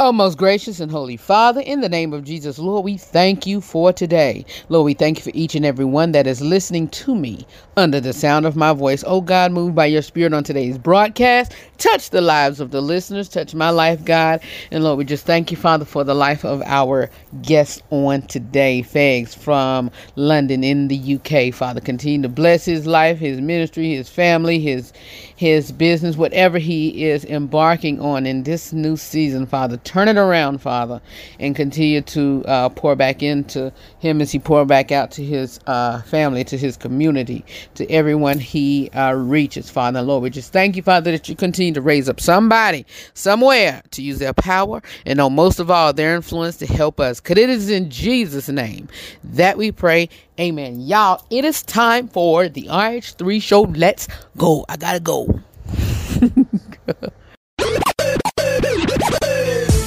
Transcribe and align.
Oh, 0.00 0.10
most 0.10 0.36
gracious 0.36 0.80
and 0.80 0.90
holy 0.90 1.16
Father, 1.16 1.60
in 1.60 1.80
the 1.80 1.88
name 1.88 2.12
of 2.12 2.24
Jesus, 2.24 2.58
Lord, 2.58 2.84
we 2.84 2.96
thank 2.96 3.46
you 3.46 3.60
for 3.60 3.92
today. 3.92 4.44
Lord, 4.68 4.84
we 4.84 4.94
thank 4.94 5.18
you 5.18 5.22
for 5.22 5.30
each 5.32 5.54
and 5.54 5.64
every 5.64 5.84
one 5.84 6.10
that 6.12 6.26
is 6.26 6.40
listening 6.40 6.88
to 6.88 7.14
me 7.14 7.46
under 7.76 8.00
the 8.00 8.12
sound 8.12 8.46
of 8.46 8.56
my 8.56 8.72
voice. 8.72 9.04
Oh, 9.06 9.20
God, 9.20 9.52
move 9.52 9.76
by 9.76 9.86
your 9.86 10.02
spirit 10.02 10.34
on 10.34 10.42
today's 10.42 10.76
broadcast. 10.76 11.54
Touch 11.78 12.10
the 12.10 12.20
lives 12.20 12.58
of 12.58 12.72
the 12.72 12.80
listeners. 12.80 13.28
Touch 13.28 13.54
my 13.54 13.70
life, 13.70 14.04
God. 14.04 14.40
And 14.72 14.82
Lord, 14.82 14.98
we 14.98 15.04
just 15.04 15.24
thank 15.24 15.50
you, 15.52 15.56
Father, 15.56 15.84
for 15.84 16.02
the 16.02 16.14
life 16.14 16.44
of 16.44 16.62
our 16.62 17.08
guest 17.42 17.82
on 17.90 18.22
today, 18.22 18.82
Fegs 18.82 19.36
from 19.36 19.90
London 20.16 20.64
in 20.64 20.88
the 20.88 21.14
UK. 21.14 21.54
Father, 21.54 21.80
continue 21.80 22.22
to 22.22 22.28
bless 22.28 22.64
his 22.64 22.86
life, 22.86 23.18
his 23.18 23.40
ministry, 23.40 23.94
his 23.94 24.08
family, 24.08 24.58
his 24.58 24.92
his 25.36 25.70
business, 25.70 26.16
whatever 26.16 26.58
he 26.58 27.04
is 27.04 27.24
embarking 27.24 28.00
on 28.00 28.26
in 28.26 28.42
this 28.42 28.72
new 28.72 28.96
season, 28.96 29.46
Father. 29.46 29.76
Turn 29.78 30.08
it 30.08 30.16
around, 30.16 30.60
Father, 30.62 31.00
and 31.38 31.54
continue 31.54 32.00
to 32.00 32.44
uh, 32.46 32.68
pour 32.70 32.96
back 32.96 33.22
into 33.22 33.72
him 33.98 34.20
as 34.20 34.32
he 34.32 34.38
pour 34.38 34.64
back 34.64 34.90
out 34.90 35.10
to 35.12 35.22
his 35.24 35.60
uh, 35.66 36.02
family, 36.02 36.42
to 36.44 36.56
his 36.56 36.76
community, 36.76 37.44
to 37.74 37.88
everyone 37.90 38.38
he 38.38 38.88
uh, 38.90 39.12
reaches, 39.12 39.70
Father. 39.70 40.02
Lord, 40.02 40.22
we 40.22 40.30
just 40.30 40.52
thank 40.52 40.76
you, 40.76 40.82
Father, 40.82 41.12
that 41.12 41.28
you 41.28 41.36
continue 41.36 41.74
to 41.74 41.82
raise 41.82 42.08
up 42.08 42.20
somebody 42.20 42.86
somewhere 43.14 43.82
to 43.92 44.02
use 44.02 44.18
their 44.18 44.32
power 44.32 44.82
and, 45.04 45.18
know 45.18 45.30
most 45.30 45.60
of 45.60 45.70
all, 45.70 45.92
their 45.92 46.16
influence 46.16 46.56
to 46.58 46.66
help 46.66 46.98
us. 46.98 47.20
Because 47.20 47.38
it 47.38 47.50
is 47.50 47.70
in 47.70 47.90
Jesus' 47.90 48.48
name 48.48 48.88
that 49.22 49.58
we 49.58 49.70
pray. 49.70 50.08
Amen. 50.38 50.80
Y'all, 50.80 51.24
it 51.30 51.46
is 51.46 51.62
time 51.62 52.08
for 52.08 52.46
the 52.48 52.64
RH3 52.64 53.40
show. 53.40 53.62
Let's 53.62 54.06
go. 54.36 54.66
I 54.68 54.76
gotta 54.76 55.00
go. 55.00 55.24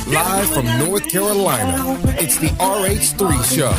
Live 0.09 0.49
from 0.51 0.65
North 0.79 1.07
Carolina, 1.07 1.99
it's 2.17 2.37
the 2.39 2.47
RH3 2.57 3.55
show. 3.55 3.71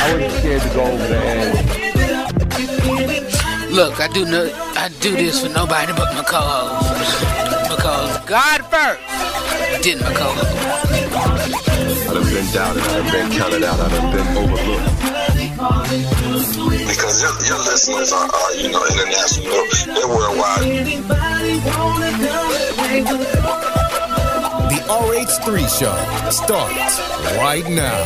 I 0.00 0.14
wasn't 0.14 0.32
scared 0.40 0.62
to 0.62 0.68
go 0.70 0.82
over 0.82 1.06
there. 1.06 1.52
Look, 3.70 4.00
I 4.00 4.08
do 4.08 4.24
no, 4.24 4.50
I 4.76 4.88
do 5.00 5.14
this 5.14 5.42
for 5.42 5.52
nobody 5.52 5.92
but 5.92 6.14
my 6.14 6.22
co-host. 6.22 7.51
Because 7.76 8.24
God 8.26 8.60
first, 8.66 9.00
didn't 9.82 10.02
my 10.02 10.12
co-host. 10.12 10.56
I 12.06 12.14
done 12.14 12.24
been 12.24 12.52
doubted, 12.52 12.82
I 12.82 12.86
done 13.00 13.10
been 13.10 13.30
counted 13.32 13.64
out, 13.64 13.80
I 13.80 13.88
done 13.88 14.12
been 14.12 14.26
overlooked. 14.36 14.84
Because 16.86 17.22
your, 17.22 17.32
your 17.48 17.58
listeners 17.64 18.12
are, 18.12 18.28
are, 18.28 18.54
you 18.56 18.70
know, 18.70 18.84
international, 18.92 19.66
they're 19.86 20.06
worldwide. 20.06 20.60
The 24.68 24.78
RH3 24.88 25.46
show 25.78 25.96
starts 26.30 27.00
right 27.38 27.66
now. 27.70 28.04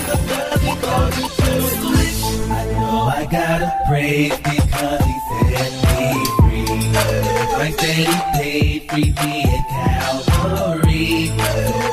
I 2.48 2.64
know 2.72 3.10
I 3.12 3.26
gotta 3.30 3.68
praise 3.88 4.36
because 4.36 5.04
he 5.04 5.14
set 5.50 5.72
me 5.98 6.08
free. 6.38 7.25
Free 7.56 7.72
me 7.72 8.84
at 8.84 9.64
Calvary. 9.70 11.30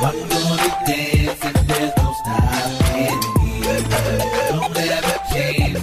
I'm 0.02 0.28
gonna 0.28 0.68
dance 0.86 1.42
and 1.42 1.56
there's 1.56 1.96
no 1.96 2.12
stopping 2.20 3.16
me. 3.40 3.56
Don't 4.50 4.76
ever 4.76 5.18
change 5.32 5.80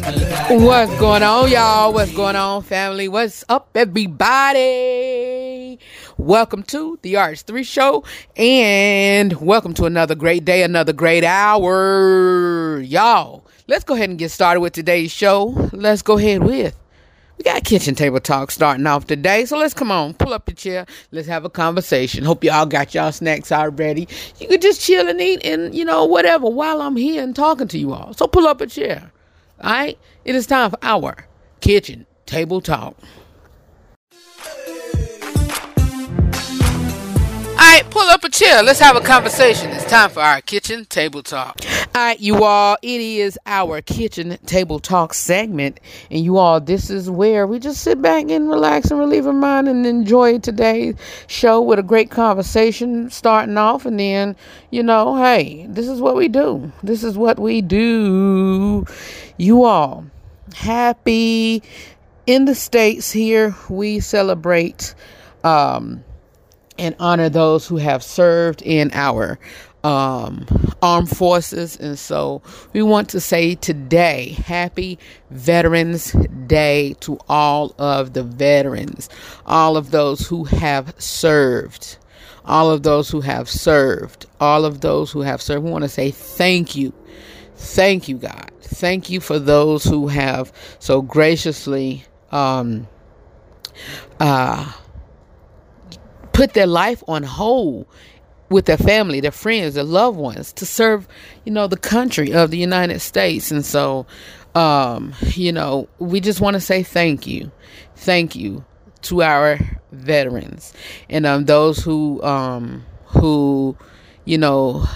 What's 0.63 0.93
going 0.99 1.23
on, 1.23 1.49
y'all? 1.49 1.91
What's 1.93 2.13
going 2.13 2.35
on, 2.35 2.61
family? 2.61 3.07
What's 3.07 3.43
up, 3.49 3.71
everybody? 3.73 4.59
Welcome 6.15 6.61
to 6.63 6.99
the 7.01 7.15
RH3 7.15 7.65
show 7.65 8.03
and 8.35 9.33
welcome 9.41 9.73
to 9.73 9.85
another 9.85 10.13
great 10.13 10.45
day, 10.45 10.61
another 10.61 10.93
great 10.93 11.23
hour. 11.23 12.79
Y'all, 12.81 13.43
let's 13.67 13.83
go 13.83 13.95
ahead 13.95 14.11
and 14.11 14.19
get 14.19 14.29
started 14.29 14.59
with 14.59 14.73
today's 14.73 15.09
show. 15.11 15.69
Let's 15.73 16.03
go 16.03 16.19
ahead 16.19 16.43
with. 16.43 16.75
We 17.37 17.43
got 17.43 17.63
kitchen 17.63 17.95
table 17.95 18.19
talk 18.19 18.51
starting 18.51 18.85
off 18.85 19.07
today, 19.07 19.45
so 19.45 19.57
let's 19.57 19.73
come 19.73 19.91
on, 19.91 20.13
pull 20.13 20.33
up 20.33 20.47
your 20.47 20.55
chair, 20.55 20.85
let's 21.11 21.27
have 21.27 21.43
a 21.43 21.49
conversation. 21.49 22.23
Hope 22.23 22.43
y'all 22.43 22.65
got 22.65 22.93
y'all 22.93 23.11
snacks 23.11 23.51
already. 23.51 24.07
You 24.39 24.47
could 24.47 24.61
just 24.61 24.81
chill 24.81 25.09
and 25.09 25.19
eat 25.19 25.43
and 25.43 25.73
you 25.73 25.83
know 25.83 26.05
whatever 26.05 26.49
while 26.49 26.81
I'm 26.81 26.95
here 26.95 27.23
and 27.23 27.35
talking 27.35 27.67
to 27.69 27.79
you 27.79 27.93
all. 27.93 28.13
So 28.13 28.27
pull 28.27 28.47
up 28.47 28.61
a 28.61 28.67
chair. 28.67 29.11
All 29.61 29.71
right, 29.71 29.97
it 30.25 30.35
is 30.35 30.45
time 30.45 30.69
for 30.71 30.79
our 30.81 31.25
kitchen 31.61 32.05
table 32.25 32.61
talk. 32.61 32.95
Right, 37.71 37.89
pull 37.89 38.09
up 38.09 38.23
a 38.23 38.29
chair. 38.29 38.61
Let's 38.63 38.79
have 38.79 38.97
a 38.97 39.01
conversation. 39.01 39.69
It's 39.71 39.85
time 39.85 40.09
for 40.09 40.19
our 40.19 40.41
kitchen 40.41 40.83
table 40.85 41.23
talk. 41.23 41.57
All 41.95 42.01
right, 42.01 42.19
you 42.19 42.43
all, 42.43 42.77
it 42.81 42.99
is 43.01 43.39
our 43.45 43.81
kitchen 43.81 44.37
table 44.45 44.79
talk 44.79 45.13
segment. 45.13 45.79
And 46.09 46.23
you 46.23 46.37
all, 46.37 46.59
this 46.59 46.89
is 46.89 47.09
where 47.09 47.47
we 47.47 47.59
just 47.59 47.81
sit 47.81 48.01
back 48.01 48.29
and 48.29 48.49
relax 48.49 48.91
and 48.91 48.99
relieve 48.99 49.25
our 49.25 49.31
mind 49.31 49.69
and 49.69 49.85
enjoy 49.85 50.39
today's 50.39 50.95
show 51.27 51.61
with 51.61 51.79
a 51.79 51.83
great 51.83 52.11
conversation 52.11 53.09
starting 53.09 53.57
off. 53.57 53.85
And 53.85 53.99
then, 53.99 54.35
you 54.69 54.83
know, 54.83 55.15
hey, 55.15 55.65
this 55.69 55.87
is 55.87 56.01
what 56.01 56.17
we 56.17 56.27
do. 56.27 56.71
This 56.83 57.05
is 57.05 57.17
what 57.17 57.39
we 57.39 57.61
do. 57.61 58.85
You 59.37 59.63
all, 59.63 60.05
happy 60.55 61.63
in 62.27 62.45
the 62.45 62.55
States 62.55 63.11
here, 63.11 63.55
we 63.69 64.01
celebrate. 64.01 64.93
Um, 65.43 66.03
and 66.81 66.95
honor 66.99 67.29
those 67.29 67.67
who 67.67 67.77
have 67.77 68.03
served 68.03 68.63
in 68.63 68.89
our 68.93 69.37
um, 69.83 70.47
armed 70.81 71.15
forces. 71.15 71.77
And 71.77 71.97
so 71.97 72.41
we 72.73 72.81
want 72.81 73.07
to 73.09 73.19
say 73.19 73.55
today, 73.55 74.29
happy 74.45 74.97
Veterans 75.29 76.13
Day 76.47 76.95
to 77.01 77.19
all 77.29 77.75
of 77.77 78.13
the 78.13 78.23
veterans, 78.23 79.09
all 79.45 79.77
of 79.77 79.91
those 79.91 80.27
who 80.27 80.43
have 80.45 80.93
served, 80.97 81.97
all 82.45 82.71
of 82.71 82.81
those 82.81 83.09
who 83.09 83.21
have 83.21 83.47
served, 83.47 84.25
all 84.39 84.65
of 84.65 84.81
those 84.81 85.11
who 85.11 85.21
have 85.21 85.41
served. 85.41 85.63
We 85.63 85.71
want 85.71 85.83
to 85.83 85.89
say 85.89 86.09
thank 86.11 86.75
you. 86.75 86.93
Thank 87.55 88.09
you, 88.09 88.17
God. 88.17 88.51
Thank 88.61 89.11
you 89.11 89.19
for 89.19 89.37
those 89.37 89.83
who 89.83 90.07
have 90.07 90.51
so 90.79 91.03
graciously 91.03 92.05
um, 92.31 92.87
uh, 94.19 94.73
put 96.41 96.55
their 96.55 96.65
life 96.65 97.03
on 97.07 97.21
hold 97.21 97.85
with 98.49 98.65
their 98.65 98.75
family, 98.75 99.19
their 99.19 99.29
friends, 99.29 99.75
their 99.75 99.83
loved 99.83 100.17
ones 100.17 100.51
to 100.51 100.65
serve, 100.65 101.07
you 101.45 101.51
know, 101.51 101.67
the 101.67 101.77
country 101.77 102.33
of 102.33 102.49
the 102.49 102.57
United 102.57 102.99
States. 102.99 103.51
And 103.51 103.63
so, 103.63 104.07
um, 104.55 105.13
you 105.35 105.51
know, 105.51 105.87
we 105.99 106.19
just 106.19 106.41
want 106.41 106.55
to 106.55 106.59
say 106.59 106.81
thank 106.81 107.27
you. 107.27 107.51
Thank 107.95 108.35
you 108.35 108.65
to 109.03 109.21
our 109.21 109.59
veterans 109.91 110.73
and 111.11 111.27
um, 111.27 111.45
those 111.45 111.77
who, 111.77 112.23
um, 112.23 112.87
who, 113.05 113.77
you 114.25 114.39
know, 114.39 114.87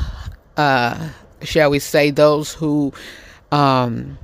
uh, 0.58 1.10
shall 1.44 1.70
we 1.70 1.78
say, 1.78 2.10
those 2.10 2.56
who 2.56 2.92
um, 3.52 4.18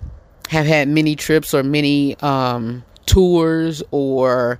have 0.50 0.66
had 0.66 0.88
many 0.88 1.16
trips 1.16 1.53
or 1.53 1.62
many 1.62 2.18
um, 2.22 2.84
tours 3.06 3.84
or 3.92 4.59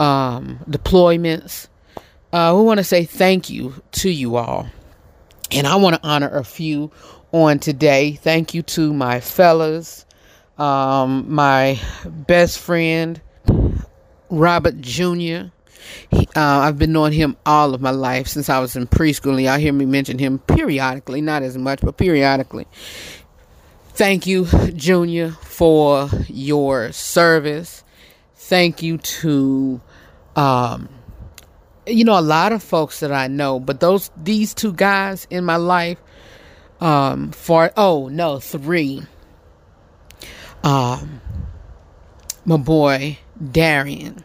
um, 0.00 0.58
deployments. 0.68 1.68
Uh, 2.32 2.54
we 2.56 2.62
want 2.62 2.78
to 2.78 2.84
say 2.84 3.04
thank 3.04 3.50
you 3.50 3.74
to 3.92 4.10
you 4.10 4.36
all. 4.36 4.68
And 5.50 5.66
I 5.66 5.76
want 5.76 5.96
to 5.96 6.08
honor 6.08 6.28
a 6.28 6.44
few 6.44 6.92
on 7.32 7.58
today. 7.58 8.12
Thank 8.12 8.54
you 8.54 8.62
to 8.62 8.92
my 8.94 9.20
fellas, 9.20 10.06
um, 10.58 11.32
my 11.32 11.80
best 12.04 12.58
friend, 12.60 13.20
Robert 14.28 14.80
Jr. 14.80 15.50
He, 16.10 16.28
uh, 16.36 16.60
I've 16.60 16.78
been 16.78 16.92
knowing 16.92 17.12
him 17.12 17.36
all 17.44 17.74
of 17.74 17.80
my 17.80 17.90
life 17.90 18.28
since 18.28 18.48
I 18.48 18.60
was 18.60 18.76
in 18.76 18.86
preschool. 18.86 19.32
and 19.32 19.42
Y'all 19.42 19.58
hear 19.58 19.72
me 19.72 19.86
mention 19.86 20.18
him 20.18 20.38
periodically, 20.38 21.20
not 21.20 21.42
as 21.42 21.58
much, 21.58 21.80
but 21.80 21.96
periodically. 21.96 22.68
Thank 23.94 24.26
you, 24.26 24.46
Junior, 24.74 25.30
for 25.30 26.08
your 26.28 26.92
service. 26.92 27.82
Thank 28.36 28.82
you 28.82 28.98
to, 28.98 29.80
um, 30.36 30.88
you 31.90 32.04
know, 32.04 32.18
a 32.18 32.20
lot 32.20 32.52
of 32.52 32.62
folks 32.62 33.00
that 33.00 33.12
I 33.12 33.26
know, 33.26 33.60
but 33.60 33.80
those 33.80 34.10
these 34.16 34.54
two 34.54 34.72
guys 34.72 35.26
in 35.30 35.44
my 35.44 35.56
life, 35.56 35.98
um, 36.80 37.32
for 37.32 37.70
oh 37.76 38.08
no, 38.08 38.40
three. 38.40 39.02
Um, 40.62 41.20
my 42.44 42.56
boy 42.56 43.18
Darian. 43.50 44.24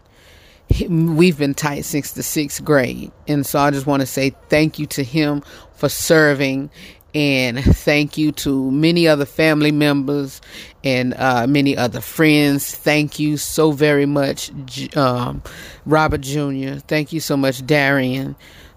We've 0.90 1.38
been 1.38 1.54
tight 1.54 1.86
since 1.86 2.12
the 2.14 2.24
sixth 2.24 2.64
grade, 2.66 3.12
and 3.28 3.46
so 3.46 3.60
I 3.60 3.72
just 3.72 3.86
want 3.86 4.02
to 4.02 4.08
say 4.08 4.36
thank 4.50 4.80
you 4.80 4.88
to 4.88 5.04
him 5.04 5.44
for 5.74 5.90
serving, 5.90 6.72
and 7.16 7.64
thank 7.64 8.18
you 8.18 8.34
to 8.34 8.70
many 8.72 9.08
other 9.08 9.26
family 9.26 9.72
members 9.72 10.42
and 10.84 11.14
uh, 11.16 11.48
many 11.48 11.76
other 11.78 12.02
friends. 12.02 12.76
Thank 12.76 13.20
you 13.20 13.38
so 13.38 13.72
very 13.72 14.06
much, 14.06 14.52
um, 14.98 15.42
Robert 15.86 16.22
Jr. 16.22 16.76
Thank 16.88 17.14
you 17.14 17.22
so 17.22 17.38
much, 17.38 17.66
Darian. 17.66 18.36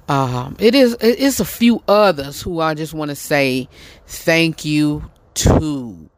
Um, 0.08 0.56
it 0.58 0.74
is 0.74 0.96
it's 1.00 1.40
a 1.40 1.44
few 1.44 1.82
others 1.88 2.40
who 2.40 2.60
I 2.60 2.74
just 2.74 2.94
want 2.94 3.10
to 3.10 3.16
say 3.16 3.68
thank 4.06 4.64
you 4.64 5.10
to. 5.34 6.08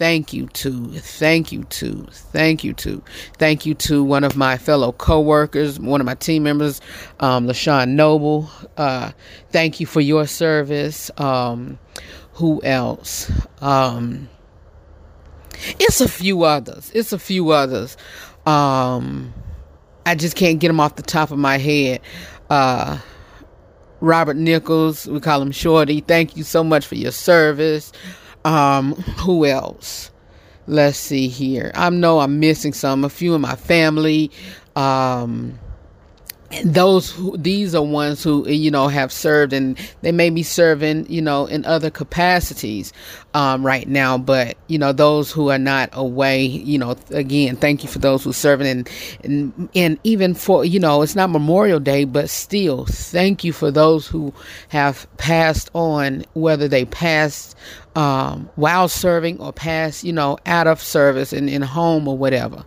Thank 0.00 0.32
you 0.32 0.46
to, 0.46 0.86
thank 0.92 1.52
you 1.52 1.64
to, 1.64 2.06
thank 2.10 2.64
you 2.64 2.72
to, 2.72 3.02
thank 3.36 3.66
you 3.66 3.74
to 3.74 4.02
one 4.02 4.24
of 4.24 4.34
my 4.34 4.56
fellow 4.56 4.92
co-workers, 4.92 5.78
one 5.78 6.00
of 6.00 6.06
my 6.06 6.14
team 6.14 6.42
members, 6.42 6.80
um, 7.20 7.46
LaShawn 7.46 7.90
Noble. 7.90 8.50
Uh, 8.78 9.12
thank 9.50 9.78
you 9.78 9.84
for 9.84 10.00
your 10.00 10.26
service. 10.26 11.10
Um, 11.18 11.78
who 12.32 12.62
else? 12.62 13.30
Um, 13.60 14.30
it's 15.78 16.00
a 16.00 16.08
few 16.08 16.44
others. 16.44 16.90
It's 16.94 17.12
a 17.12 17.18
few 17.18 17.50
others. 17.50 17.98
Um, 18.46 19.34
I 20.06 20.14
just 20.14 20.34
can't 20.34 20.58
get 20.60 20.68
them 20.68 20.80
off 20.80 20.96
the 20.96 21.02
top 21.02 21.30
of 21.30 21.36
my 21.36 21.58
head. 21.58 22.00
Uh, 22.48 22.98
Robert 24.00 24.38
Nichols, 24.38 25.06
we 25.06 25.20
call 25.20 25.42
him 25.42 25.52
Shorty. 25.52 26.00
Thank 26.00 26.38
you 26.38 26.42
so 26.42 26.64
much 26.64 26.86
for 26.86 26.94
your 26.94 27.12
service. 27.12 27.92
Um, 28.44 28.94
who 28.94 29.44
else? 29.46 30.10
Let's 30.66 30.98
see 30.98 31.28
here. 31.28 31.72
I 31.74 31.90
know 31.90 32.20
I'm 32.20 32.38
missing 32.38 32.72
some. 32.72 33.04
A 33.04 33.08
few 33.08 33.34
in 33.34 33.40
my 33.40 33.56
family. 33.56 34.30
Um, 34.76 35.58
those 36.64 37.10
who 37.10 37.36
these 37.36 37.74
are 37.76 37.82
ones 37.82 38.24
who 38.24 38.48
you 38.48 38.70
know 38.72 38.88
have 38.88 39.12
served 39.12 39.52
and 39.52 39.78
they 40.02 40.10
may 40.10 40.30
be 40.30 40.42
serving 40.42 41.06
you 41.08 41.22
know 41.22 41.46
in 41.46 41.64
other 41.64 41.90
capacities 41.90 42.92
um, 43.34 43.64
right 43.64 43.86
now 43.86 44.18
but 44.18 44.56
you 44.66 44.76
know 44.76 44.92
those 44.92 45.30
who 45.30 45.48
are 45.48 45.58
not 45.58 45.88
away 45.92 46.44
you 46.44 46.76
know 46.76 46.96
again 47.10 47.54
thank 47.54 47.84
you 47.84 47.88
for 47.88 48.00
those 48.00 48.24
who 48.24 48.30
are 48.30 48.34
serving 48.34 48.66
and, 48.66 48.90
and 49.22 49.68
and 49.76 49.98
even 50.02 50.34
for 50.34 50.64
you 50.64 50.80
know 50.80 51.02
it's 51.02 51.14
not 51.14 51.30
memorial 51.30 51.78
day 51.78 52.04
but 52.04 52.28
still 52.28 52.84
thank 52.86 53.44
you 53.44 53.52
for 53.52 53.70
those 53.70 54.08
who 54.08 54.34
have 54.68 55.06
passed 55.18 55.70
on 55.72 56.24
whether 56.32 56.66
they 56.66 56.84
passed 56.84 57.56
um, 57.96 58.48
while 58.54 58.88
serving 58.88 59.40
or 59.40 59.52
past, 59.52 60.04
you 60.04 60.12
know, 60.12 60.38
out 60.46 60.66
of 60.66 60.80
service 60.80 61.32
and 61.32 61.48
in 61.48 61.62
home 61.62 62.06
or 62.06 62.16
whatever. 62.16 62.64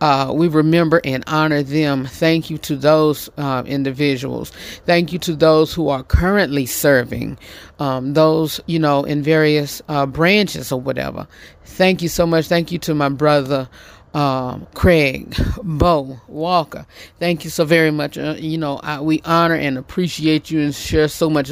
Uh, 0.00 0.32
we 0.34 0.48
remember 0.48 1.00
and 1.04 1.24
honor 1.26 1.62
them. 1.62 2.06
Thank 2.06 2.50
you 2.50 2.58
to 2.58 2.76
those 2.76 3.30
uh, 3.38 3.62
individuals. 3.66 4.50
Thank 4.84 5.12
you 5.12 5.18
to 5.20 5.34
those 5.34 5.72
who 5.72 5.88
are 5.88 6.02
currently 6.02 6.66
serving, 6.66 7.38
um, 7.78 8.14
those, 8.14 8.60
you 8.66 8.78
know, 8.78 9.04
in 9.04 9.22
various 9.22 9.80
uh, 9.88 10.06
branches 10.06 10.72
or 10.72 10.80
whatever. 10.80 11.26
Thank 11.64 12.02
you 12.02 12.08
so 12.08 12.26
much. 12.26 12.46
Thank 12.46 12.72
you 12.72 12.78
to 12.80 12.94
my 12.94 13.08
brother 13.08 13.68
um, 14.14 14.66
Craig, 14.74 15.36
Bo, 15.62 16.20
Walker. 16.28 16.86
Thank 17.18 17.44
you 17.44 17.50
so 17.50 17.64
very 17.64 17.90
much. 17.90 18.16
Uh, 18.16 18.36
you 18.38 18.56
know, 18.56 18.78
I, 18.78 19.00
we 19.00 19.20
honor 19.24 19.56
and 19.56 19.76
appreciate 19.76 20.50
you 20.50 20.60
and 20.60 20.74
share 20.74 21.08
so 21.08 21.28
much, 21.28 21.50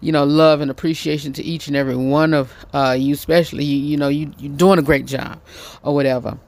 you 0.00 0.12
know, 0.12 0.24
love 0.24 0.60
and 0.60 0.70
appreciation 0.70 1.32
to 1.34 1.42
each 1.42 1.66
and 1.66 1.76
every 1.76 1.96
one 1.96 2.32
of 2.32 2.52
uh, 2.72 2.96
you, 2.98 3.14
especially, 3.14 3.64
you, 3.64 3.78
you 3.78 3.96
know, 3.96 4.08
you, 4.08 4.32
you're 4.38 4.56
doing 4.56 4.78
a 4.78 4.82
great 4.82 5.06
job 5.06 5.40
or 5.82 5.92
whatever. 5.92 6.38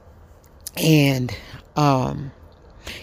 And 0.77 1.37
um, 1.75 2.31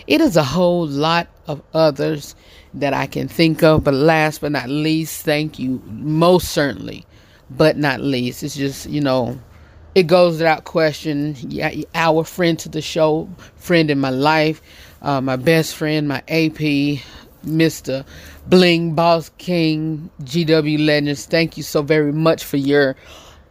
it 0.08 0.22
is 0.22 0.38
a 0.38 0.44
whole 0.44 0.88
lot 0.88 1.28
of 1.48 1.62
others 1.74 2.34
that 2.76 2.94
I 2.94 3.08
can 3.08 3.28
think 3.28 3.62
of, 3.62 3.84
but 3.84 3.94
last 3.94 4.40
but 4.42 4.54
not 4.54 4.70
least, 4.70 5.26
thank 5.26 5.60
you 5.60 5.82
most 5.86 6.50
certainly, 6.50 7.06
but 7.50 7.78
not 7.78 8.00
least. 8.00 8.42
It's 8.42 8.56
just, 8.56 8.90
you 8.90 9.02
know, 9.02 9.38
it 9.96 10.08
goes 10.08 10.38
without 10.38 10.64
question. 10.64 11.36
Yeah, 11.40 11.72
our 11.94 12.24
friend 12.24 12.58
to 12.60 12.70
the 12.70 12.82
show, 12.82 13.30
friend 13.56 13.90
in 13.92 14.00
my 14.00 14.10
life, 14.10 14.62
uh, 15.02 15.22
my 15.22 15.36
best 15.36 15.76
friend, 15.76 16.08
my 16.08 16.20
AP, 16.28 17.00
Mr. 17.46 18.06
Bling 18.48 18.96
Boss 18.96 19.30
King, 19.38 20.10
GW 20.24 20.86
Legends. 20.86 21.26
Thank 21.26 21.58
you 21.58 21.64
so 21.64 21.82
very 21.82 22.14
much 22.14 22.44
for 22.44 22.58
your 22.58 22.96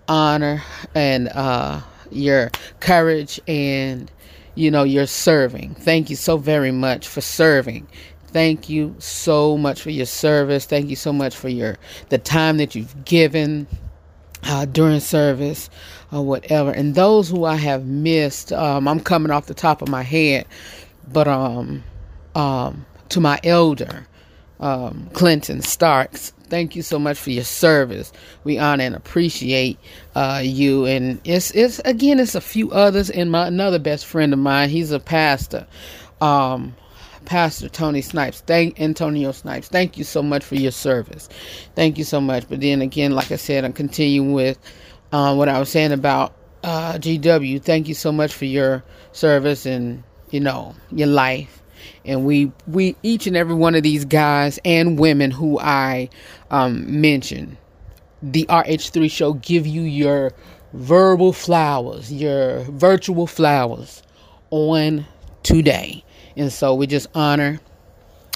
honor 0.09 0.63
and 0.95 1.29
uh, 1.29 1.81
your 2.11 2.51
courage 2.81 3.41
and 3.47 4.11
you 4.55 4.71
know 4.71 4.83
your 4.83 5.07
serving. 5.07 5.75
Thank 5.77 6.11
you 6.11 6.17
so 6.17 6.37
very 6.37 6.73
much 6.73 7.07
for 7.07 7.21
serving. 7.21 7.87
Thank 8.29 8.69
you 8.69 8.95
so 8.99 9.59
much 9.59 9.83
for 9.83 9.91
your 9.91 10.07
service. 10.07 10.65
Thank 10.65 10.89
you 10.89 10.97
so 10.97 11.13
much 11.13 11.37
for 11.37 11.49
your 11.49 11.77
the 12.09 12.19
time 12.19 12.57
that 12.57 12.75
you've 12.75 13.05
given 13.05 13.67
uh, 14.45 14.65
during 14.65 15.01
service 15.01 15.71
or 16.13 16.25
whatever. 16.25 16.71
And 16.71 16.95
those 16.95 17.29
who 17.29 17.45
I 17.45 17.57
have 17.57 17.87
missed, 17.87 18.53
um, 18.53 18.87
I'm 18.87 19.01
coming 19.01 19.33
off 19.33 19.47
the 19.47 19.55
top 19.55 19.83
of 19.83 19.89
my 19.89 20.03
head, 20.03 20.47
but 21.11 21.27
um, 21.27 21.83
um, 22.35 22.87
to 23.11 23.21
my 23.21 23.41
elder, 23.43 24.07
um, 24.61 25.09
Clinton 25.15 25.63
Starks, 25.63 26.33
thank 26.45 26.77
you 26.77 26.83
so 26.83 26.99
much 26.99 27.19
for 27.19 27.31
your 27.31 27.45
service. 27.45 28.13
We 28.45 28.59
honor 28.59 28.85
and 28.85 28.95
appreciate 28.95 29.79
uh, 30.15 30.43
you. 30.45 30.85
And 30.85 31.21
it's 31.25 31.51
it's 31.53 31.81
again, 31.81 32.21
it's 32.21 32.35
a 32.35 32.41
few 32.41 32.71
others. 32.71 33.11
And 33.11 33.31
my 33.31 33.47
another 33.49 33.79
best 33.79 34.07
friend 34.07 34.33
of 34.33 34.39
mine, 34.39 34.69
he's 34.69 34.93
a 34.93 35.01
pastor. 35.01 35.67
Um, 36.21 36.77
Pastor 37.25 37.69
Tony 37.69 38.03
Snipes. 38.03 38.41
Thank 38.41 38.81
Antonio 38.81 39.33
Snipes. 39.33 39.69
Thank 39.69 39.97
you 39.97 40.05
so 40.05 40.23
much 40.23 40.45
for 40.45 40.57
your 40.57 40.73
service. 40.73 41.29
Thank 41.75 41.99
you 41.99 42.05
so 42.05 42.21
much. 42.21 42.49
But 42.49 42.61
then 42.61 42.83
again, 42.83 43.13
like 43.13 43.31
I 43.31 43.37
said, 43.37 43.65
I'm 43.65 43.73
continuing 43.73 44.33
with 44.33 44.59
uh, 45.13 45.35
what 45.35 45.49
I 45.49 45.59
was 45.59 45.69
saying 45.69 45.93
about 45.93 46.35
uh, 46.65 46.95
GW. 46.95 47.63
Thank 47.63 47.89
you 47.89 47.95
so 47.95 48.11
much 48.11 48.33
for 48.33 48.47
your 48.47 48.83
service 49.13 49.67
and 49.67 50.03
you 50.31 50.41
know 50.41 50.75
your 50.91 51.09
life. 51.09 51.63
And 52.05 52.25
we 52.25 52.51
we 52.67 52.97
each 53.03 53.27
and 53.27 53.37
every 53.37 53.55
one 53.55 53.75
of 53.75 53.83
these 53.83 54.05
guys 54.05 54.59
and 54.65 54.99
women 54.99 55.31
who 55.31 55.59
I 55.59 56.09
um, 56.51 57.01
mentioned, 57.01 57.57
the 58.23 58.47
RH3 58.47 59.11
show 59.11 59.35
give 59.35 59.67
you 59.67 59.83
your 59.83 60.33
verbal 60.73 61.33
flowers, 61.33 62.13
your 62.13 62.61
virtual 62.71 63.27
flowers 63.27 64.03
on 64.51 65.07
today. 65.43 66.05
And 66.37 66.53
so 66.53 66.75
we 66.75 66.87
just 66.87 67.09
honor 67.15 67.61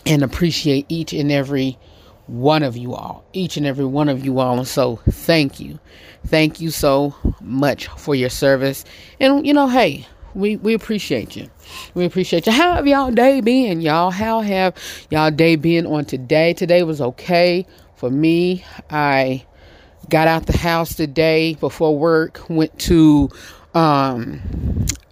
and 0.04 0.22
appreciate 0.22 0.86
each 0.88 1.12
and 1.12 1.32
every 1.32 1.78
one 2.26 2.62
of 2.62 2.76
you 2.76 2.94
all, 2.94 3.24
each 3.32 3.56
and 3.56 3.66
every 3.66 3.84
one 3.84 4.08
of 4.08 4.24
you 4.24 4.38
all. 4.38 4.58
And 4.58 4.68
so 4.68 4.96
thank 5.08 5.60
you. 5.60 5.78
Thank 6.26 6.60
you 6.60 6.70
so 6.70 7.14
much 7.40 7.86
for 7.88 8.14
your 8.14 8.30
service. 8.30 8.84
And, 9.20 9.46
you 9.46 9.54
know, 9.54 9.68
hey, 9.68 10.06
we, 10.34 10.56
we 10.56 10.74
appreciate 10.74 11.36
you. 11.36 11.48
We 11.94 12.04
appreciate 12.04 12.46
you. 12.46 12.52
How 12.52 12.74
have 12.74 12.86
y'all 12.86 13.10
day 13.10 13.40
been, 13.40 13.80
y'all? 13.80 14.10
How 14.10 14.40
have 14.40 14.74
y'all 15.10 15.30
day 15.30 15.56
been 15.56 15.86
on 15.86 16.04
today? 16.04 16.52
Today 16.52 16.82
was 16.82 17.00
okay 17.00 17.66
for 17.94 18.10
me. 18.10 18.64
I 18.90 19.46
got 20.08 20.28
out 20.28 20.46
the 20.46 20.56
house 20.56 20.94
today 20.94 21.54
before 21.54 21.96
work, 21.96 22.40
went 22.48 22.78
to 22.80 23.30
um, 23.74 24.40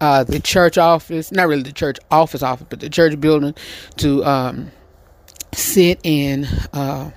uh, 0.00 0.24
the 0.24 0.40
church 0.40 0.78
office, 0.78 1.32
not 1.32 1.48
really 1.48 1.62
the 1.62 1.72
church 1.72 1.98
office 2.10 2.42
office, 2.42 2.66
but 2.68 2.80
the 2.80 2.90
church 2.90 3.18
building 3.20 3.54
to 3.96 4.24
um, 4.24 4.70
sit 5.54 6.04
and 6.04 6.46
uh, 6.72 7.10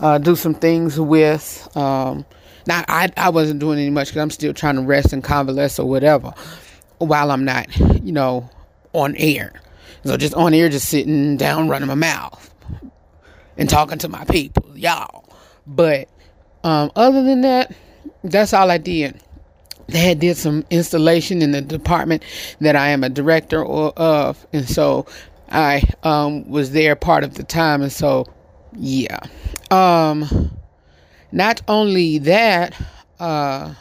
uh, 0.00 0.18
do 0.18 0.36
some 0.36 0.54
things 0.54 0.98
with. 0.98 1.68
Um, 1.76 2.24
now, 2.66 2.84
I, 2.88 3.10
I 3.16 3.30
wasn't 3.30 3.60
doing 3.60 3.78
any 3.78 3.90
much 3.90 4.08
because 4.08 4.22
I'm 4.22 4.30
still 4.30 4.54
trying 4.54 4.76
to 4.76 4.82
rest 4.82 5.12
and 5.12 5.22
convalesce 5.22 5.78
or 5.78 5.88
whatever 5.88 6.32
while 6.98 7.30
I'm 7.30 7.44
not, 7.44 7.76
you 8.02 8.12
know, 8.12 8.48
on 8.92 9.16
air. 9.16 9.52
So 10.04 10.16
just 10.16 10.34
on 10.34 10.54
air, 10.54 10.68
just 10.68 10.88
sitting 10.88 11.36
down, 11.36 11.68
running 11.68 11.88
my 11.88 11.94
mouth 11.94 12.54
and 13.56 13.68
talking 13.68 13.98
to 13.98 14.08
my 14.08 14.24
people, 14.24 14.76
y'all. 14.76 15.24
But 15.66 16.08
um, 16.64 16.90
other 16.96 17.22
than 17.22 17.42
that, 17.42 17.74
that's 18.24 18.52
all 18.52 18.70
I 18.70 18.78
did 18.78 19.20
they 19.92 19.98
had 19.98 20.18
did 20.20 20.36
some 20.36 20.64
installation 20.70 21.42
in 21.42 21.52
the 21.52 21.60
department 21.60 22.22
that 22.60 22.76
I 22.76 22.88
am 22.88 23.04
a 23.04 23.08
director 23.08 23.64
of, 23.64 24.46
and 24.52 24.68
so 24.68 25.06
I 25.52 25.82
um, 26.02 26.48
was 26.48 26.70
there 26.70 26.96
part 26.96 27.24
of 27.24 27.34
the 27.34 27.44
time, 27.44 27.82
and 27.82 27.92
so 27.92 28.26
yeah. 28.74 29.20
Um, 29.70 30.56
not 31.30 31.60
only 31.68 32.18
that, 32.18 32.74
uh, 33.20 33.74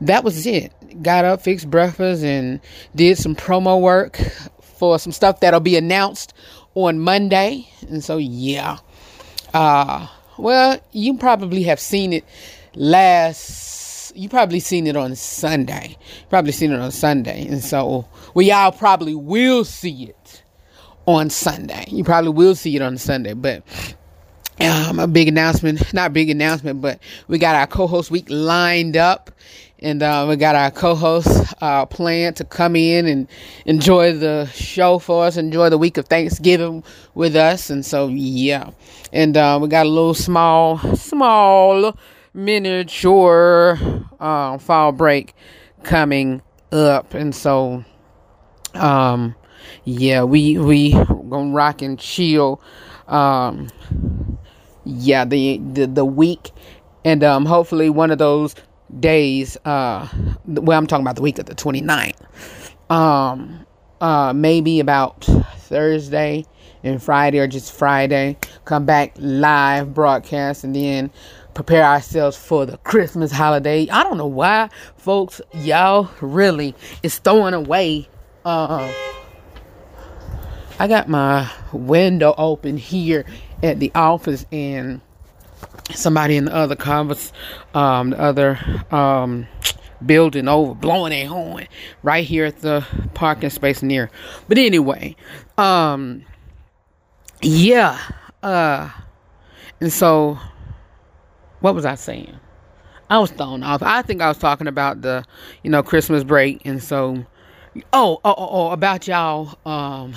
that 0.00 0.22
was 0.22 0.46
it. 0.46 0.72
Got 1.02 1.24
up, 1.24 1.42
fixed 1.42 1.68
breakfast, 1.68 2.22
and 2.22 2.60
did 2.94 3.18
some 3.18 3.34
promo 3.34 3.80
work 3.80 4.16
for 4.60 4.98
some 5.00 5.12
stuff 5.12 5.40
that'll 5.40 5.58
be 5.58 5.76
announced 5.76 6.32
on 6.76 7.00
Monday, 7.00 7.68
and 7.88 8.02
so 8.02 8.16
yeah. 8.16 8.78
Uh, 9.52 10.06
well, 10.38 10.80
you 10.92 11.16
probably 11.16 11.64
have 11.64 11.80
seen 11.80 12.12
it 12.12 12.24
last 12.76 13.74
you 14.14 14.28
probably 14.28 14.60
seen 14.60 14.86
it 14.86 14.96
on 14.96 15.16
Sunday. 15.16 15.96
Probably 16.30 16.52
seen 16.52 16.70
it 16.72 16.78
on 16.78 16.92
Sunday. 16.92 17.46
And 17.48 17.62
so 17.62 18.06
we 18.34 18.52
all 18.52 18.72
probably 18.72 19.14
will 19.14 19.64
see 19.64 20.04
it 20.04 20.23
on 21.06 21.30
Sunday. 21.30 21.84
You 21.88 22.04
probably 22.04 22.30
will 22.30 22.54
see 22.54 22.76
it 22.76 22.82
on 22.82 22.96
Sunday. 22.98 23.34
But 23.34 23.62
um, 24.60 24.98
a 24.98 25.06
big 25.06 25.28
announcement, 25.28 25.92
not 25.92 26.12
big 26.12 26.30
announcement, 26.30 26.80
but 26.80 26.98
we 27.28 27.38
got 27.38 27.54
our 27.54 27.66
co-host 27.66 28.10
week 28.10 28.26
lined 28.28 28.96
up. 28.96 29.30
And 29.80 30.02
uh, 30.02 30.24
we 30.28 30.36
got 30.36 30.54
our 30.54 30.70
co-host 30.70 31.52
uh, 31.60 31.84
planned 31.84 32.36
to 32.36 32.44
come 32.44 32.74
in 32.74 33.06
and 33.06 33.28
enjoy 33.66 34.16
the 34.16 34.46
show 34.46 34.98
for 34.98 35.24
us, 35.26 35.36
enjoy 35.36 35.68
the 35.68 35.76
week 35.76 35.98
of 35.98 36.06
Thanksgiving 36.06 36.82
with 37.14 37.36
us. 37.36 37.68
And 37.68 37.84
so, 37.84 38.08
yeah. 38.08 38.70
And 39.12 39.36
uh, 39.36 39.58
we 39.60 39.68
got 39.68 39.84
a 39.84 39.88
little 39.90 40.14
small, 40.14 40.78
small 40.96 41.98
miniature 42.32 43.78
uh, 44.20 44.56
fall 44.56 44.92
break 44.92 45.34
coming 45.82 46.40
up. 46.72 47.12
And 47.12 47.34
so, 47.34 47.84
um, 48.72 49.34
yeah, 49.84 50.22
we 50.22 50.58
we 50.58 50.92
gonna 50.92 51.52
rock 51.52 51.82
and 51.82 51.98
chill. 51.98 52.60
Um, 53.08 53.68
yeah, 54.84 55.24
the 55.24 55.58
the 55.58 55.86
the 55.86 56.04
week, 56.04 56.50
and 57.04 57.22
um, 57.24 57.46
hopefully 57.46 57.90
one 57.90 58.10
of 58.10 58.18
those 58.18 58.54
days. 59.00 59.56
Uh, 59.64 60.08
well, 60.46 60.78
I'm 60.78 60.86
talking 60.86 61.04
about 61.04 61.16
the 61.16 61.22
week 61.22 61.38
of 61.38 61.46
the 61.46 61.54
29th. 61.54 62.14
Um, 62.90 63.66
uh, 64.00 64.32
maybe 64.32 64.80
about 64.80 65.24
Thursday 65.24 66.44
and 66.82 67.02
Friday, 67.02 67.38
or 67.38 67.46
just 67.46 67.72
Friday. 67.72 68.36
Come 68.64 68.84
back 68.84 69.14
live 69.18 69.94
broadcast, 69.94 70.64
and 70.64 70.76
then 70.76 71.10
prepare 71.54 71.84
ourselves 71.84 72.36
for 72.36 72.66
the 72.66 72.76
Christmas 72.78 73.32
holiday. 73.32 73.88
I 73.88 74.02
don't 74.02 74.18
know 74.18 74.26
why, 74.26 74.68
folks, 74.96 75.40
y'all 75.52 76.10
really 76.20 76.74
is 77.02 77.18
throwing 77.18 77.54
away. 77.54 78.08
Uh, 78.44 78.92
I 80.78 80.88
got 80.88 81.08
my 81.08 81.50
window 81.72 82.34
open 82.36 82.76
here 82.76 83.24
at 83.62 83.78
the 83.80 83.92
office, 83.94 84.44
and 84.50 85.00
somebody 85.94 86.36
in 86.36 86.46
the 86.46 86.54
other 86.54 86.76
converse, 86.76 87.32
um, 87.74 88.10
the 88.10 88.20
other 88.20 88.58
um, 88.90 89.46
building 90.04 90.48
over, 90.48 90.74
blowing 90.74 91.12
a 91.12 91.24
horn 91.24 91.68
right 92.02 92.24
here 92.24 92.44
at 92.44 92.60
the 92.60 92.86
parking 93.14 93.50
space 93.50 93.82
near. 93.82 94.10
But 94.48 94.58
anyway, 94.58 95.16
um, 95.58 96.24
yeah, 97.40 97.98
uh, 98.42 98.90
and 99.80 99.92
so 99.92 100.38
what 101.60 101.74
was 101.74 101.84
I 101.84 101.94
saying? 101.94 102.38
I 103.08 103.18
was 103.18 103.30
thrown 103.30 103.62
off. 103.62 103.82
I 103.82 104.02
think 104.02 104.22
I 104.22 104.28
was 104.28 104.38
talking 104.38 104.66
about 104.66 105.02
the, 105.02 105.24
you 105.62 105.70
know, 105.70 105.82
Christmas 105.82 106.24
break, 106.24 106.62
and 106.64 106.82
so, 106.82 107.24
oh, 107.92 108.20
oh, 108.24 108.34
oh, 108.36 108.48
oh 108.50 108.70
about 108.70 109.06
y'all, 109.06 109.58
um, 109.64 110.14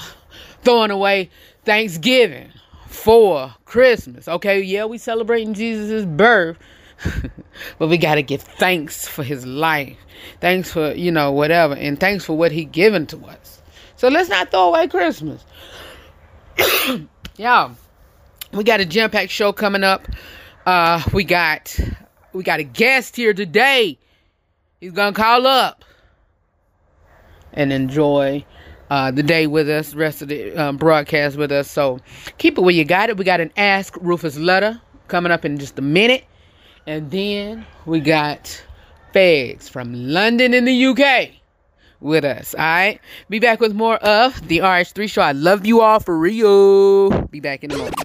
throwing 0.61 0.91
away 0.91 1.29
Thanksgiving 1.65 2.51
for 2.87 3.53
Christmas. 3.65 4.27
Okay, 4.27 4.61
yeah, 4.61 4.85
we 4.85 4.97
celebrating 4.97 5.53
Jesus' 5.53 6.05
birth. 6.05 6.57
but 7.79 7.87
we 7.87 7.97
got 7.97 8.15
to 8.15 8.23
give 8.23 8.41
thanks 8.41 9.07
for 9.07 9.23
his 9.23 9.45
life. 9.45 9.97
Thanks 10.41 10.71
for, 10.71 10.93
you 10.93 11.11
know, 11.11 11.31
whatever. 11.31 11.75
And 11.75 11.99
thanks 11.99 12.25
for 12.25 12.35
what 12.35 12.51
he 12.51 12.65
given 12.65 13.05
to 13.07 13.25
us. 13.25 13.61
So 13.95 14.07
let's 14.07 14.29
not 14.29 14.51
throw 14.51 14.69
away 14.69 14.87
Christmas. 14.87 15.43
Y'all, 17.37 17.71
we 18.51 18.63
got 18.63 18.79
a 18.79 18.85
jam 18.85 19.09
packed 19.09 19.31
show 19.31 19.53
coming 19.53 19.83
up. 19.83 20.07
Uh, 20.65 21.01
we 21.13 21.23
got 21.23 21.79
we 22.33 22.43
got 22.43 22.59
a 22.59 22.63
guest 22.63 23.15
here 23.15 23.33
today. 23.33 23.97
He's 24.79 24.91
gonna 24.91 25.13
call 25.13 25.47
up 25.47 25.83
and 27.53 27.71
enjoy 27.71 28.45
uh, 28.89 29.11
the 29.11 29.23
day 29.23 29.47
with 29.47 29.69
us, 29.69 29.93
rest 29.93 30.21
of 30.21 30.27
the 30.27 30.55
um, 30.55 30.77
broadcast 30.77 31.37
with 31.37 31.51
us. 31.51 31.69
So 31.69 31.99
keep 32.37 32.57
it 32.57 32.61
where 32.61 32.73
you 32.73 32.85
got 32.85 33.09
it. 33.09 33.17
We 33.17 33.25
got 33.25 33.41
an 33.41 33.51
Ask 33.57 33.95
Rufus 33.99 34.37
letter 34.37 34.81
coming 35.07 35.31
up 35.31 35.45
in 35.45 35.57
just 35.57 35.77
a 35.79 35.81
minute. 35.81 36.25
And 36.85 37.11
then 37.11 37.65
we 37.85 37.99
got 37.99 38.63
Fegs 39.13 39.69
from 39.69 39.93
London 39.93 40.53
in 40.53 40.65
the 40.65 40.85
UK 40.85 41.31
with 41.99 42.23
us. 42.23 42.53
All 42.53 42.61
right. 42.61 42.99
Be 43.29 43.39
back 43.39 43.59
with 43.59 43.73
more 43.73 43.97
of 43.97 44.47
the 44.47 44.59
RH3 44.59 45.09
show. 45.09 45.21
I 45.21 45.33
love 45.33 45.65
you 45.65 45.81
all 45.81 45.99
for 45.99 46.17
real. 46.17 47.09
Be 47.27 47.39
back 47.39 47.63
in 47.63 47.71
a 47.71 47.77
moment. 47.77 47.95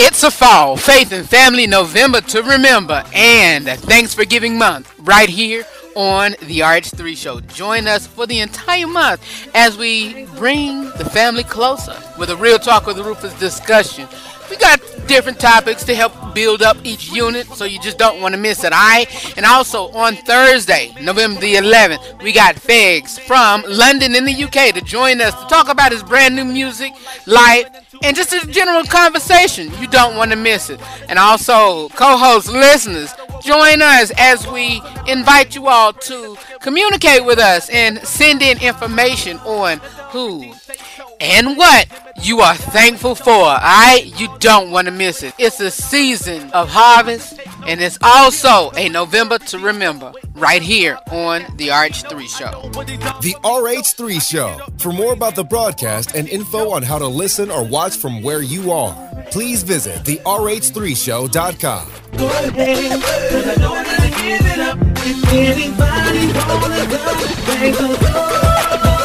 It's 0.00 0.22
a 0.22 0.30
fall, 0.30 0.76
faith 0.76 1.12
and 1.12 1.28
family 1.28 1.66
November 1.66 2.20
to 2.20 2.42
remember, 2.42 3.04
and 3.12 3.66
thanks 3.66 4.14
for 4.14 4.24
giving 4.24 4.56
month 4.56 4.92
right 5.00 5.28
here 5.28 5.64
on 5.98 6.30
the 6.42 6.60
RH3 6.60 7.16
show. 7.16 7.40
Join 7.40 7.88
us 7.88 8.06
for 8.06 8.24
the 8.24 8.38
entire 8.38 8.86
month 8.86 9.20
as 9.52 9.76
we 9.76 10.26
bring 10.36 10.84
the 10.90 11.04
family 11.04 11.42
closer 11.42 11.96
with 12.16 12.30
a 12.30 12.36
real 12.36 12.56
talk 12.56 12.86
with 12.86 12.98
Rufus 12.98 13.36
discussion. 13.40 14.06
We 14.48 14.56
got 14.58 14.80
different 15.08 15.40
topics 15.40 15.82
to 15.84 15.96
help 15.96 16.12
build 16.34 16.62
up 16.62 16.76
each 16.84 17.10
unit, 17.10 17.48
so 17.48 17.64
you 17.64 17.80
just 17.80 17.98
don't 17.98 18.20
want 18.20 18.32
to 18.32 18.40
miss 18.40 18.62
it, 18.62 18.72
alright? 18.72 19.36
And 19.36 19.44
also 19.44 19.88
on 19.88 20.14
Thursday, 20.14 20.94
November 21.02 21.40
the 21.40 21.54
11th, 21.56 22.22
we 22.22 22.32
got 22.32 22.54
Fegs 22.54 23.18
from 23.18 23.64
London 23.66 24.14
in 24.14 24.24
the 24.24 24.44
UK 24.44 24.72
to 24.74 24.80
join 24.80 25.20
us 25.20 25.34
to 25.34 25.48
talk 25.48 25.68
about 25.68 25.90
his 25.90 26.04
brand 26.04 26.36
new 26.36 26.44
music, 26.44 26.92
life, 27.26 27.68
and 28.02 28.16
just 28.16 28.32
a 28.32 28.46
general 28.46 28.84
conversation. 28.84 29.72
You 29.80 29.86
don't 29.86 30.16
want 30.16 30.30
to 30.30 30.36
miss 30.36 30.70
it. 30.70 30.80
And 31.08 31.18
also, 31.18 31.88
co 31.90 32.16
host 32.16 32.48
listeners, 32.48 33.12
join 33.42 33.82
us 33.82 34.12
as 34.16 34.46
we 34.48 34.82
invite 35.06 35.54
you 35.54 35.68
all 35.68 35.92
to 35.92 36.36
communicate 36.60 37.24
with 37.24 37.38
us 37.38 37.68
and 37.70 37.98
send 38.00 38.42
in 38.42 38.60
information 38.62 39.38
on 39.38 39.78
who 40.10 40.54
and 41.20 41.56
what 41.56 41.86
you 42.22 42.40
are 42.40 42.54
thankful 42.54 43.14
for. 43.14 43.30
Alright? 43.30 44.18
You 44.20 44.28
don't 44.38 44.70
want 44.70 44.86
to 44.86 44.92
miss 44.92 45.22
it. 45.22 45.34
It's 45.38 45.60
a 45.60 45.70
season 45.70 46.50
of 46.52 46.68
harvest 46.68 47.40
and 47.66 47.80
it's 47.80 47.98
also 48.02 48.70
a 48.76 48.88
November 48.88 49.38
to 49.38 49.58
remember 49.58 50.12
right 50.34 50.62
here 50.62 50.98
on 51.10 51.42
the 51.56 51.68
RH3 51.68 52.28
show. 52.28 52.68
The 53.20 53.34
RH3 53.42 54.22
show. 54.22 54.60
For 54.78 54.92
more 54.92 55.12
about 55.12 55.34
the 55.34 55.44
broadcast 55.44 56.14
and 56.14 56.28
info 56.28 56.70
on 56.70 56.82
how 56.82 56.98
to 56.98 57.06
listen 57.06 57.50
or 57.50 57.64
watch 57.64 57.87
from 57.96 58.22
where 58.22 58.42
you 58.42 58.72
are, 58.72 58.94
please 59.30 59.62
visit 59.62 60.04
the 60.04 60.16
RH3show.com. 60.18 61.86
Go 62.16 62.26
ahead, 62.26 63.02
'cause 63.02 63.46
I 63.46 63.54
don't 63.54 63.70
wanna 63.70 64.10
give 64.10 64.46
it 64.46 64.58
up. 64.58 64.78
If 65.10 65.32
anybody 65.32 66.26
wanna 66.36 66.86
go, 66.86 66.98
go, 67.72 68.98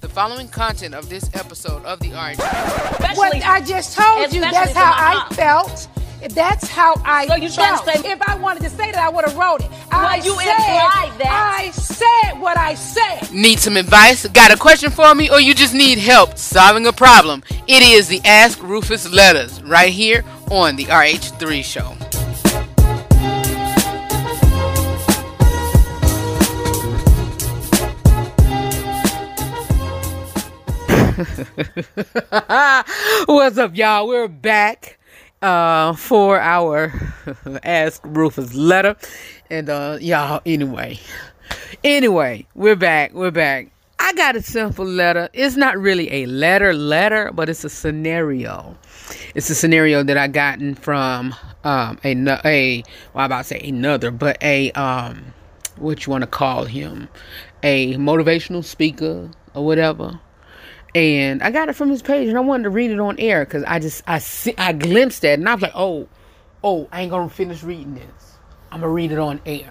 The 0.00 0.08
following 0.08 0.48
content 0.48 0.94
of 0.94 1.08
this 1.08 1.28
episode 1.34 1.84
of 1.84 2.00
the 2.00 2.12
RH 2.12 3.16
What 3.16 3.34
I 3.44 3.60
just 3.60 3.96
told 3.96 4.32
you, 4.32 4.40
that's 4.40 4.72
how 4.72 4.92
I 4.94 5.26
felt. 5.34 5.88
That's 6.30 6.68
how 6.68 6.94
I 7.04 7.26
So 7.26 7.34
you 7.36 7.48
trying 7.50 7.78
to 7.78 7.84
felt. 7.84 8.04
say- 8.04 8.12
if 8.12 8.22
I 8.22 8.36
wanted 8.36 8.62
to 8.64 8.70
say 8.70 8.90
that, 8.92 8.96
I 8.98 9.08
would 9.08 9.24
have 9.24 9.36
wrote 9.36 9.60
it. 9.62 9.70
I 9.90 10.16
you 10.16 10.34
said, 10.36 10.48
implied 10.48 11.12
that. 11.18 11.56
I 11.58 11.70
said 11.70 12.40
what 12.40 12.58
I 12.58 12.74
said. 12.74 13.32
Need 13.32 13.58
some 13.60 13.76
advice? 13.76 14.26
Got 14.28 14.50
a 14.50 14.56
question 14.56 14.90
for 14.90 15.14
me? 15.14 15.30
Or 15.30 15.40
you 15.40 15.54
just 15.54 15.74
need 15.74 15.98
help 15.98 16.36
solving 16.38 16.86
a 16.86 16.92
problem? 16.92 17.42
It 17.66 17.82
is 17.82 18.08
the 18.08 18.20
Ask 18.24 18.62
Rufus 18.62 19.10
Letters 19.10 19.62
right 19.62 19.92
here 19.92 20.24
on 20.50 20.76
the 20.76 20.84
RH3 20.86 21.64
show. 21.64 21.96
What's 33.26 33.58
up, 33.58 33.76
y'all? 33.76 34.06
We're 34.08 34.28
back 34.28 34.98
uh, 35.42 35.94
for 35.94 36.40
our 36.40 36.92
Ask 37.62 38.02
Rufus 38.04 38.54
letter. 38.54 38.96
And, 39.50 39.68
uh, 39.68 39.98
y'all, 40.00 40.40
anyway. 40.46 40.98
Anyway, 41.84 42.46
we're 42.54 42.76
back. 42.76 43.12
We're 43.12 43.30
back. 43.30 43.70
I 43.98 44.12
got 44.12 44.36
a 44.36 44.42
simple 44.42 44.84
letter. 44.84 45.28
It's 45.32 45.56
not 45.56 45.78
really 45.78 46.12
a 46.12 46.26
letter, 46.26 46.74
letter, 46.74 47.30
but 47.32 47.48
it's 47.48 47.64
a 47.64 47.70
scenario. 47.70 48.76
It's 49.34 49.48
a 49.50 49.54
scenario 49.54 50.02
that 50.02 50.16
I 50.16 50.28
gotten 50.28 50.74
from 50.74 51.34
um, 51.64 51.98
a, 52.04 52.12
a 52.44 52.82
well, 53.14 53.24
I'm 53.24 53.26
about 53.26 53.38
to 53.38 53.44
say 53.44 53.60
another, 53.60 54.10
but 54.10 54.42
a, 54.42 54.70
um, 54.72 55.34
what 55.76 56.06
you 56.06 56.10
want 56.10 56.22
to 56.22 56.28
call 56.28 56.64
him, 56.64 57.08
a 57.62 57.94
motivational 57.94 58.64
speaker 58.64 59.30
or 59.54 59.64
whatever 59.64 60.20
and 60.94 61.42
I 61.42 61.50
got 61.50 61.68
it 61.68 61.74
from 61.74 61.90
his 61.90 62.02
page, 62.02 62.28
and 62.28 62.36
I 62.36 62.40
wanted 62.40 62.64
to 62.64 62.70
read 62.70 62.90
it 62.90 63.00
on 63.00 63.18
air 63.18 63.44
because 63.44 63.64
I 63.64 63.78
just 63.78 64.02
I 64.06 64.18
see, 64.18 64.54
I 64.56 64.72
glimpsed 64.72 65.22
that, 65.22 65.38
and 65.38 65.48
I 65.48 65.54
was 65.54 65.62
like, 65.62 65.74
oh, 65.74 66.08
oh, 66.64 66.88
I 66.92 67.02
ain't 67.02 67.10
gonna 67.10 67.28
finish 67.28 67.62
reading 67.62 67.94
this. 67.94 68.38
I'm 68.70 68.80
gonna 68.80 68.92
read 68.92 69.12
it 69.12 69.18
on 69.18 69.40
air. 69.46 69.70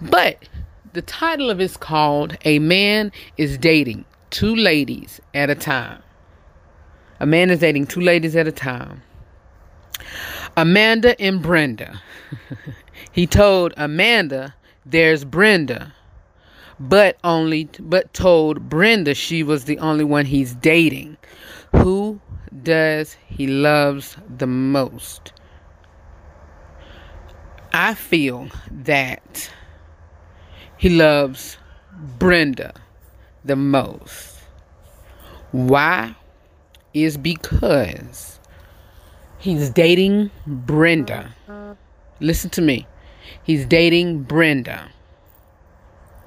But 0.00 0.48
the 0.92 1.02
title 1.02 1.50
of 1.50 1.60
it's 1.60 1.76
called 1.76 2.36
"A 2.44 2.58
Man 2.58 3.12
is 3.36 3.58
Dating 3.58 4.04
Two 4.30 4.54
Ladies 4.54 5.20
at 5.34 5.50
a 5.50 5.54
Time." 5.54 6.02
A 7.22 7.26
man 7.26 7.50
is 7.50 7.60
dating 7.60 7.86
two 7.86 8.00
ladies 8.00 8.34
at 8.34 8.48
a 8.48 8.52
time. 8.52 9.00
Amanda 10.56 11.18
and 11.20 11.40
Brenda. 11.40 12.02
he 13.12 13.28
told 13.28 13.72
Amanda, 13.76 14.56
"There's 14.84 15.24
Brenda." 15.24 15.94
But 16.88 17.16
only 17.22 17.68
but 17.78 18.12
told 18.12 18.68
Brenda 18.68 19.14
she 19.14 19.44
was 19.44 19.64
the 19.64 19.78
only 19.78 20.02
one 20.02 20.26
he's 20.26 20.54
dating. 20.56 21.16
Who 21.76 22.20
does 22.62 23.16
he 23.24 23.46
loves 23.46 24.16
the 24.28 24.48
most? 24.48 25.32
I 27.72 27.94
feel 27.94 28.48
that 28.70 29.50
he 30.76 30.88
loves 30.88 31.56
Brenda 32.18 32.74
the 33.44 33.56
most. 33.56 34.40
Why? 35.52 36.16
Is 36.92 37.16
because 37.16 38.40
he's 39.38 39.70
dating 39.70 40.32
Brenda. 40.46 41.34
Listen 42.20 42.50
to 42.50 42.60
me. 42.60 42.86
He's 43.44 43.64
dating 43.66 44.24
Brenda. 44.24 44.90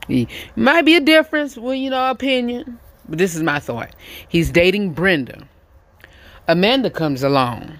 He 0.07 0.27
might 0.55 0.83
be 0.83 0.95
a 0.95 1.01
difference, 1.01 1.57
well, 1.57 1.73
you 1.73 1.89
know, 1.89 2.09
opinion, 2.09 2.79
but 3.07 3.17
this 3.17 3.35
is 3.35 3.41
my 3.41 3.59
thought. 3.59 3.95
He's 4.27 4.51
dating 4.51 4.93
Brenda. 4.93 5.47
Amanda 6.47 6.91
comes 6.91 7.23
along, 7.23 7.79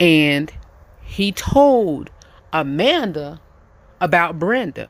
and 0.00 0.52
he 1.02 1.30
told 1.30 2.10
Amanda 2.52 3.40
about 4.00 4.38
Brenda, 4.38 4.88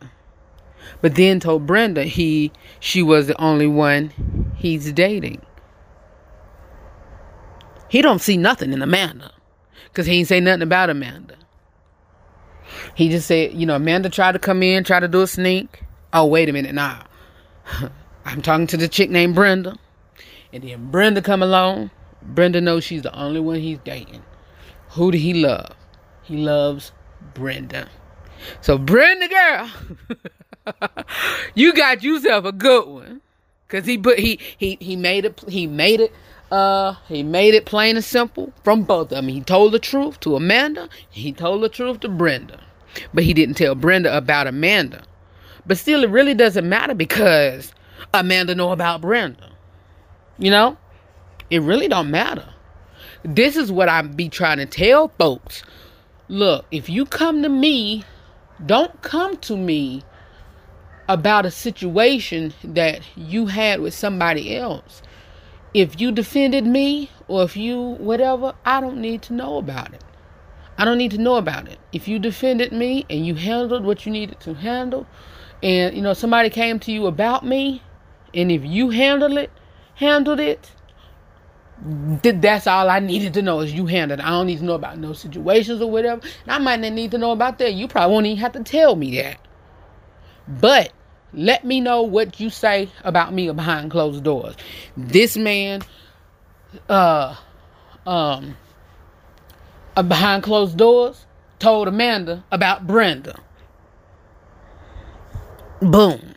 but 1.03 1.15
then 1.15 1.41
told 1.41 1.67
Brenda 1.67 2.05
he 2.05 2.53
she 2.79 3.03
was 3.03 3.27
the 3.27 3.39
only 3.41 3.67
one 3.67 4.53
he's 4.57 4.93
dating. 4.93 5.43
He 7.89 8.01
don't 8.01 8.21
see 8.21 8.37
nothing 8.37 8.73
in 8.73 8.81
Amanda, 8.81 9.33
cause 9.93 10.07
he 10.07 10.19
ain't 10.19 10.29
say 10.29 10.41
nothing 10.41 10.63
about 10.63 10.89
Amanda. 10.89 11.37
He 12.95 13.09
just 13.09 13.27
said, 13.27 13.55
you 13.55 13.67
know, 13.67 13.77
Amanda 13.77 14.09
tried 14.09 14.33
to 14.33 14.39
come 14.39 14.63
in, 14.63 14.85
try 14.85 15.01
to 15.01 15.09
do 15.09 15.23
a 15.23 15.27
sneak. 15.27 15.83
Oh, 16.13 16.27
wait 16.27 16.49
a 16.49 16.53
minute, 16.53 16.75
nah. 16.75 17.03
I'm 18.25 18.43
talking 18.43 18.67
to 18.69 18.77
the 18.77 18.89
chick 18.89 19.11
named 19.11 19.35
Brenda. 19.35 19.77
And 20.53 20.63
then 20.63 20.91
Brenda 20.91 21.23
come 21.23 21.43
along. 21.43 21.91
Brenda 22.23 22.61
knows 22.61 22.85
she's 22.85 23.03
the 23.03 23.15
only 23.19 23.41
one 23.41 23.61
he's 23.61 23.79
dating. 23.79 24.23
Who 24.91 25.13
do 25.13 25.19
he 25.19 25.35
love? 25.35 25.75
He 26.23 26.37
loves 26.37 26.93
Brenda. 27.35 27.89
So 28.61 28.79
Brenda 28.79 29.29
girl, 29.29 29.71
you 31.55 31.73
got 31.75 32.03
yourself 32.03 32.45
a 32.45 32.53
good 32.53 32.87
one. 32.87 33.21
Cause 33.69 33.87
he 33.87 33.99
put 33.99 34.19
he 34.19 34.41
he 34.59 34.77
he 34.81 34.97
made 34.97 35.25
it 35.25 35.45
he 35.49 35.69
made 35.69 36.01
it 36.01 36.13
uh 36.51 36.95
he 37.09 37.23
made 37.23 37.55
it 37.55 37.67
plain 37.67 37.97
and 37.97 38.05
simple 38.05 38.53
from 38.65 38.83
both 38.83 39.13
of 39.13 39.17
them. 39.17 39.29
He 39.29 39.41
told 39.41 39.73
the 39.73 39.79
truth 39.79 40.21
to 40.21 40.37
Amanda, 40.37 40.89
he 41.09 41.33
told 41.33 41.63
the 41.63 41.69
truth 41.69 42.01
to 42.01 42.09
Brenda. 42.09 42.61
But 43.15 43.25
he 43.25 43.35
didn't 43.35 43.55
tell 43.55 43.75
Brenda 43.75 44.17
about 44.17 44.47
Amanda. 44.47 45.05
But 45.67 45.79
still 45.79 46.03
it 46.03 46.11
really 46.11 46.35
doesn't 46.35 46.69
matter 46.69 46.95
because 46.95 47.73
Amanda 48.13 48.55
know 48.55 48.73
about 48.73 49.01
Brenda. 49.01 49.51
You 50.39 50.51
know? 50.51 50.77
It 51.51 51.63
really 51.63 51.89
don't 51.89 52.11
matter. 52.11 52.55
This 53.23 53.57
is 53.57 53.71
what 53.71 53.89
I 53.89 54.03
be 54.03 54.29
trying 54.29 54.59
to 54.59 54.67
tell 54.67 55.09
folks. 55.19 55.63
Look, 56.29 56.65
if 56.71 56.89
you 56.89 57.05
come 57.05 57.43
to 57.43 57.49
me, 57.49 58.05
don't 58.65 59.03
come 59.03 59.37
to 59.39 59.57
me 59.57 60.03
about 61.09 61.45
a 61.45 61.51
situation 61.51 62.55
that 62.63 63.01
you 63.17 63.47
had 63.47 63.81
with 63.81 63.93
somebody 63.93 64.57
else. 64.57 65.03
If 65.73 66.01
you 66.01 66.11
defended 66.13 66.67
me 66.67 67.11
or 67.29 67.45
if 67.45 67.57
you 67.57 67.81
whatever, 67.81 68.55
I 68.65 68.81
don't 68.81 69.01
need 69.01 69.23
to 69.23 69.33
know 69.33 69.59
about 69.59 69.95
it. 69.95 70.03
I 70.77 70.85
don't 70.85 70.99
need 70.99 71.11
to 71.13 71.19
know 71.19 71.37
about 71.37 71.69
it. 71.69 71.79
If 71.93 72.09
you 72.09 72.19
defended 72.19 72.73
me 72.73 73.05
and 73.11 73.27
you 73.27 73.35
handled 73.35 73.85
what 73.85 74.07
you 74.07 74.13
needed 74.13 74.41
to 74.41 74.55
handle, 74.55 75.07
and 75.63 75.95
you 75.95 76.03
know 76.03 76.15
somebody 76.15 76.51
came 76.51 76.79
to 76.81 76.93
you 76.93 77.07
about 77.07 77.45
me, 77.45 77.83
and 78.35 78.51
if 78.51 78.65
you 78.65 78.91
handled 78.91 79.37
it, 79.37 79.51
handled 79.95 80.41
it, 80.41 80.73
that's 82.23 82.67
all 82.67 82.91
I 82.91 82.99
needed 82.99 83.35
to 83.35 83.43
know 83.43 83.61
is 83.61 83.73
you 83.73 83.87
handled 83.87 84.21
it. 84.21 84.27
I 84.27 84.31
don't 84.31 84.47
need 84.47 84.59
to 84.59 84.65
know 84.65 84.75
about 84.75 84.99
no 84.99 85.13
situations 85.13 85.81
or 85.81 85.91
whatever. 85.91 86.21
And 86.43 86.51
I 86.53 86.59
might 86.59 86.81
not 86.81 86.93
need 86.93 87.11
to 87.13 87.19
know 87.19 87.33
about 87.33 87.59
that. 87.59 87.75
You 87.75 87.89
probably 87.89 88.13
won't 88.13 88.27
even 88.27 88.39
have 88.39 88.53
to 88.53 88.63
tell 88.63 88.97
me 88.97 89.17
that. 89.17 89.39
But 90.47 90.93
let 91.33 91.65
me 91.65 91.81
know 91.81 92.03
what 92.03 92.41
you 92.41 92.51
say 92.51 92.89
about 93.05 93.33
me 93.33 93.51
behind 93.51 93.91
closed 93.91 94.25
doors. 94.25 94.57
This 94.97 95.37
man, 95.37 95.83
uh, 96.89 97.37
um, 98.07 98.57
uh, 99.97 100.03
behind 100.03 100.43
closed 100.43 100.77
doors 100.77 101.27
told 101.59 101.89
Amanda 101.89 102.45
about 102.51 102.87
Brenda. 102.87 103.39
Boom. 105.81 106.35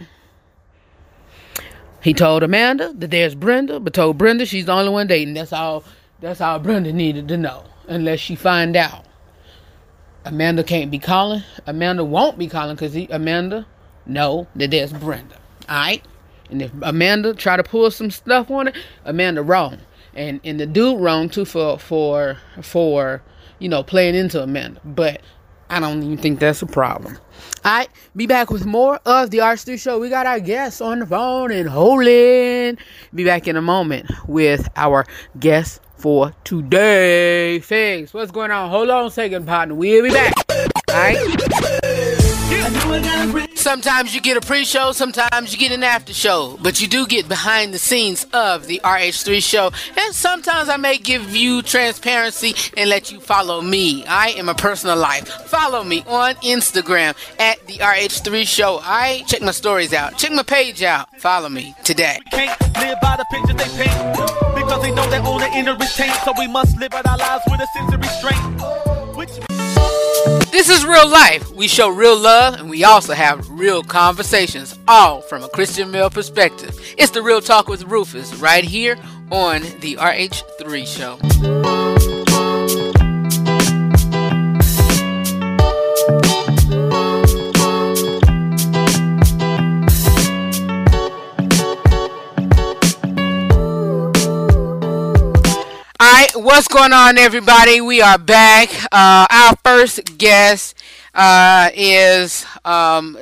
He 2.01 2.13
told 2.13 2.43
Amanda 2.43 2.93
that 2.93 3.11
there's 3.11 3.33
Brenda, 3.33 3.79
but 3.79 3.93
told 3.93 4.17
Brenda 4.17 4.45
she's 4.45 4.65
the 4.65 4.73
only 4.73 4.89
one 4.91 5.07
dating. 5.07 5.33
That's 5.33 5.53
all. 5.53 5.83
That's 6.19 6.41
all 6.41 6.59
Brenda 6.59 6.93
needed 6.93 7.27
to 7.29 7.37
know, 7.37 7.63
unless 7.87 8.19
she 8.19 8.35
find 8.35 8.75
out. 8.75 9.05
Amanda 10.25 10.63
can't 10.63 10.89
be 10.91 10.99
calling. 10.99 11.43
Amanda 11.65 12.03
won't 12.03 12.37
be 12.37 12.47
calling 12.47 12.75
because 12.75 12.95
Amanda 13.09 13.65
know 14.05 14.47
that 14.55 14.71
there's 14.71 14.93
Brenda. 14.93 15.35
All 15.69 15.75
right. 15.75 16.03
And 16.49 16.61
if 16.61 16.71
Amanda 16.81 17.33
try 17.33 17.57
to 17.57 17.63
pull 17.63 17.89
some 17.89 18.11
stuff 18.11 18.51
on 18.51 18.67
it, 18.67 18.75
Amanda 19.05 19.41
wrong, 19.41 19.79
and 20.13 20.39
and 20.43 20.59
the 20.59 20.65
dude 20.65 20.99
wrong 20.99 21.29
too 21.29 21.45
for 21.45 21.79
for 21.79 22.37
for 22.61 23.23
you 23.63 23.69
know, 23.69 23.81
playing 23.81 24.13
into 24.13 24.43
Amanda. 24.43 24.81
But 24.83 25.21
I 25.69 25.79
don't 25.79 26.03
even 26.03 26.17
think 26.17 26.39
that's 26.39 26.61
a 26.61 26.65
problem. 26.65 27.17
All 27.63 27.71
right, 27.71 27.89
be 28.15 28.27
back 28.27 28.51
with 28.51 28.65
more 28.65 28.99
of 29.05 29.31
the 29.31 29.37
RH3 29.37 29.81
Show. 29.81 29.99
We 29.99 30.09
got 30.09 30.25
our 30.25 30.41
guests 30.41 30.81
on 30.81 30.99
the 30.99 31.05
phone 31.05 31.51
and 31.51 31.69
holding. 31.69 32.77
Be 33.15 33.23
back 33.23 33.47
in 33.47 33.55
a 33.55 33.61
moment 33.61 34.11
with 34.27 34.67
our 34.75 35.05
guest 35.39 35.79
for 35.95 36.33
today. 36.43 37.61
Fegs, 37.63 38.13
what's 38.13 38.31
going 38.31 38.51
on? 38.51 38.69
Hold 38.69 38.89
on 38.89 39.05
a 39.05 39.11
second, 39.11 39.47
partner. 39.47 39.75
We'll 39.75 40.03
be 40.03 40.09
back. 40.09 40.33
All 40.89 40.95
right. 40.95 41.79
Sometimes 43.63 44.13
you 44.13 44.19
get 44.19 44.35
a 44.35 44.41
pre-show, 44.41 44.91
sometimes 44.91 45.53
you 45.53 45.57
get 45.57 45.71
an 45.71 45.83
after 45.83 46.13
show, 46.13 46.59
but 46.61 46.81
you 46.81 46.87
do 46.89 47.07
get 47.07 47.29
behind 47.29 47.73
the 47.73 47.79
scenes 47.79 48.25
of 48.33 48.67
the 48.67 48.81
RH3 48.83 49.41
show. 49.41 49.71
And 49.95 50.13
sometimes 50.13 50.67
I 50.67 50.75
may 50.75 50.97
give 50.97 51.33
you 51.33 51.61
transparency 51.61 52.55
and 52.75 52.89
let 52.89 53.09
you 53.09 53.21
follow 53.21 53.61
me. 53.61 54.05
I 54.05 54.31
am 54.31 54.49
a 54.49 54.53
personal 54.53 54.97
life. 54.97 55.29
Follow 55.45 55.81
me 55.85 56.03
on 56.07 56.35
Instagram 56.43 57.15
at 57.39 57.65
the 57.67 57.75
RH3 57.75 58.45
show. 58.45 58.81
I 58.83 59.23
check 59.27 59.41
my 59.41 59.51
stories 59.51 59.93
out. 59.93 60.17
Check 60.17 60.33
my 60.33 60.43
page 60.43 60.83
out. 60.83 61.07
Follow 61.21 61.47
me 61.47 61.73
today. 61.85 62.19
Can't 62.31 62.59
live 62.79 62.97
by 63.01 63.15
the 63.15 63.25
they 63.31 63.63
paint 63.81 64.55
because 64.55 64.81
they 64.81 64.91
know 64.91 65.09
their 65.09 65.23
own 65.23 65.41
inner 65.55 65.77
restraint. 65.77 66.13
So 66.25 66.33
we 66.37 66.49
must 66.49 66.77
live 66.79 66.93
out 66.93 67.07
our 67.07 67.17
lives 67.17 67.43
with 67.49 67.61
a 67.61 67.67
sense 67.67 67.93
of 67.93 68.01
restraint. 68.01 69.15
Which 69.15 69.52
this 70.51 70.69
is 70.69 70.85
real 70.85 71.09
life. 71.09 71.51
We 71.51 71.67
show 71.67 71.89
real 71.89 72.17
love 72.17 72.55
and 72.55 72.69
we 72.69 72.83
also 72.83 73.13
have 73.13 73.49
real 73.49 73.83
conversations, 73.83 74.77
all 74.87 75.21
from 75.21 75.43
a 75.43 75.49
Christian 75.49 75.91
male 75.91 76.09
perspective. 76.09 76.79
It's 76.97 77.11
the 77.11 77.21
Real 77.21 77.41
Talk 77.41 77.67
with 77.67 77.83
Rufus 77.83 78.33
right 78.35 78.63
here 78.63 78.97
on 79.31 79.61
the 79.81 79.95
RH3 79.95 80.87
Show. 80.87 82.22
What's 96.35 96.67
going 96.67 96.93
on, 96.93 97.17
everybody? 97.17 97.79
We 97.81 98.01
are 98.01 98.17
back. 98.17 98.69
Uh, 98.91 99.25
our 99.29 99.55
first 99.63 100.17
guest 100.17 100.75
uh, 101.13 101.69
is 101.75 102.45
um, 102.65 103.17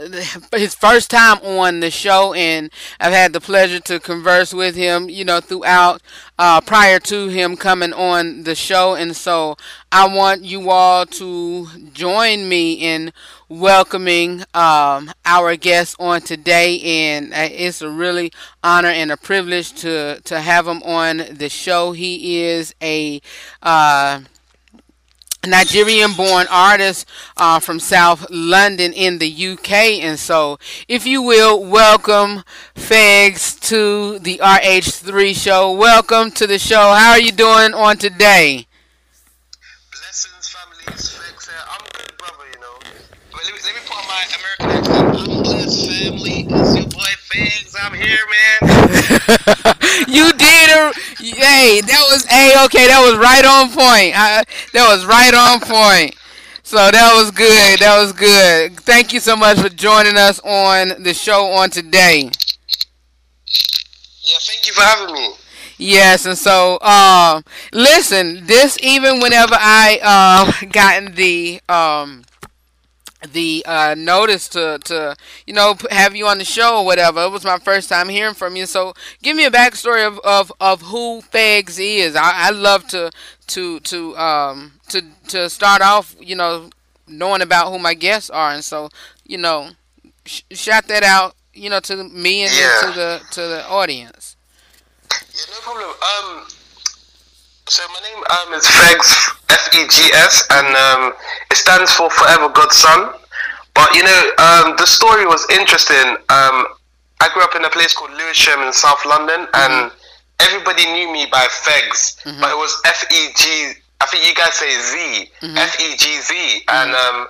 his 0.54 0.76
first 0.76 1.10
time 1.12 1.38
on 1.40 1.82
the 1.82 1.92
show, 1.92 2.34
and 2.34 2.72
I've 3.00 3.14
had 3.14 3.34
the 3.34 3.42
pleasure 3.42 3.80
to 3.82 4.00
converse 4.00 4.54
with 4.54 4.76
him, 4.76 5.10
you 5.10 5.26
know, 5.26 5.42
throughout 5.42 6.02
uh, 6.40 6.62
prior 6.62 7.00
to 7.00 7.28
him 7.28 7.58
coming 7.58 7.94
on 7.94 8.44
the 8.44 8.56
show. 8.56 8.96
And 8.96 9.16
so 9.16 9.58
I 9.92 10.08
want 10.14 10.44
you 10.44 10.70
all 10.70 11.06
to 11.06 11.68
join 11.94 12.48
me 12.48 12.74
in 12.74 13.12
welcoming 13.52 14.44
um, 14.54 15.12
our 15.26 15.56
guest 15.56 15.96
on 16.00 16.22
today, 16.22 16.80
and 16.82 17.34
uh, 17.34 17.50
it's 17.52 17.82
a 17.82 17.90
really 17.90 18.32
honor 18.64 18.90
and 18.90 19.12
a 19.12 19.18
privilege 19.18 19.74
to 19.82 20.20
to 20.22 20.40
have 20.40 20.68
him 20.68 20.82
on 20.84 21.18
the 21.32 21.50
show. 21.50 21.92
He 21.92 22.42
is 22.42 22.74
a 22.82 23.22
uh, 23.62 24.22
Nigerian 25.46 26.14
born 26.14 26.46
artist 26.52 27.08
uh, 27.36 27.60
from 27.60 27.80
South 27.80 28.28
London 28.30 28.94
in 28.94 29.18
the 29.18 29.48
UK. 29.48 29.72
And 30.04 30.20
so, 30.20 30.60
if 30.88 31.08
you 31.08 31.24
will, 31.24 31.64
welcome 31.64 32.44
Fegs 32.76 33.60
to 33.70 34.20
the 34.20 34.38
RH3 34.38 35.36
show. 35.36 35.72
Welcome 35.72 36.30
to 36.32 36.46
the 36.46 36.60
show. 36.60 36.94
How 36.94 37.12
are 37.12 37.20
you 37.20 37.32
doing 37.32 37.74
on 37.74 37.98
today? 37.98 38.68
Blessings, 39.92 40.50
family. 40.50 40.84
It's 40.88 41.10
Fegs 41.18 41.50
here. 41.50 41.58
I'm 41.72 41.88
good, 41.92 42.16
brother, 42.20 42.46
you 42.54 42.60
know. 42.60 42.78
But 43.32 43.42
let 43.44 43.54
me, 43.54 43.60
let 43.66 43.74
me 43.74 43.82
put 43.88 43.98
on 43.98 44.08
my 44.22 44.38
American 44.38 44.78
accent. 44.78 45.30
I'm 45.30 45.44
blessed, 45.44 45.90
family. 45.90 46.48
It's 46.50 46.78
your 46.78 46.88
boy. 46.88 47.02
I'm 47.84 47.94
here, 47.94 48.20
man. 48.30 48.72
you 50.08 50.32
did 50.34 50.70
a 50.70 50.94
hey, 51.18 51.82
that 51.82 52.06
was 52.12 52.26
a 52.30 52.66
okay, 52.66 52.88
that 52.88 53.02
was 53.02 53.18
right 53.18 53.46
on 53.46 53.70
point. 53.70 54.14
I, 54.16 54.44
that 54.74 54.88
was 54.88 55.06
right 55.06 55.34
on 55.34 55.60
point. 55.62 56.16
So 56.64 56.78
that 56.78 57.14
was 57.16 57.32
good. 57.32 57.80
That 57.80 58.00
was 58.00 58.12
good. 58.12 58.80
Thank 58.82 59.14
you 59.14 59.20
so 59.20 59.36
much 59.36 59.60
for 59.60 59.70
joining 59.70 60.18
us 60.18 60.40
on 60.42 61.02
the 61.02 61.14
show 61.14 61.46
on 61.48 61.70
today. 61.70 62.30
Yeah, 64.22 64.38
thank 64.42 64.68
you 64.68 64.74
for 64.74 64.82
having 64.82 65.16
me. 65.16 65.30
Yes, 65.78 66.26
and 66.26 66.38
so 66.38 66.80
um, 66.82 67.44
listen, 67.74 68.46
this 68.46 68.78
even 68.84 69.22
whenever 69.22 69.56
I 69.58 70.52
um 70.62 70.70
gotten 70.72 71.16
the 71.16 71.62
um 71.68 72.24
the 73.28 73.64
uh, 73.68 73.96
notice 73.98 74.48
to 74.50 74.80
to 74.86 75.16
you 75.46 75.54
know 75.54 75.76
have 75.92 76.16
you 76.16 76.28
on 76.28 76.38
the 76.38 76.46
show 76.46 76.80
or 76.80 76.86
whatever. 76.86 77.24
It 77.24 77.32
was 77.32 77.44
my 77.46 77.58
first 77.60 77.90
time 77.90 78.10
hearing 78.10 78.34
from 78.34 78.56
you, 78.56 78.66
so 78.66 78.94
give 79.22 79.36
me 79.36 79.46
a 79.46 79.52
backstory 79.52 80.06
of 80.06 80.20
of, 80.24 80.52
of 80.60 80.82
who 80.84 81.22
Fegs 81.22 81.78
is. 81.80 82.16
I, 82.16 82.48
I 82.48 82.50
love 82.52 82.88
to 82.90 83.12
to 83.48 83.80
to 83.82 84.18
um 84.18 84.74
to 84.90 85.02
to 85.30 85.50
start 85.50 85.82
off, 85.82 86.16
you 86.20 86.36
know, 86.36 86.70
knowing 87.08 87.42
about 87.42 87.72
who 87.72 87.80
my 87.80 87.94
guests 87.94 88.30
are, 88.30 88.52
and 88.52 88.64
so 88.64 88.90
you 89.26 89.38
know, 89.38 89.70
sh- 90.26 90.42
shout 90.52 90.88
that 90.88 91.04
out, 91.04 91.36
you 91.54 91.70
know, 91.70 91.80
to 91.82 92.04
me 92.04 92.44
and 92.44 92.52
Yeah. 92.54 92.80
to 92.82 92.92
the 93.00 93.22
to 93.32 93.42
the 93.42 93.66
audience. 93.68 94.36
Yeah, 95.12 95.54
no 95.54 95.60
problem. 95.62 95.90
Um, 95.90 96.48
so 97.72 97.84
my 97.96 98.00
name 98.04 98.22
um 98.36 98.54
is 98.54 98.66
Fegs, 98.68 99.32
F 99.50 99.64
E 99.74 99.88
G 99.88 100.12
S, 100.14 100.46
and 100.52 100.68
um 100.76 101.14
it 101.50 101.56
stands 101.58 101.92
for 101.94 102.10
Forever 102.10 102.50
God's 102.50 102.76
Son. 102.76 103.14
But 103.74 103.96
you 103.96 104.04
know, 104.04 104.22
um, 104.38 104.76
the 104.76 104.86
story 104.86 105.26
was 105.26 105.48
interesting. 105.50 106.18
Um, 106.28 106.68
I 107.24 107.30
grew 107.34 107.44
up 107.44 107.56
in 107.56 107.64
a 107.64 107.70
place 107.70 107.94
called 107.94 108.12
Lewisham 108.12 108.60
in 108.68 108.74
South 108.74 109.06
London, 109.06 109.48
and 109.54 109.92
everybody 110.40 110.84
knew 110.92 111.12
me 111.14 111.28
by 111.32 111.48
Fegs, 111.48 112.20
but 112.42 112.52
it 112.52 112.58
was 112.58 112.76
F 112.86 113.06
E 113.12 113.30
G. 113.38 113.72
I 114.02 114.06
think 114.08 114.28
you 114.28 114.34
guys 114.36 114.54
say 114.56 114.68
Z, 114.76 115.32
F 115.56 115.80
E 115.80 115.96
G 115.96 116.20
Z, 116.20 116.64
and 116.68 116.92
um, 116.92 117.28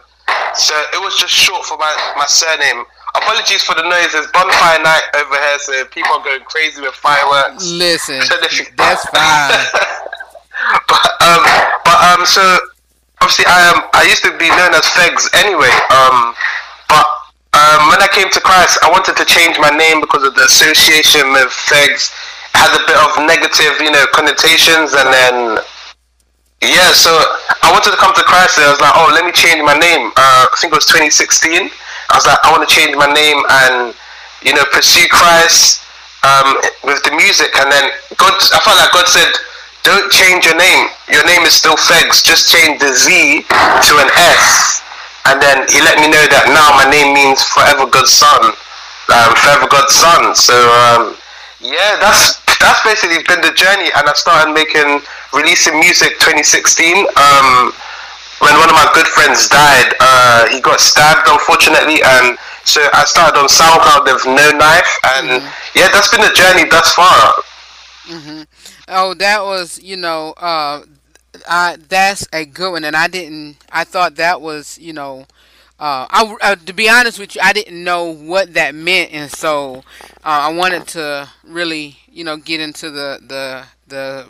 so 0.56 0.74
it 0.94 1.02
was 1.02 1.16
just 1.18 1.34
short 1.34 1.64
for 1.66 1.78
my 1.78 1.94
my 2.18 2.26
surname. 2.26 2.84
Apologies 3.14 3.62
for 3.62 3.76
the 3.76 3.84
noise. 3.84 4.14
There's 4.14 4.28
bonfire 4.32 4.82
night 4.82 5.04
over 5.16 5.36
here, 5.36 5.60
so 5.60 5.86
people 5.86 6.14
are 6.14 6.24
going 6.24 6.42
crazy 6.46 6.82
with 6.82 6.96
fireworks. 6.96 7.70
Listen, 7.70 8.22
So 8.22 8.36
if 8.42 8.58
you- 8.58 8.66
that's 8.78 9.06
fine. 9.10 9.66
but 10.88 11.04
um, 11.22 11.44
but 11.86 11.98
um, 12.14 12.26
so 12.26 12.42
obviously 13.22 13.46
I 13.46 13.60
am. 13.72 13.86
I 13.94 14.04
used 14.10 14.24
to 14.26 14.34
be 14.38 14.50
known 14.50 14.74
as 14.74 14.86
Fegs 14.98 15.30
anyway. 15.38 15.72
Um, 15.94 16.34
but 16.90 17.06
um, 17.54 17.92
when 17.94 18.02
I 18.02 18.10
came 18.12 18.30
to 18.30 18.42
Christ, 18.42 18.80
I 18.82 18.90
wanted 18.90 19.16
to 19.18 19.26
change 19.26 19.60
my 19.60 19.70
name 19.70 20.02
because 20.02 20.24
of 20.24 20.34
the 20.36 20.46
association 20.46 21.32
with 21.32 21.54
Fegs. 21.54 22.12
It 22.52 22.60
had 22.60 22.74
a 22.76 22.84
bit 22.84 22.98
of 23.00 23.12
negative, 23.24 23.80
you 23.80 23.92
know, 23.92 24.04
connotations, 24.12 24.92
and 24.98 25.08
then 25.08 25.36
yeah. 26.62 26.92
So 26.92 27.12
I 27.64 27.72
wanted 27.72 27.92
to 27.92 28.00
come 28.02 28.14
to 28.16 28.26
Christ, 28.26 28.58
and 28.58 28.68
I 28.68 28.72
was 28.72 28.82
like, 28.82 28.94
oh, 28.96 29.10
let 29.14 29.24
me 29.24 29.32
change 29.32 29.62
my 29.64 29.78
name. 29.78 30.12
Uh, 30.18 30.52
I 30.52 30.56
think 30.60 30.74
it 30.74 30.78
was 30.78 30.90
2016. 30.90 31.70
I 32.12 32.14
was 32.18 32.26
like, 32.28 32.40
I 32.44 32.52
want 32.52 32.68
to 32.68 32.72
change 32.72 32.96
my 32.98 33.08
name 33.08 33.40
and 33.64 33.96
you 34.44 34.54
know 34.54 34.66
pursue 34.74 35.08
Christ 35.08 35.86
um, 36.24 36.58
with 36.84 37.02
the 37.04 37.14
music, 37.16 37.56
and 37.56 37.72
then 37.72 37.92
God. 38.18 38.34
I 38.52 38.60
felt 38.62 38.78
like 38.78 38.92
God 38.92 39.08
said, 39.08 39.32
"Don't 39.84 40.12
change 40.12 40.46
your 40.46 40.56
name. 40.56 40.88
Your 41.10 41.26
name 41.26 41.44
is 41.44 41.54
still 41.54 41.76
Fegs. 41.76 42.24
Just 42.24 42.50
change 42.50 42.80
the 42.80 42.94
Z 42.94 43.46
to 43.50 43.94
an 43.98 44.10
S." 44.16 44.82
And 45.26 45.42
then 45.42 45.66
He 45.70 45.82
let 45.82 46.00
me 46.00 46.08
know 46.10 46.26
that 46.34 46.50
now 46.50 46.74
my 46.78 46.90
name 46.90 47.14
means 47.14 47.44
Forever 47.44 47.86
God's 47.86 48.12
Son, 48.14 48.42
um, 49.14 49.32
Forever 49.38 49.68
God's 49.70 49.94
Son. 49.94 50.34
So 50.36 50.56
um, 50.56 51.16
yeah, 51.62 51.98
that's 52.02 52.42
that's 52.58 52.82
basically 52.86 53.22
been 53.26 53.42
the 53.42 53.54
journey, 53.54 53.90
and 53.96 54.06
I 54.06 54.14
started 54.14 54.54
making 54.54 55.02
releasing 55.34 55.80
music 55.80 56.18
2016. 56.22 57.06
Um, 57.18 57.74
when 58.42 58.58
one 58.58 58.70
of 58.70 58.78
my 58.78 58.90
good 58.94 59.06
friends 59.06 59.46
died, 59.48 59.94
uh, 60.02 60.50
he 60.50 60.62
got 60.62 60.80
stabbed 60.82 61.30
unfortunately, 61.30 62.02
and 62.02 62.38
so 62.66 62.82
I 62.94 63.06
started 63.06 63.38
on 63.38 63.46
SoundCloud 63.46 64.06
with 64.10 64.26
No 64.26 64.48
Knife, 64.58 64.94
and 65.18 65.46
yeah, 65.78 65.90
that's 65.94 66.10
been 66.10 66.22
the 66.22 66.34
journey 66.34 66.66
thus 66.70 66.94
far. 66.94 67.34
Oh, 68.92 69.16
that 69.16 69.44
was 69.44 69.82
you 69.82 69.98
know, 69.98 70.34
uh, 70.38 70.84
I 71.50 71.78
that's 71.90 72.28
a 72.34 72.46
good 72.46 72.72
one, 72.74 72.86
and 72.86 72.96
I 72.96 73.08
didn't. 73.08 73.58
I 73.72 73.86
thought 73.86 74.18
that 74.18 74.42
was 74.42 74.78
you 74.80 74.94
know, 74.94 75.22
uh, 75.80 76.08
I 76.10 76.36
uh, 76.42 76.56
to 76.56 76.74
be 76.74 76.90
honest 76.90 77.20
with 77.20 77.36
you, 77.36 77.42
I 77.44 77.54
didn't 77.54 77.84
know 77.84 78.06
what 78.06 78.54
that 78.56 78.76
meant, 78.76 79.14
and 79.14 79.32
so 79.32 79.78
uh, 79.78 79.82
I 80.24 80.54
wanted 80.54 80.88
to 80.90 81.30
really 81.44 82.00
you 82.12 82.24
know 82.26 82.38
get 82.38 82.62
into 82.62 82.92
the 82.92 83.20
the 83.28 83.66
the 83.88 84.28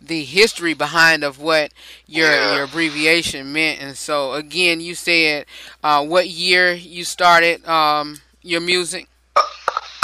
the 0.00 0.24
history 0.24 0.74
behind 0.74 1.24
of 1.24 1.40
what 1.40 1.72
your 2.06 2.28
Yeah. 2.30 2.54
your 2.54 2.64
abbreviation 2.64 3.52
meant, 3.52 3.80
and 3.82 3.96
so 3.98 4.34
again, 4.34 4.80
you 4.80 4.94
said 4.94 5.46
uh, 5.82 6.04
what 6.04 6.28
year 6.28 6.72
you 6.72 7.04
started 7.04 7.66
um, 7.68 8.20
your 8.42 8.60
music. 8.60 9.08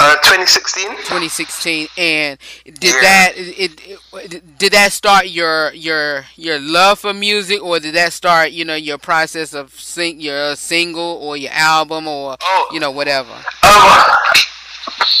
Uh, 0.05 0.15
2016. 0.21 0.87
2016 1.09 1.87
and 1.97 2.37
did 2.65 2.83
Yeah. 2.83 3.01
that 3.01 3.31
it, 3.35 3.73
it 4.13 4.57
did 4.59 4.73
that 4.73 4.91
start 4.93 5.27
your 5.29 5.73
your 5.73 6.25
your 6.35 6.59
love 6.59 6.99
for 6.99 7.13
music 7.13 7.63
or 7.63 7.79
did 7.79 7.95
that 7.95 8.13
start 8.13 8.51
you 8.51 8.63
know 8.65 8.75
your 8.75 8.97
process 8.99 9.53
of 9.53 9.73
sing 9.79 10.21
your 10.21 10.55
single 10.55 11.17
or 11.25 11.35
your 11.37 11.51
album 11.53 12.07
or 12.07 12.37
Oh. 12.39 12.67
you 12.71 12.79
know 12.79 12.91
whatever 12.91 13.33
Um, 13.65 13.83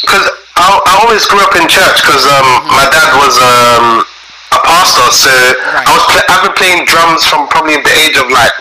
because 0.05 0.25
I, 0.55 0.65
I 0.69 0.93
always 1.03 1.25
grew 1.27 1.41
up 1.41 1.55
in 1.57 1.65
church 1.67 1.97
because 2.05 2.23
um, 2.29 2.47
my 2.69 2.85
dad 2.93 3.09
was 3.19 3.35
um, 3.41 4.05
a 4.53 4.59
pastor, 4.63 5.09
so 5.11 5.29
Right. 5.73 5.83
I 5.87 5.91
was 5.91 6.03
pla 6.13 6.21
I've 6.29 6.43
been 6.45 6.55
playing 6.55 6.85
drums 6.85 7.25
from 7.25 7.47
probably 7.49 7.75
the 7.81 7.93
age 8.05 8.17
of 8.17 8.29
like 8.31 8.53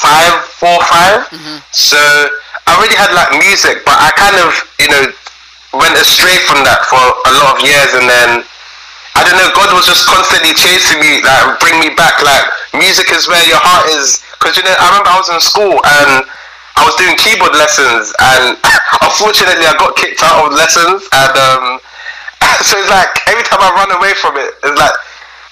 five, 0.00 0.32
four, 0.56 0.78
five. 0.88 1.26
So 1.72 1.98
I 2.66 2.70
already 2.78 2.94
had 2.96 3.12
like 3.12 3.36
music, 3.44 3.84
but 3.84 3.94
I 3.98 4.10
kind 4.16 4.36
of 4.40 4.48
you 4.80 4.88
know 4.88 5.04
went 5.76 5.96
astray 5.96 6.36
from 6.48 6.64
that 6.64 6.84
for 6.88 7.00
a 7.00 7.32
lot 7.40 7.56
of 7.56 7.58
years, 7.64 7.92
and 7.96 8.06
then 8.08 8.44
I 9.16 9.24
don't 9.24 9.36
know. 9.40 9.48
God 9.56 9.72
was 9.72 9.88
just 9.88 10.04
constantly 10.04 10.52
chasing 10.52 11.00
me, 11.00 11.24
like 11.24 11.56
bring 11.60 11.80
me 11.80 11.96
back. 11.96 12.20
Like 12.20 12.44
music 12.76 13.08
is 13.16 13.24
where 13.24 13.40
your 13.48 13.60
heart 13.60 13.88
is, 13.96 14.20
because 14.36 14.60
you 14.60 14.64
know 14.64 14.76
I 14.76 14.92
remember 14.92 15.08
I 15.08 15.16
was 15.16 15.32
in 15.32 15.40
school 15.40 15.72
and 15.72 16.28
I 16.76 16.84
was 16.84 16.92
doing 17.00 17.16
keyboard 17.16 17.56
lessons, 17.56 18.12
and 18.12 18.60
unfortunately 19.08 19.64
I 19.64 19.72
got 19.80 19.96
kicked 19.96 20.20
out 20.20 20.44
of 20.44 20.52
lessons, 20.52 21.08
and 21.08 21.32
um, 21.32 21.64
so 22.66 22.76
it's 22.76 22.92
like 22.92 23.08
every 23.32 23.44
time 23.48 23.64
I 23.64 23.72
run 23.72 23.88
away 23.96 24.12
from 24.20 24.36
it, 24.36 24.52
it's 24.60 24.76
like 24.76 24.96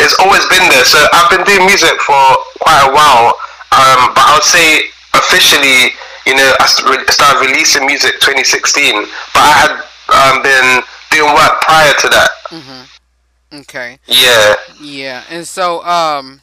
it's 0.04 0.16
always 0.20 0.44
been 0.52 0.68
there. 0.68 0.84
So 0.84 1.00
I've 1.16 1.32
been 1.32 1.48
doing 1.48 1.64
music 1.64 1.96
for 2.04 2.20
quite 2.60 2.84
a 2.84 2.92
while, 2.92 3.40
um, 3.72 4.12
but 4.12 4.24
I 4.28 4.36
would 4.36 4.44
say 4.44 4.92
officially, 5.16 5.96
you 6.28 6.36
know, 6.36 6.52
I 6.60 6.68
started 6.68 7.40
releasing 7.40 7.88
music 7.88 8.20
2016, 8.20 9.08
but 9.32 9.40
I 9.40 9.52
had 9.56 9.72
um, 10.12 10.42
been 10.42 10.82
doing 11.10 11.32
work 11.34 11.60
prior 11.62 11.92
to 11.94 12.08
that. 12.08 12.30
Mm-hmm. 12.50 13.58
Okay 13.60 13.98
Yeah. 14.06 14.54
yeah 14.82 15.22
and 15.30 15.46
so 15.46 15.84
um 15.84 16.40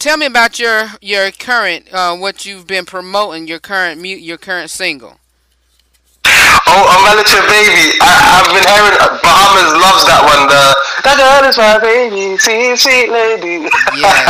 tell 0.00 0.16
me 0.16 0.26
about 0.26 0.58
your 0.58 0.88
your 1.00 1.30
current 1.30 1.86
uh 1.92 2.16
what 2.16 2.44
you've 2.44 2.66
been 2.66 2.84
promoting 2.84 3.46
your 3.46 3.60
current 3.60 4.00
mute 4.00 4.20
your 4.20 4.36
current 4.38 4.70
single 4.70 5.20
Oh, 6.68 6.82
I'm 6.90 7.06
a 7.06 7.14
miniature 7.14 7.46
baby. 7.46 7.94
I, 8.02 8.42
I've 8.42 8.50
been 8.50 8.66
hearing 8.66 8.98
Bahamas 9.22 9.70
loves 9.78 10.02
that 10.10 10.18
one. 10.26 10.50
The 10.50 10.74
that 11.06 11.14
girl 11.14 11.46
is 11.48 11.56
my 11.56 11.78
baby, 11.78 12.34
sweet 12.42 12.74
sweet 12.74 13.06
lady. 13.08 13.70
yes 13.94 14.26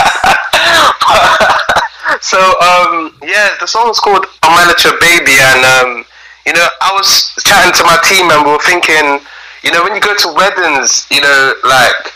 so 2.20 2.38
um 2.60 3.16
yeah, 3.24 3.56
the 3.58 3.66
song's 3.66 3.98
called 4.00 4.26
Amalicha 4.44 4.92
Baby, 5.00 5.32
and 5.32 5.64
um 5.64 6.04
you 6.46 6.52
know 6.54 6.66
I 6.80 6.94
was 6.94 7.34
chatting 7.44 7.74
to 7.74 7.84
my 7.84 7.98
team 8.06 8.30
and 8.30 8.46
we 8.46 8.52
were 8.54 8.62
thinking, 8.64 9.20
you 9.62 9.70
know, 9.74 9.82
when 9.82 9.94
you 9.94 10.00
go 10.00 10.14
to 10.14 10.28
weddings, 10.32 11.06
you 11.10 11.20
know, 11.20 11.54
like 11.66 12.14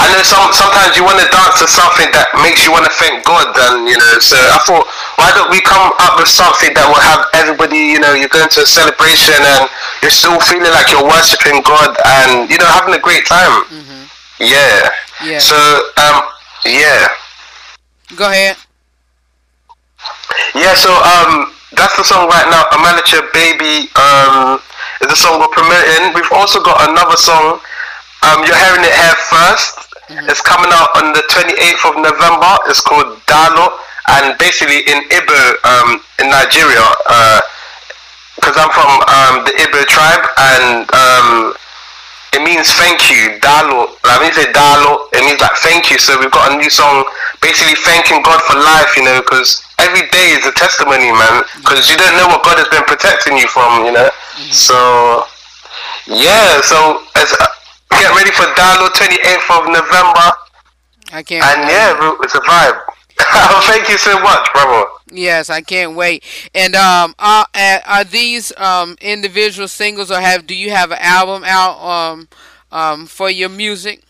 I 0.00 0.06
know 0.14 0.22
some 0.22 0.48
sometimes 0.54 0.94
you 0.96 1.02
want 1.04 1.18
to 1.20 1.26
dance 1.28 1.58
to 1.58 1.66
something 1.66 2.06
that 2.14 2.30
makes 2.40 2.62
you 2.64 2.70
want 2.70 2.86
to 2.86 2.94
thank 3.02 3.26
God, 3.26 3.50
and 3.50 3.84
you 3.90 3.98
know, 3.98 4.12
so 4.22 4.38
I 4.38 4.62
thought, 4.62 4.86
why 5.18 5.34
don't 5.34 5.50
we 5.50 5.60
come 5.60 5.90
up 5.98 6.16
with 6.22 6.30
something 6.30 6.70
that 6.78 6.86
will 6.86 7.02
have 7.02 7.26
everybody, 7.34 7.92
you 7.92 7.98
know, 7.98 8.14
you're 8.14 8.30
going 8.30 8.48
to 8.48 8.62
a 8.62 8.68
celebration 8.68 9.34
and 9.36 9.66
you're 10.00 10.14
still 10.14 10.38
feeling 10.46 10.70
like 10.70 10.88
you're 10.94 11.02
worshiping 11.02 11.60
God 11.66 11.98
and 12.22 12.46
you 12.48 12.56
know 12.62 12.70
having 12.70 12.94
a 12.94 13.02
great 13.02 13.26
time. 13.26 13.66
Yeah. 14.38 14.88
Yeah. 15.26 15.42
So 15.42 15.58
um 15.98 16.22
yeah. 16.64 17.08
go 18.14 18.30
ahead 18.30 18.56
Yeah, 20.54 20.74
so 20.74 20.90
um, 20.94 21.52
that's 21.76 21.96
the 21.96 22.04
song 22.04 22.28
right 22.28 22.48
now. 22.48 22.64
Amalicha 22.72 23.28
Baby 23.36 23.92
um, 24.00 24.60
is 25.04 25.08
the 25.12 25.18
song 25.18 25.40
we're 25.40 25.52
promoting. 25.52 26.14
We've 26.16 26.32
also 26.32 26.62
got 26.62 26.88
another 26.88 27.16
song. 27.16 27.60
Um, 28.24 28.42
you're 28.48 28.56
hearing 28.56 28.82
it 28.82 28.94
here 28.94 29.18
1st 29.30 30.28
It's 30.32 30.40
coming 30.40 30.72
out 30.72 30.90
on 30.96 31.12
the 31.12 31.22
28th 31.28 31.82
of 31.92 31.94
November. 32.00 32.52
It's 32.66 32.80
called 32.80 33.20
Dalo, 33.28 33.76
and 34.08 34.38
basically 34.38 34.80
in 34.88 35.04
Ibo, 35.12 35.40
um, 35.68 36.00
in 36.18 36.32
Nigeria, 36.32 36.82
because 38.40 38.56
I'm 38.56 38.72
from 38.72 38.90
um, 39.04 39.44
the 39.44 39.52
Ibo 39.60 39.84
tribe, 39.86 40.24
and 40.40 40.88
um, 40.90 41.54
it 42.32 42.40
means 42.42 42.72
thank 42.80 43.12
you. 43.12 43.36
Dalo. 43.44 43.92
Like 44.08 44.18
when 44.24 44.28
you 44.32 44.36
say 44.40 44.48
dalo, 44.56 45.06
it 45.12 45.20
means 45.20 45.40
like 45.40 45.56
thank 45.60 45.90
you. 45.90 45.98
So 45.98 46.18
we've 46.18 46.32
got 46.32 46.52
a 46.52 46.56
new 46.56 46.70
song 46.70 47.04
basically 47.40 47.76
thanking 47.84 48.22
God 48.22 48.40
for 48.48 48.56
life, 48.56 48.96
you 48.96 49.04
know, 49.04 49.20
because 49.20 49.67
every 49.78 50.08
day 50.10 50.36
is 50.36 50.46
a 50.46 50.52
testimony, 50.52 51.10
man. 51.12 51.42
Because 51.58 51.90
you 51.90 51.96
don't 51.96 52.16
know 52.16 52.26
what 52.28 52.44
God 52.44 52.58
has 52.58 52.68
been 52.68 52.84
protecting 52.84 53.36
you 53.36 53.48
from, 53.48 53.84
you 53.84 53.92
know. 53.92 54.10
So 54.50 55.24
yeah, 56.06 56.60
so 56.62 57.02
as 57.16 57.32
uh, 57.40 57.46
get 57.90 58.10
ready 58.16 58.30
for 58.30 58.44
Dalo 58.56 58.88
28th 58.88 59.48
of 59.58 59.66
November, 59.68 60.26
I 61.12 61.22
can't. 61.22 61.44
and 61.44 61.60
wait. 61.62 61.72
yeah, 61.72 62.16
it's 62.22 62.34
a 62.34 62.40
vibe. 62.40 62.80
Thank 63.66 63.88
you 63.88 63.98
so 63.98 64.18
much, 64.20 64.52
brother. 64.52 64.86
Yes, 65.10 65.50
I 65.50 65.60
can't 65.60 65.96
wait. 65.96 66.22
And 66.54 66.74
um, 66.76 67.14
are, 67.18 67.46
are 67.54 68.04
these 68.04 68.52
um 68.56 68.96
individual 69.00 69.68
singles, 69.68 70.10
or 70.10 70.20
have 70.20 70.46
do 70.46 70.54
you 70.54 70.70
have 70.70 70.92
an 70.92 70.98
album 71.00 71.42
out 71.44 71.78
um 71.80 72.28
um 72.70 73.06
for 73.06 73.28
your 73.30 73.48
music? 73.48 74.02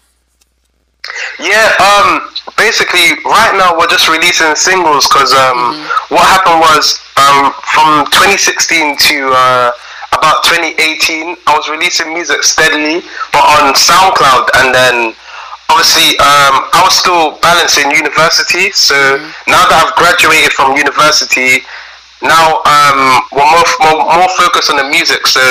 Yeah, 1.39 1.71
um, 1.79 2.29
basically, 2.57 3.15
right 3.25 3.55
now 3.55 3.79
we're 3.79 3.89
just 3.89 4.09
releasing 4.09 4.55
singles 4.57 5.07
because 5.07 5.33
um, 5.35 5.83
what 6.11 6.27
happened 6.27 6.61
was 6.61 6.99
um, 7.17 7.53
from 7.75 8.07
2016 8.11 8.97
to 8.97 9.31
uh, 9.33 9.71
about 10.13 10.43
2018, 10.45 11.37
I 11.47 11.53
was 11.55 11.69
releasing 11.69 12.15
music 12.15 12.43
steadily, 12.43 13.05
but 13.33 13.45
on 13.61 13.75
SoundCloud, 13.75 14.51
and 14.63 14.75
then 14.75 15.15
obviously 15.69 16.17
um, 16.19 16.65
I 16.73 16.81
was 16.83 16.97
still 16.97 17.39
balancing 17.45 17.91
university. 17.93 18.73
So 18.73 18.97
now 19.47 19.63
that 19.69 19.77
I've 19.79 19.95
graduated 19.95 20.53
from 20.57 20.75
university, 20.75 21.63
now 22.23 22.65
um, 22.67 23.23
we're 23.31 23.47
more, 23.47 23.69
more 23.85 24.01
more 24.03 24.33
focused 24.35 24.71
on 24.71 24.77
the 24.81 24.89
music. 24.89 25.27
So 25.27 25.43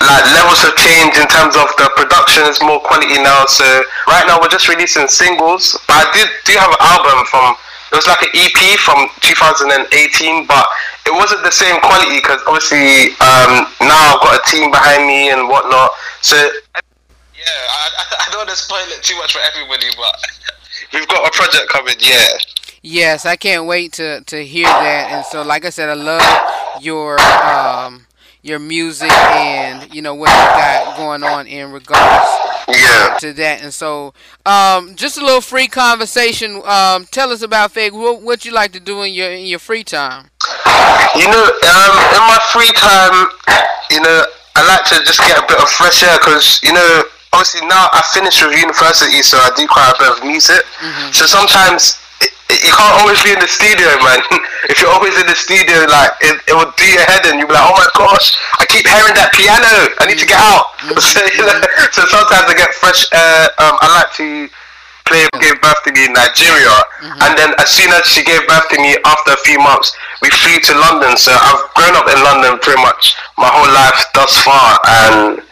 like 0.00 0.24
levels 0.34 0.60
have 0.66 0.74
changed 0.76 1.16
in 1.18 1.28
terms 1.28 1.54
of 1.54 1.70
the 1.78 1.90
production 1.94 2.44
is 2.50 2.60
more 2.62 2.80
quality 2.80 3.22
now. 3.22 3.46
So 3.46 3.64
right 4.08 4.26
now 4.26 4.40
we're 4.40 4.52
just 4.52 4.68
releasing 4.68 5.08
singles, 5.08 5.78
but 5.86 6.02
I 6.02 6.06
did 6.12 6.28
do 6.44 6.52
have 6.58 6.70
an 6.70 6.82
album 6.82 7.24
from 7.26 7.56
it 7.92 8.02
was 8.02 8.08
like 8.08 8.22
an 8.22 8.34
EP 8.34 8.78
from 8.80 9.06
2018, 9.20 10.46
but 10.46 10.66
it 11.06 11.14
wasn't 11.14 11.44
the 11.44 11.52
same 11.52 11.78
quality 11.78 12.18
because 12.18 12.42
obviously 12.46 13.14
um, 13.22 13.70
now 13.78 14.18
I've 14.18 14.20
got 14.20 14.40
a 14.40 14.50
team 14.50 14.70
behind 14.72 15.06
me 15.06 15.30
and 15.30 15.48
whatnot. 15.48 15.92
So 16.20 16.34
yeah, 16.34 17.44
I, 17.46 18.26
I 18.26 18.30
don't 18.32 18.38
want 18.38 18.50
to 18.50 18.56
spoil 18.56 18.82
it 18.88 19.02
too 19.04 19.16
much 19.16 19.32
for 19.32 19.40
everybody, 19.46 19.86
but 19.96 20.14
we've 20.92 21.06
got 21.06 21.28
a 21.28 21.30
project 21.30 21.70
coming. 21.70 21.94
Yeah. 22.00 22.26
Yes, 22.82 23.26
I 23.26 23.36
can't 23.36 23.66
wait 23.66 23.92
to 23.94 24.22
to 24.22 24.44
hear 24.44 24.66
that. 24.66 25.10
And 25.12 25.24
so, 25.24 25.42
like 25.42 25.64
I 25.64 25.70
said, 25.70 25.88
I 25.88 25.94
love 25.94 26.20
your 26.82 27.18
um 27.20 28.06
your 28.44 28.58
music 28.58 29.10
and 29.10 29.92
you 29.94 30.02
know 30.02 30.14
what 30.14 30.28
you 30.28 30.36
got 30.36 30.96
going 30.98 31.22
on 31.24 31.46
in 31.46 31.72
regards 31.72 32.28
Yeah. 32.68 33.16
to 33.20 33.32
that. 33.32 33.62
And 33.62 33.72
so, 33.72 34.12
um, 34.44 34.94
just 34.96 35.16
a 35.16 35.24
little 35.24 35.40
free 35.40 35.66
conversation. 35.66 36.60
Um, 36.64 37.06
tell 37.10 37.30
us 37.32 37.40
about 37.42 37.72
Fake. 37.72 37.92
What, 37.94 38.20
what 38.22 38.44
you 38.44 38.52
like 38.52 38.72
to 38.72 38.80
do 38.80 39.02
in 39.02 39.14
your 39.14 39.30
in 39.32 39.46
your 39.46 39.58
free 39.58 39.82
time? 39.82 40.28
You 41.16 41.26
know, 41.30 41.44
um, 41.44 41.94
in 42.14 42.22
my 42.28 42.38
free 42.52 42.70
time, 42.76 43.28
you 43.90 44.00
know, 44.00 44.24
I 44.56 44.66
like 44.68 44.84
to 44.92 45.02
just 45.04 45.20
get 45.20 45.38
a 45.38 45.46
bit 45.48 45.58
of 45.60 45.68
fresh 45.70 46.02
air 46.02 46.18
because, 46.18 46.60
you 46.62 46.72
know, 46.72 47.02
obviously 47.32 47.66
now 47.66 47.88
I 47.92 48.02
finished 48.12 48.44
with 48.44 48.54
university, 48.60 49.22
so 49.22 49.38
I 49.38 49.50
do 49.56 49.66
quite 49.66 49.92
a 49.94 49.98
bit 49.98 50.10
of 50.18 50.24
music. 50.26 50.62
So 51.12 51.24
sometimes 51.26 51.98
you 52.62 52.72
can't 52.72 52.96
always 53.02 53.18
be 53.22 53.32
in 53.34 53.40
the 53.40 53.50
studio, 53.50 53.88
man. 54.04 54.20
if 54.70 54.78
you're 54.78 54.92
always 54.92 55.16
in 55.18 55.26
the 55.26 55.34
studio, 55.34 55.86
like 55.90 56.12
it, 56.22 56.38
it 56.46 56.54
will 56.54 56.70
do 56.76 56.86
your 56.86 57.04
head 57.08 57.26
in. 57.26 57.38
You'll 57.38 57.50
be 57.50 57.56
like, 57.56 57.66
oh 57.66 57.74
my 57.74 57.90
gosh, 57.96 58.36
I 58.60 58.66
keep 58.68 58.86
hearing 58.86 59.16
that 59.18 59.34
piano. 59.34 59.90
I 59.98 60.06
need 60.06 60.20
to 60.20 60.28
get 60.28 60.38
out. 60.38 60.76
so, 61.02 61.18
you 61.24 61.42
know, 61.42 61.58
so 61.90 62.06
sometimes 62.06 62.46
I 62.46 62.54
get 62.54 62.70
fresh 62.76 63.08
air. 63.10 63.50
Um, 63.58 63.74
I 63.80 63.86
like 64.02 64.12
to 64.20 64.52
play 65.04 65.28
gave 65.40 65.60
birth 65.60 65.80
to 65.84 65.92
me 65.92 66.08
in 66.08 66.12
Nigeria, 66.16 66.72
and 67.28 67.36
then 67.36 67.52
as 67.60 67.68
soon 67.68 67.92
as 67.92 68.08
she 68.08 68.24
gave 68.24 68.40
birth 68.48 68.68
to 68.72 68.80
me, 68.80 68.96
after 69.04 69.36
a 69.36 69.40
few 69.44 69.60
months, 69.60 69.92
we 70.22 70.30
flew 70.30 70.56
to 70.56 70.72
London. 70.80 71.16
So 71.16 71.32
I've 71.32 71.62
grown 71.76 71.92
up 71.96 72.08
in 72.08 72.16
London 72.24 72.58
pretty 72.64 72.80
much 72.80 73.14
my 73.36 73.48
whole 73.52 73.68
life 73.68 74.00
thus 74.16 74.32
far, 74.40 74.80
and 74.84 75.44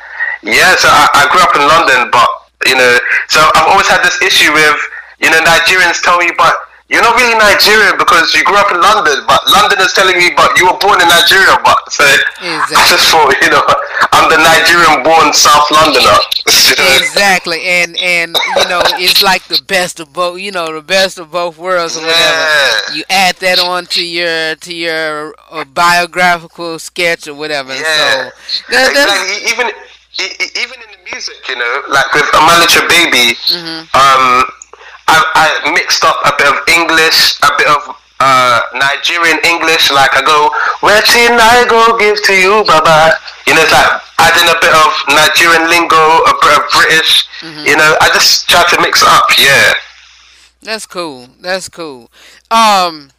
yeah, 0.42 0.74
so 0.76 0.88
I, 0.88 1.04
I 1.14 1.22
grew 1.30 1.42
up 1.44 1.54
in 1.54 1.64
London, 1.68 2.08
but 2.10 2.28
you 2.66 2.76
know, 2.76 2.92
so 3.28 3.44
I've 3.54 3.68
always 3.68 3.86
had 3.86 4.02
this 4.02 4.16
issue 4.22 4.52
with 4.52 4.78
you 5.20 5.30
know 5.30 5.40
Nigerians 5.44 6.00
tell 6.00 6.18
me, 6.18 6.32
but 6.36 6.56
you're 6.92 7.00
not 7.00 7.16
really 7.16 7.33
Nigerian 7.40 7.96
because 7.96 8.35
you 8.37 8.44
grew 8.44 8.61
up 8.61 8.68
in 8.70 8.76
London, 8.78 9.24
but 9.26 9.40
London 9.48 9.81
is 9.81 9.92
telling 9.96 10.16
me, 10.16 10.28
but 10.37 10.52
you 10.61 10.68
were 10.68 10.76
born 10.76 11.00
in 11.00 11.09
Nigeria, 11.09 11.57
but 11.64 11.81
so 11.90 12.05
I 12.44 12.85
just 12.87 13.09
thought, 13.09 13.33
you 13.40 13.48
know, 13.48 13.64
I'm 14.12 14.28
the 14.28 14.37
Nigerian-born 14.37 15.33
South 15.33 15.70
Londoner. 15.72 16.05
you 16.44 16.76
know? 16.85 16.96
Exactly, 17.00 17.64
and 17.64 17.96
and 17.96 18.37
you 18.57 18.68
know 18.68 18.83
it's 19.00 19.22
like 19.22 19.44
the 19.48 19.61
best 19.66 20.00
of 20.00 20.12
both. 20.12 20.40
You 20.40 20.52
know, 20.52 20.72
the 20.74 20.83
best 20.83 21.18
of 21.18 21.33
both 21.33 21.57
worlds 21.57 21.96
or 21.96 22.00
whatever. 22.00 22.94
You 22.94 23.05
add 23.09 23.37
that 23.37 23.59
on 23.59 23.87
to 23.87 24.05
your 24.05 24.55
to 24.57 24.74
your 24.74 25.35
uh, 25.50 25.64
biographical 25.64 26.78
sketch 26.78 27.26
or 27.26 27.35
whatever. 27.35 27.74
Yeah. 27.74 28.31
So 28.31 28.62
that, 28.72 28.90
exactly. 28.90 29.50
Even 29.50 29.66
even 30.61 30.76
in 30.85 30.90
the 30.92 31.11
music, 31.11 31.37
you 31.48 31.57
know, 31.57 31.83
like 31.88 32.12
with 32.12 32.28
Amalicha 32.37 32.85
Baby, 32.88 33.33
um, 33.94 34.44
I, 35.12 35.62
I 35.64 35.72
mixed 35.72 36.05
up 36.05 36.16
a 36.25 36.33
bit 36.37 36.48
of 36.48 36.59
English, 36.68 37.38
a 37.44 37.51
bit 37.57 37.68
of 37.68 37.96
uh, 38.20 38.61
Nigerian 38.75 39.38
English. 39.44 39.90
Like 39.92 40.16
I 40.16 40.22
go, 40.25 40.51
where 40.81 41.03
can 41.03 41.38
I 41.38 41.68
go 41.68 41.98
give 41.98 42.22
to 42.25 42.35
you, 42.35 42.64
Baba? 42.64 43.14
You 43.46 43.55
know, 43.55 43.62
it's 43.62 43.72
like 43.72 43.92
adding 44.18 44.48
a 44.48 44.59
bit 44.62 44.72
of 44.72 44.90
Nigerian 45.12 45.68
lingo, 45.68 45.96
a 45.98 46.35
bit 46.40 46.53
of 46.59 46.64
British. 46.72 47.27
You 47.42 47.77
know, 47.77 47.96
I 48.01 48.09
just 48.14 48.48
try 48.48 48.64
to 48.70 48.81
mix 48.81 49.03
it 49.03 49.09
up. 49.09 49.27
Yeah. 49.38 49.75
That's 50.62 50.87
cool. 50.87 51.29
That's 51.40 51.68
cool. 51.68 52.11
Um, 52.51 53.11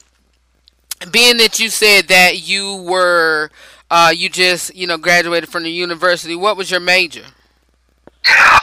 being 1.12 1.38
that 1.38 1.60
you 1.60 1.70
said 1.70 2.08
that 2.08 2.48
you 2.48 2.78
were, 2.78 3.52
uh, 3.92 4.14
you 4.16 4.30
just 4.30 4.74
you 4.74 4.88
know 4.88 4.98
graduated 4.98 5.50
from 5.50 5.64
the 5.64 5.72
university. 5.72 6.36
What 6.36 6.56
was 6.56 6.72
your 6.72 6.80
major? 6.80 7.26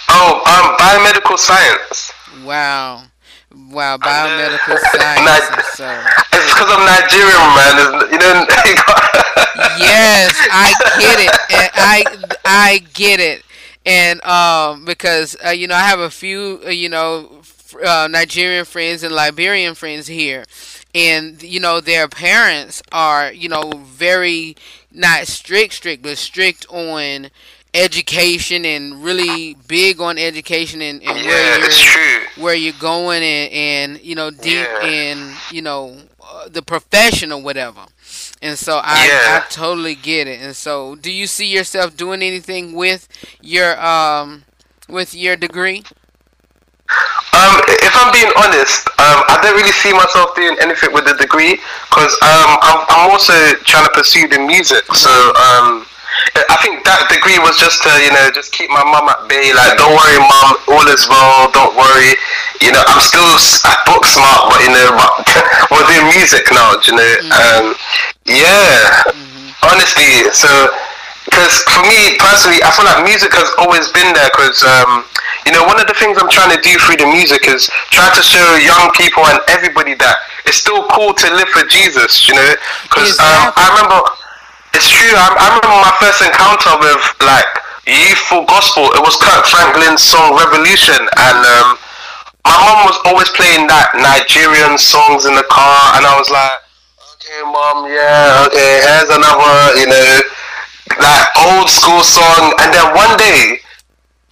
Oh, 0.09 0.43
um, 0.47 0.77
biomedical 0.79 1.39
science. 1.39 2.13
Wow, 2.45 3.05
wow, 3.55 3.97
biomedical 3.99 4.79
Ni- 4.79 4.81
science. 4.81 5.51
So 5.75 5.87
It's 6.33 6.53
because 6.55 6.71
I'm 6.71 6.85
Nigerian, 6.87 7.49
man. 7.55 7.75
It's, 7.79 8.13
you 8.13 8.19
know. 8.19 8.47
yes, 9.79 10.47
I 10.51 10.75
get 10.99 11.19
it. 11.21 11.35
And 11.51 11.71
I 11.75 12.05
I 12.45 12.79
get 12.95 13.21
it. 13.21 13.45
And 13.87 14.23
um, 14.25 14.85
because 14.85 15.37
uh, 15.45 15.51
you 15.51 15.67
know 15.67 15.75
I 15.75 15.81
have 15.89 16.01
a 16.01 16.11
few 16.11 16.61
uh, 16.67 16.71
you 16.71 16.89
know 16.89 17.43
uh, 17.85 18.09
Nigerian 18.11 18.65
friends 18.65 19.03
and 19.03 19.15
Liberian 19.15 19.75
friends 19.75 20.07
here, 20.07 20.45
and 20.95 21.43
you 21.43 21.61
know 21.61 21.81
their 21.81 22.09
parents 22.09 22.83
are 22.93 23.33
you 23.33 23.49
know 23.49 23.71
very 23.85 24.57
not 24.93 25.27
strict 25.27 25.75
strict 25.75 26.03
but 26.03 26.19
strict 26.19 26.67
on 26.71 27.31
education 27.75 28.65
and 28.65 29.03
really 29.05 29.55
big 29.67 30.01
on 30.01 30.19
education 30.19 30.83
and, 30.83 31.03
and 31.03 31.25
Yeah, 31.25 31.25
where 31.25 31.71
you're 31.71 32.29
where 32.35 32.55
you're 32.55 32.73
going 32.73 33.23
and, 33.23 33.53
and 33.53 34.01
you 34.03 34.15
know 34.15 34.31
deep 34.31 34.71
Yeah. 34.81 34.81
in 34.81 35.41
you 35.49 35.63
know 35.63 35.97
uh, 36.23 36.49
the 36.49 36.63
profession 36.63 37.33
or 37.33 37.41
whatever 37.43 37.87
and 38.43 38.59
so 38.59 38.81
I, 38.83 39.07
Yeah. 39.07 39.37
I 39.37 39.41
totally 39.49 39.95
get 39.95 40.27
it 40.27 40.41
and 40.41 40.55
so 40.57 40.97
do 40.97 41.13
you 41.13 41.27
see 41.27 41.47
yourself 41.47 41.97
doing 41.97 42.23
anything 42.23 42.75
with 42.75 43.09
your 43.41 43.81
um 43.85 44.45
with 44.89 45.15
your 45.15 45.37
degree 45.37 45.85
Um, 47.33 47.63
if 47.69 47.95
I'm 47.97 48.11
being 48.13 48.31
honest, 48.37 48.89
um, 48.99 49.23
I 49.31 49.39
don't 49.41 49.55
really 49.55 49.71
see 49.71 49.93
myself 49.93 50.35
doing 50.35 50.57
anything 50.61 50.93
with 50.93 51.05
the 51.07 51.15
degree 51.15 51.55
because 51.89 52.13
um, 52.27 52.59
I'm, 52.61 52.79
I'm 52.91 53.11
also 53.11 53.33
trying 53.65 53.85
to 53.87 53.91
pursue 53.95 54.27
the 54.27 54.39
music. 54.41 54.83
So 54.95 55.11
um, 55.39 55.87
I 56.51 56.57
think 56.63 56.85
that 56.85 57.07
degree 57.09 57.39
was 57.41 57.57
just 57.57 57.83
to 57.87 57.91
you 58.03 58.13
know 58.13 58.29
just 58.35 58.53
keep 58.53 58.69
my 58.71 58.83
mum 58.85 59.09
at 59.09 59.25
bay. 59.31 59.53
Like, 59.55 59.79
don't 59.79 59.95
worry, 59.95 60.19
mum, 60.21 60.49
all 60.75 60.87
is 60.91 61.07
well. 61.09 61.49
Don't 61.53 61.75
worry. 61.77 62.15
You 62.61 62.73
know, 62.73 62.83
I'm 62.87 63.01
still 63.01 63.25
s- 63.41 63.65
book 63.89 64.05
smart, 64.05 64.53
but 64.53 64.61
you 64.65 64.73
know, 64.73 64.89
but 65.71 65.73
we're 65.73 65.89
doing 65.89 66.09
music 66.13 66.45
now. 66.53 66.77
You 66.85 66.95
know, 66.99 67.13
um, 67.33 67.65
yeah. 68.29 69.05
Honestly, 69.65 70.29
so 70.33 70.49
because 71.29 71.63
for 71.69 71.85
me 71.85 72.17
personally, 72.19 72.61
I 72.65 72.73
feel 72.73 72.85
like 72.89 73.05
music 73.05 73.33
has 73.37 73.49
always 73.61 73.89
been 73.93 74.13
there. 74.17 74.29
Because 74.33 74.61
um, 74.65 75.05
you 75.47 75.53
know, 75.53 75.65
one 75.65 75.81
of 75.81 75.87
the 75.89 75.97
things 75.97 76.19
I'm 76.21 76.31
trying 76.33 76.53
to 76.53 76.61
do 76.61 76.75
through 76.85 77.01
the 77.01 77.09
music 77.09 77.49
is 77.49 77.69
try 77.93 78.09
to 78.13 78.23
show 78.23 78.45
young 78.61 78.91
people 78.97 79.25
and 79.29 79.41
everybody 79.49 79.95
that 80.01 80.17
it's 80.45 80.59
still 80.59 80.85
cool 80.93 81.13
to 81.15 81.27
live 81.33 81.49
for 81.55 81.65
Jesus. 81.69 82.29
You 82.29 82.35
know, 82.37 82.51
because 82.89 83.17
um, 83.21 83.53
I 83.57 83.65
remember 83.73 84.01
it's 84.75 84.89
true. 84.89 85.13
I, 85.15 85.27
I 85.35 85.47
remember 85.59 85.81
my 85.83 85.95
first 85.99 86.23
encounter 86.23 86.73
with 86.79 87.03
like 87.25 87.49
youthful 87.87 88.47
gospel. 88.47 88.87
It 88.95 89.03
was 89.03 89.19
Kirk 89.19 89.47
Franklin's 89.51 90.03
song 90.03 90.39
Revolution, 90.39 90.99
and 90.99 91.39
um, 91.43 91.69
my 92.47 92.57
mom 92.57 92.87
was 92.87 92.99
always 93.05 93.29
playing 93.35 93.67
that 93.67 93.95
Nigerian 93.99 94.79
songs 94.79 95.27
in 95.27 95.35
the 95.35 95.47
car, 95.51 95.99
and 95.99 96.07
I 96.07 96.15
was 96.15 96.31
like, 96.31 96.57
okay, 97.19 97.41
mom, 97.47 97.91
yeah, 97.91 98.47
okay, 98.49 98.81
here's 98.87 99.11
another, 99.11 99.55
you 99.77 99.89
know, 99.91 100.11
that 101.03 101.31
old 101.51 101.69
school 101.69 102.03
song. 102.03 102.55
And 102.63 102.71
then 102.71 102.87
one 102.95 103.15
day, 103.19 103.61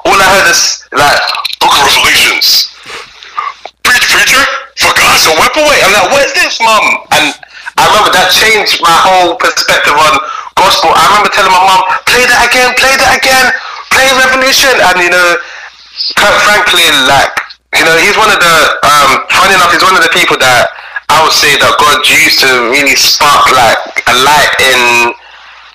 all 0.07 0.17
I 0.17 0.27
heard 0.39 0.49
is 0.51 0.87
like 0.95 1.19
Book 1.61 1.75
of 1.75 1.83
Revelations. 1.85 2.71
Preach, 3.83 4.07
preacher, 4.09 4.45
for 4.79 4.93
God's 4.95 5.27
so 5.27 5.33
wipe 5.35 5.57
away. 5.57 5.79
I'm 5.83 5.93
like, 5.93 6.09
what 6.15 6.23
is 6.27 6.35
this, 6.35 6.61
mom? 6.63 6.85
And 7.13 7.27
I 7.79 7.87
remember 7.95 8.11
that 8.11 8.35
changed 8.35 8.83
my 8.83 8.93
whole 9.07 9.39
perspective 9.39 9.95
on 9.95 10.13
gospel. 10.59 10.91
I 10.91 11.03
remember 11.15 11.31
telling 11.31 11.55
my 11.55 11.63
mom, 11.63 11.87
play 12.11 12.27
that 12.27 12.43
again, 12.51 12.75
play 12.75 12.95
that 12.99 13.15
again, 13.23 13.47
play 13.95 14.07
Revolution. 14.19 14.75
And 14.75 14.97
you 14.99 15.11
know, 15.15 15.29
Kirk 16.19 16.37
Franklin, 16.43 16.95
like, 17.07 17.31
you 17.79 17.85
know, 17.87 17.95
he's 18.03 18.19
one 18.19 18.31
of 18.35 18.41
the, 18.43 18.55
um, 18.83 19.11
funny 19.31 19.55
enough, 19.55 19.71
he's 19.71 19.85
one 19.87 19.95
of 19.95 20.03
the 20.03 20.11
people 20.11 20.35
that 20.43 20.75
I 21.09 21.23
would 21.23 21.33
say 21.33 21.55
that 21.63 21.73
God 21.79 22.03
used 22.05 22.43
to 22.43 22.51
really 22.75 22.99
spark 22.99 23.47
like 23.55 23.79
a 24.11 24.15
light 24.27 24.53
in 24.61 25.15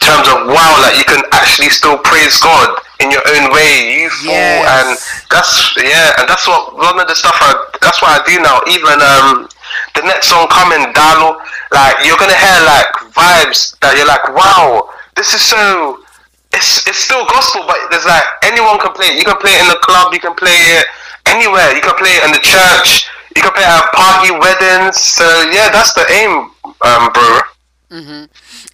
terms 0.04 0.28
of 0.28 0.52
wow, 0.52 0.76
like 0.84 1.00
you 1.00 1.08
can 1.08 1.24
actually 1.32 1.72
still 1.72 1.96
praise 2.04 2.36
God 2.44 2.76
in 3.00 3.10
your 3.10 3.24
own 3.24 3.52
way, 3.56 4.04
youthful, 4.04 4.36
Yes. 4.36 4.68
and 4.68 4.88
that's 5.32 5.72
yeah, 5.80 6.20
and 6.20 6.28
that's 6.28 6.44
what 6.46 6.76
one 6.76 7.00
of 7.00 7.08
the 7.08 7.16
stuff 7.16 7.34
I 7.40 7.56
that's 7.82 8.04
what 8.04 8.12
I 8.12 8.20
do 8.28 8.36
now. 8.44 8.60
Even 8.68 9.00
um, 9.00 9.48
the 9.96 10.04
next 10.06 10.28
song 10.30 10.48
coming, 10.52 10.84
Dalo, 10.94 11.40
like 11.74 12.06
you're 12.06 12.18
gonna 12.18 12.38
hear 12.38 12.58
like 12.66 12.90
vibes 13.12 13.78
that 13.82 13.98
you're 13.98 14.08
like, 14.08 14.24
wow, 14.34 14.90
this 15.16 15.34
is 15.34 15.42
so. 15.42 16.00
It's 16.54 16.86
it's 16.88 17.00
still 17.00 17.26
gospel, 17.26 17.66
but 17.66 17.78
there's 17.90 18.06
like 18.06 18.24
anyone 18.44 18.78
can 18.80 18.94
play 18.94 19.08
it. 19.08 19.18
You 19.18 19.26
can 19.26 19.38
play 19.42 19.58
it 19.58 19.62
in 19.62 19.68
the 19.70 19.80
club, 19.82 20.14
you 20.14 20.20
can 20.20 20.36
play 20.36 20.54
it 20.78 20.86
anywhere. 21.26 21.74
You 21.74 21.82
can 21.82 21.96
play 21.96 22.12
it 22.14 22.24
in 22.26 22.32
the 22.32 22.40
church. 22.46 23.10
You 23.36 23.42
can 23.42 23.52
play 23.54 23.64
it 23.64 23.74
at 23.74 23.90
party, 23.92 24.30
weddings. 24.32 25.02
So 25.02 25.26
yeah, 25.50 25.70
that's 25.74 25.94
the 25.94 26.06
aim, 26.12 26.52
um, 26.86 27.12
bro. 27.12 27.40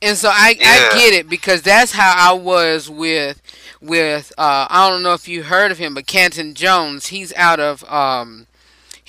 And 0.01 0.17
so 0.17 0.29
I, 0.29 0.55
Yeah. 0.59 0.89
I 0.93 0.97
get 0.97 1.13
it 1.13 1.29
because 1.29 1.61
that's 1.61 1.93
how 1.93 2.13
I 2.17 2.33
was 2.33 2.89
with 2.89 3.41
with 3.81 4.33
uh 4.37 4.67
I 4.69 4.89
don't 4.89 5.01
know 5.01 5.13
if 5.13 5.27
you 5.29 5.43
heard 5.43 5.71
of 5.71 5.77
him, 5.77 5.93
but 5.93 6.05
Canton 6.05 6.53
Jones. 6.55 7.07
He's 7.07 7.33
out 7.35 7.61
of 7.61 7.83
um 7.89 8.47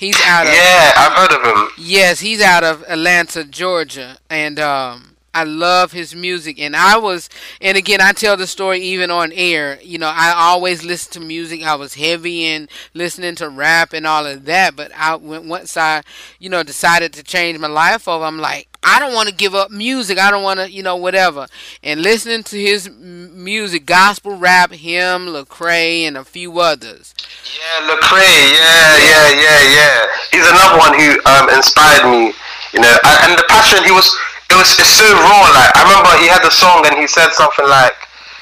he's 0.01 0.19
out 0.25 0.45
of 0.47 0.53
Yeah, 0.53 0.91
I've 0.97 1.13
heard 1.13 1.31
of 1.31 1.57
him. 1.57 1.69
Yes, 1.77 2.19
he's 2.19 2.41
out 2.41 2.63
of 2.65 2.83
Atlanta, 2.89 3.45
Georgia, 3.45 4.17
and 4.29 4.59
um, 4.59 5.10
I 5.33 5.43
love 5.43 5.91
his 5.91 6.13
music. 6.13 6.59
And 6.59 6.75
I 6.75 6.97
was, 6.97 7.29
and 7.61 7.77
again, 7.77 8.01
I 8.01 8.11
tell 8.11 8.35
the 8.35 8.47
story 8.47 8.79
even 8.81 9.09
on 9.09 9.31
air. 9.31 9.79
You 9.81 9.97
know, 9.97 10.11
I 10.13 10.33
always 10.35 10.83
listened 10.83 11.13
to 11.13 11.19
music. 11.19 11.63
I 11.63 11.75
was 11.75 11.93
heavy 11.93 12.45
in 12.45 12.67
listening 12.93 13.35
to 13.35 13.49
rap 13.49 13.93
and 13.93 14.05
all 14.05 14.25
of 14.25 14.45
that. 14.45 14.75
But 14.75 14.91
I 14.95 15.15
when 15.15 15.47
once 15.47 15.77
I, 15.77 16.03
you 16.39 16.49
know, 16.49 16.63
decided 16.63 17.13
to 17.13 17.23
change 17.23 17.59
my 17.59 17.67
life 17.67 18.07
over, 18.07 18.25
I'm 18.25 18.39
like, 18.39 18.67
I 18.83 18.99
don't 18.99 19.13
want 19.13 19.29
to 19.29 19.35
give 19.35 19.53
up 19.53 19.69
music. 19.69 20.17
I 20.17 20.31
don't 20.31 20.43
want 20.43 20.59
to, 20.59 20.69
you 20.69 20.81
know, 20.81 20.95
whatever. 20.95 21.47
And 21.83 22.01
listening 22.01 22.43
to 22.43 22.59
his 22.59 22.89
music, 22.89 23.85
gospel 23.85 24.37
rap, 24.37 24.71
him, 24.71 25.27
Lecrae, 25.27 26.01
and 26.01 26.17
a 26.17 26.25
few 26.25 26.59
others. 26.59 27.13
Yeah, 27.45 27.87
Lecrae. 27.87 28.53
Yeah, 28.53 28.97
yeah, 28.97 29.29
yeah, 29.29 29.61
yeah. 29.75 30.07
He's 30.31 30.47
another 30.47 30.79
one 30.79 30.93
who 30.99 31.19
um, 31.25 31.49
inspired 31.49 32.09
me. 32.09 32.33
You 32.73 32.79
know, 32.79 32.97
and 33.05 33.37
the 33.37 33.43
passion 33.47 33.83
he 33.83 33.91
was. 33.91 34.13
It 34.51 34.55
was 34.59 34.75
it's 34.75 34.91
so 34.91 35.07
raw. 35.07 35.47
Like 35.55 35.71
I 35.79 35.87
remember 35.87 36.11
he 36.19 36.27
had 36.27 36.43
a 36.43 36.51
song 36.51 36.83
and 36.83 36.99
he 36.99 37.07
said 37.07 37.31
something 37.31 37.65
like 37.71 37.95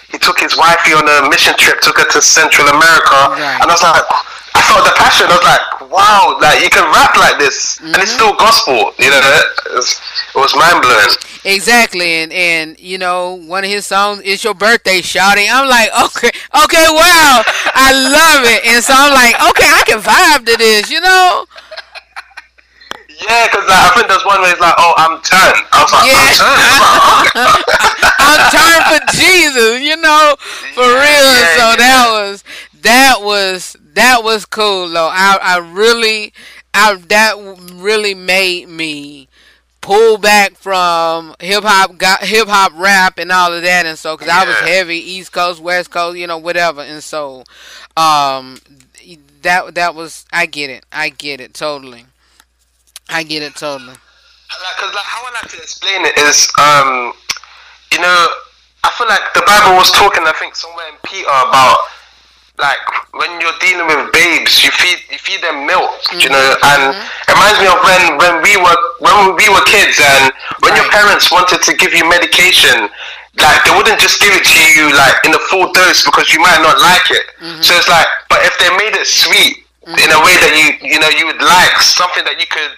he 0.10 0.18
took 0.18 0.42
his 0.42 0.58
wifey 0.58 0.98
on 0.98 1.06
a 1.06 1.30
mission 1.30 1.54
trip, 1.58 1.82
took 1.82 2.02
her 2.02 2.10
to 2.10 2.22
Central 2.22 2.66
America, 2.68 3.30
Right. 3.38 3.62
and 3.62 3.70
I 3.70 3.74
was 3.78 3.84
like, 3.86 4.02
I 4.58 4.62
felt 4.66 4.84
the 4.84 4.96
passion. 4.98 5.30
I 5.30 5.38
was 5.38 5.46
like, 5.46 5.92
wow, 5.94 6.38
like 6.42 6.64
you 6.64 6.70
can 6.70 6.84
rap 6.90 7.14
like 7.16 7.38
this, 7.38 7.78
and 7.80 7.94
it's 7.96 8.10
mm-hmm. 8.10 8.34
still 8.34 8.34
gospel. 8.36 8.98
You 8.98 9.14
know, 9.14 9.22
it 9.22 9.78
was, 9.78 10.02
it 10.34 10.40
was 10.40 10.56
mind 10.58 10.82
blowing. 10.82 11.14
Exactly, 11.46 12.26
and 12.26 12.34
and 12.34 12.80
you 12.80 12.98
know 12.98 13.36
one 13.46 13.64
of 13.64 13.70
his 13.70 13.86
songs 13.86 14.22
"It's 14.26 14.44
Your 14.44 14.56
Birthday, 14.56 15.02
Shawty." 15.02 15.46
I'm 15.46 15.70
like, 15.70 15.90
okay, 16.10 16.34
okay, 16.66 16.86
wow, 16.90 17.44
I 17.78 17.94
love 17.94 18.50
it, 18.50 18.66
and 18.66 18.84
so 18.84 18.94
I'm 18.98 19.14
like, 19.14 19.36
okay, 19.54 19.70
I 19.70 19.84
can 19.86 20.02
vibe 20.02 20.46
to 20.50 20.58
this, 20.58 20.90
you 20.90 21.02
know. 21.02 21.46
Yeah, 23.20 23.48
because 23.52 23.68
like, 23.68 23.80
I 23.84 23.90
think 23.96 24.08
there's 24.08 24.26
one 24.26 24.40
where 24.42 24.50
he's 24.52 24.60
like, 24.62 24.76
oh, 24.78 24.94
I'm 24.98 25.20
turned. 25.22 25.60
I 25.72 25.84
was 25.84 25.92
like, 25.92 26.08
Yeah. 26.08 26.16
I'm 26.16 26.32
turned. 26.40 26.64
I 26.64 26.80
was 26.80 26.80
like, 26.80 27.04
okay. 27.20 27.52
I'm 28.20 28.42
turned 28.48 28.86
for 28.88 29.00
Jesus, 29.12 29.82
you 29.82 29.98
know, 29.98 30.36
for 30.74 30.84
Yeah, 30.84 31.04
real. 31.04 31.28
yeah, 31.36 31.58
so 31.58 31.76
that 31.78 32.08
was 32.12 32.44
that 32.82 33.22
was 33.22 33.76
that 33.94 34.24
was 34.24 34.46
cool 34.46 34.88
though. 34.90 35.10
I 35.12 35.38
I 35.42 35.58
really 35.58 36.34
I 36.74 36.96
that 36.96 37.36
really 37.74 38.14
made 38.16 38.70
me 38.70 39.28
pull 39.82 40.18
back 40.18 40.56
from 40.56 41.36
hip 41.40 41.64
hop 41.64 42.02
hip 42.24 42.48
hop 42.48 42.72
rap 42.76 43.18
and 43.18 43.32
all 43.32 43.54
of 43.54 43.64
that 43.64 43.86
and 43.86 43.98
so 43.98 44.16
cuz 44.18 44.28
I 44.28 44.46
was 44.46 44.56
heavy 44.58 44.98
East 44.98 45.32
Coast, 45.32 45.60
West 45.62 45.90
Coast, 45.92 46.18
you 46.18 46.28
know, 46.28 46.38
whatever. 46.38 46.82
And 46.82 47.04
so 47.04 47.44
um 47.98 48.60
that 49.42 49.76
that 49.76 49.96
was 49.96 50.26
I 50.32 50.46
get 50.46 50.70
it. 50.70 50.86
I 50.92 51.10
get 51.10 51.40
it 51.42 51.54
totally. 51.54 52.06
I 53.10 53.24
get 53.24 53.42
it 53.42 53.56
totally. 53.56 53.90
like, 53.90 54.78
cause 54.78 54.94
like 54.94 55.06
how 55.06 55.26
I 55.26 55.32
like 55.42 55.52
to 55.52 55.58
explain 55.58 56.06
it 56.06 56.18
is, 56.18 56.48
um, 56.62 57.14
you 57.92 58.00
know, 58.00 58.20
I 58.84 58.90
feel 58.96 59.08
like 59.08 59.34
the 59.34 59.44
Bible 59.44 59.76
was 59.76 59.92
talking, 59.92 60.24
I 60.24 60.34
think 60.40 60.56
somewhere 60.56 60.88
in 60.88 60.96
Peter 61.04 61.28
about 61.28 61.78
like 62.60 62.80
when 63.16 63.32
you're 63.40 63.56
dealing 63.64 63.88
with 63.88 64.12
babes, 64.12 64.64
you 64.64 64.72
feed 64.76 65.00
you 65.10 65.18
feed 65.18 65.42
them 65.42 65.66
milk, 65.66 65.96
you 66.20 66.28
know, 66.28 66.36
mm-hmm. 66.38 66.72
and 66.76 66.82
mm-hmm. 66.92 67.00
it 67.00 67.34
reminds 67.34 67.60
me 67.64 67.68
of 67.72 67.80
when 67.82 68.04
when 68.20 68.34
we 68.44 68.54
were 68.60 68.80
when 69.00 69.16
we 69.40 69.48
were 69.48 69.64
kids 69.64 69.98
and 69.98 70.32
when 70.60 70.76
your 70.76 70.88
parents 70.92 71.32
wanted 71.32 71.64
to 71.64 71.72
give 71.80 71.96
you 71.96 72.04
medication. 72.08 72.92
Like 73.40 73.64
they 73.64 73.72
wouldn't 73.72 74.04
just 74.04 74.20
give 74.20 74.36
it 74.36 74.44
to 74.44 74.62
you 74.76 74.92
like 74.92 75.16
in 75.24 75.32
a 75.32 75.40
full 75.48 75.72
dose 75.72 76.04
because 76.04 76.34
you 76.36 76.44
might 76.44 76.60
not 76.60 76.76
like 76.84 77.08
it. 77.08 77.26
Mm-hmm. 77.40 77.64
So 77.64 77.72
it's 77.80 77.88
like, 77.88 78.08
but 78.28 78.44
if 78.44 78.52
they 78.60 78.68
made 78.76 79.00
it 79.00 79.08
sweet 79.08 79.64
in 79.88 80.10
a 80.12 80.20
way 80.20 80.36
that 80.44 80.52
you 80.60 80.76
you 80.84 81.00
know 81.00 81.08
you 81.08 81.24
would 81.24 81.40
like 81.40 81.80
something 81.80 82.28
that 82.28 82.36
you 82.36 82.48
could 82.52 82.76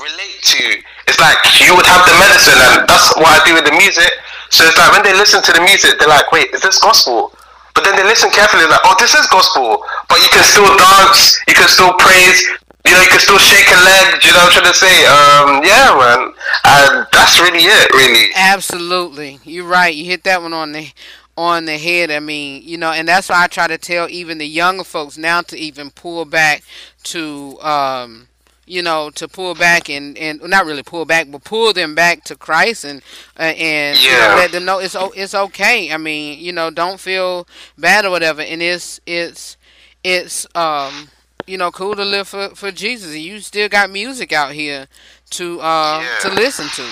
relate 0.00 0.40
to. 0.56 0.64
It's 1.06 1.20
like 1.20 1.38
you 1.60 1.76
would 1.76 1.86
have 1.86 2.02
the 2.08 2.16
medicine, 2.18 2.56
and 2.56 2.88
that's 2.88 3.12
what 3.16 3.30
I 3.30 3.40
do 3.44 3.54
with 3.54 3.68
the 3.68 3.76
music. 3.76 4.10
So 4.50 4.64
it's 4.64 4.76
like 4.76 4.90
when 4.92 5.04
they 5.04 5.14
listen 5.14 5.42
to 5.44 5.52
the 5.52 5.60
music, 5.60 6.00
they're 6.00 6.08
like, 6.10 6.32
"Wait, 6.32 6.50
is 6.52 6.62
this 6.64 6.80
gospel?" 6.80 7.32
But 7.74 7.84
then 7.84 7.94
they 7.96 8.04
listen 8.04 8.30
carefully, 8.30 8.66
like, 8.66 8.82
"Oh, 8.84 8.96
this 8.98 9.14
is 9.14 9.26
gospel." 9.28 9.84
But 10.08 10.18
you 10.24 10.28
can 10.32 10.42
still 10.42 10.66
dance, 10.66 11.38
you 11.46 11.54
can 11.54 11.68
still 11.68 11.92
praise, 11.94 12.42
you 12.86 12.92
know, 12.92 13.02
you 13.02 13.08
can 13.08 13.20
still 13.20 13.38
shake 13.38 13.68
a 13.68 13.76
leg. 13.76 14.24
You 14.24 14.32
know 14.32 14.38
what 14.38 14.56
I'm 14.56 14.62
trying 14.62 14.72
to 14.72 14.78
say? 14.78 15.06
Um, 15.06 15.62
yeah, 15.62 15.94
man, 15.94 16.32
and 16.64 17.06
that's 17.12 17.38
really 17.38 17.64
it, 17.64 17.92
really. 17.92 18.30
Absolutely, 18.34 19.38
you're 19.44 19.68
right. 19.68 19.94
You 19.94 20.04
hit 20.06 20.24
that 20.24 20.40
one 20.42 20.52
on 20.52 20.72
the 20.72 20.90
on 21.36 21.66
the 21.66 21.78
head. 21.78 22.10
I 22.10 22.20
mean, 22.20 22.62
you 22.64 22.78
know, 22.78 22.90
and 22.90 23.06
that's 23.06 23.28
why 23.28 23.44
I 23.44 23.46
try 23.48 23.66
to 23.66 23.78
tell 23.78 24.08
even 24.08 24.38
the 24.38 24.46
younger 24.46 24.84
folks 24.84 25.18
now 25.18 25.42
to 25.42 25.58
even 25.58 25.90
pull 25.90 26.24
back 26.24 26.62
to, 27.04 27.58
um, 27.60 28.28
you 28.70 28.82
know, 28.82 29.10
to 29.10 29.26
pull 29.26 29.54
back 29.54 29.90
and 29.90 30.16
and 30.16 30.40
not 30.44 30.64
really 30.64 30.84
pull 30.84 31.04
back, 31.04 31.26
but 31.28 31.42
pull 31.42 31.72
them 31.72 31.94
back 31.96 32.22
to 32.24 32.36
Christ 32.36 32.84
and 32.84 33.02
uh, 33.38 33.42
and 33.42 33.98
you 33.98 34.10
know, 34.10 34.36
let 34.36 34.52
them 34.52 34.64
know 34.64 34.78
it's 34.78 34.96
it's 35.16 35.34
okay. 35.34 35.92
I 35.92 35.96
mean, 35.96 36.38
you 36.38 36.52
know, 36.52 36.70
don't 36.70 37.00
feel 37.00 37.48
bad 37.76 38.04
or 38.04 38.10
whatever. 38.10 38.42
And 38.42 38.62
it's 38.62 39.00
it's 39.06 39.56
it's 40.04 40.46
um 40.54 41.08
you 41.48 41.58
know 41.58 41.72
cool 41.72 41.96
to 41.96 42.04
live 42.04 42.28
for 42.28 42.50
for 42.50 42.70
Jesus. 42.70 43.12
And 43.12 43.20
you 43.22 43.40
still 43.40 43.68
got 43.68 43.90
music 43.90 44.32
out 44.32 44.52
here 44.52 44.86
to 45.30 45.60
uh 45.60 46.00
Yeah. 46.02 46.18
to 46.20 46.28
listen 46.36 46.68
to. 46.68 46.86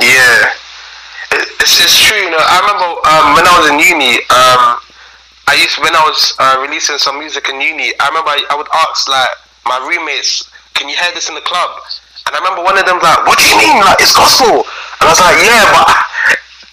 Yeah, 0.00 0.52
it's, 1.32 1.80
it's 1.80 2.06
true. 2.06 2.18
You 2.18 2.30
know, 2.30 2.38
I 2.40 2.58
remember 2.60 2.88
um, 3.06 3.34
when 3.34 3.46
I 3.46 3.54
was 3.58 3.70
in 3.70 3.78
uni. 3.78 4.16
Um, 4.34 4.78
I 5.48 5.54
used 5.54 5.78
when 5.80 5.94
I 5.96 6.02
was 6.02 6.34
uh, 6.38 6.58
releasing 6.60 6.98
some 6.98 7.18
music 7.18 7.48
in 7.48 7.60
uni. 7.60 7.92
I 8.00 8.08
remember 8.08 8.30
I, 8.30 8.44
I 8.50 8.54
would 8.56 8.68
ask 8.72 9.08
like 9.08 9.30
my 9.68 9.78
roommates, 9.84 10.48
"Can 10.74 10.88
you 10.88 10.96
hear 10.96 11.12
this 11.12 11.28
in 11.28 11.36
the 11.36 11.44
club?" 11.44 11.70
And 12.26 12.34
I 12.34 12.38
remember 12.40 12.64
one 12.64 12.76
of 12.76 12.84
them 12.84 12.98
like, 12.98 13.26
"What 13.28 13.38
do 13.38 13.44
you 13.44 13.56
mean? 13.60 13.78
Like 13.84 14.00
it's 14.00 14.16
gospel?" 14.16 14.64
And 14.64 15.04
I 15.04 15.10
was 15.12 15.20
like, 15.20 15.38
"Yeah, 15.44 15.64
but 15.70 15.88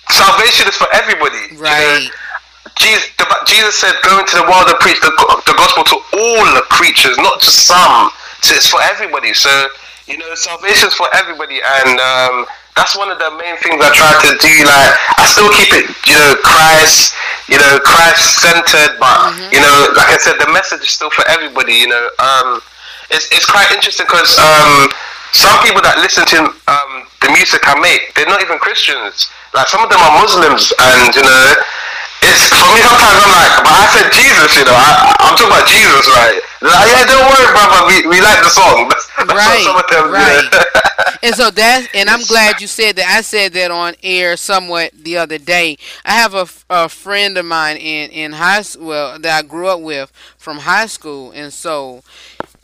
salvation 0.09 0.67
is 0.67 0.75
for 0.75 0.87
everybody." 0.95 1.53
you 1.53 1.61
know? 1.61 2.15
Jesus, 2.75 3.07
the, 3.17 3.25
Jesus 3.45 3.75
said, 3.75 3.95
"Go 4.03 4.19
into 4.19 4.35
the 4.35 4.47
world 4.47 4.67
and 4.67 4.79
preach 4.79 4.99
the, 4.99 5.11
the 5.45 5.55
gospel 5.55 5.83
to 5.85 5.97
all 6.17 6.43
the 6.55 6.65
creatures, 6.73 7.15
not 7.17 7.39
just 7.39 7.67
some. 7.67 8.11
So 8.41 8.55
it's 8.55 8.67
for 8.67 8.81
everybody. 8.81 9.33
So 9.33 9.49
you 10.07 10.17
know, 10.17 10.35
salvation's 10.35 10.93
for 10.93 11.07
everybody, 11.15 11.59
and 11.61 11.99
um, 11.99 12.45
that's 12.77 12.95
one 12.95 13.09
of 13.09 13.17
the 13.17 13.31
main 13.41 13.57
things 13.57 13.81
I 13.81 13.89
try 13.89 14.13
to 14.21 14.37
do. 14.37 14.53
Like, 14.61 14.93
I 15.17 15.25
still 15.25 15.49
keep 15.49 15.73
it, 15.73 15.89
you 16.05 16.13
know, 16.13 16.35
Christ, 16.45 17.15
you 17.49 17.57
know, 17.57 17.79
Christ 17.81 18.37
centered, 18.37 18.99
but 18.99 19.33
you 19.49 19.57
know, 19.57 19.75
like 19.97 20.13
I 20.13 20.17
said, 20.21 20.37
the 20.37 20.51
message 20.53 20.81
is 20.81 20.91
still 20.93 21.09
for 21.09 21.25
everybody. 21.27 21.73
You 21.73 21.87
know, 21.89 22.09
um, 22.19 22.61
it's 23.11 23.29
it's 23.31 23.45
quite 23.45 23.71
interesting 23.71 24.05
because 24.05 24.37
um, 24.39 24.89
some 25.33 25.57
people 25.63 25.81
that 25.83 25.99
listen 25.99 26.25
to 26.31 26.39
um, 26.71 26.91
the 27.21 27.29
music 27.33 27.61
I 27.65 27.75
make, 27.79 28.13
they're 28.15 28.29
not 28.29 28.41
even 28.41 28.57
Christians. 28.59 29.27
Like 29.53 29.67
some 29.67 29.83
of 29.83 29.89
them 29.89 29.99
are 29.99 30.13
Muslims, 30.21 30.71
and 30.79 31.11
you 31.15 31.23
know, 31.23 31.55
it's 32.23 32.49
for 32.51 32.67
me 32.73 32.81
sometimes 32.81 33.19
I'm 33.21 33.31
like, 33.33 33.53
but 33.63 33.73
I 33.75 33.85
said 33.93 34.07
Jesus, 34.11 34.51
you 34.57 34.65
know. 34.65 34.75
I, 34.75 35.15
I'm 35.19 35.33
talking 35.37 35.51
about 35.51 35.67
Jesus, 35.67 36.07
right? 36.11 36.39
Like, 36.61 36.87
yeah, 36.89 37.05
don't 37.05 37.27
worry, 37.29 37.47
brother. 37.53 37.79
We, 37.87 37.95
we 38.09 38.17
like 38.21 38.41
the 38.41 38.49
song. 38.49 38.89
That's, 38.89 39.05
that's 39.17 39.33
Right, 39.33 39.63
some 39.63 39.77
of 39.77 39.87
them, 39.87 40.11
right. 40.11 40.43
yeah. 40.51 40.63
And 41.23 41.33
so 41.33 41.49
that's, 41.49 41.87
and 41.95 42.07
I'm 42.09 42.21
glad 42.23 42.61
you 42.61 42.67
said 42.67 42.97
that. 42.97 43.07
I 43.07 43.21
said 43.21 43.53
that 43.53 43.71
on 43.71 43.95
air 44.03 44.37
somewhat 44.37 44.91
the 44.93 45.17
other 45.17 45.37
day. 45.39 45.77
I 46.03 46.11
have 46.13 46.33
a, 46.35 46.47
a 46.69 46.87
friend 46.89 47.37
of 47.37 47.45
mine 47.45 47.77
in 47.77 48.11
in 48.11 48.33
high 48.33 48.61
school 48.61 48.87
well, 48.87 49.19
that 49.19 49.37
I 49.43 49.47
grew 49.47 49.67
up 49.67 49.81
with 49.81 50.11
from 50.37 50.59
high 50.59 50.85
school, 50.85 51.31
and 51.31 51.51
so 51.51 52.03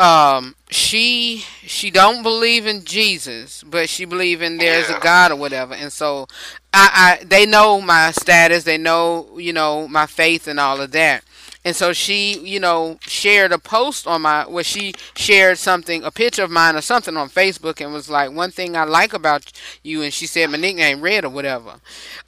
um, 0.01 0.55
she 0.71 1.45
she 1.61 1.91
don't 1.91 2.23
believe 2.23 2.65
in 2.65 2.83
Jesus, 2.83 3.63
but 3.63 3.87
she 3.87 4.05
believe 4.05 4.41
in 4.41 4.57
there's 4.57 4.89
a 4.89 4.99
God 4.99 5.31
or 5.31 5.35
whatever, 5.35 5.75
and 5.75 5.93
so 5.93 6.27
I, 6.73 7.19
I 7.21 7.23
they 7.23 7.45
know 7.45 7.81
my 7.81 8.11
status, 8.11 8.63
they 8.63 8.77
know 8.79 9.37
you 9.37 9.53
know 9.53 9.87
my 9.87 10.07
faith 10.07 10.47
and 10.47 10.59
all 10.59 10.81
of 10.81 10.91
that. 10.93 11.23
And 11.63 11.75
so 11.75 11.93
she, 11.93 12.39
you 12.39 12.59
know, 12.59 12.97
shared 13.01 13.51
a 13.51 13.59
post 13.59 14.07
on 14.07 14.23
my 14.23 14.47
where 14.47 14.63
she 14.63 14.93
shared 15.15 15.59
something, 15.59 16.03
a 16.03 16.09
picture 16.09 16.43
of 16.43 16.49
mine 16.49 16.75
or 16.75 16.81
something 16.81 17.15
on 17.15 17.29
Facebook, 17.29 17.79
and 17.79 17.93
was 17.93 18.09
like, 18.09 18.31
"One 18.31 18.49
thing 18.49 18.75
I 18.75 18.83
like 18.85 19.13
about 19.13 19.51
you," 19.83 20.01
and 20.01 20.11
she 20.11 20.25
said 20.25 20.49
my 20.49 20.57
nickname 20.57 21.01
Red 21.01 21.23
or 21.23 21.29
whatever, 21.29 21.75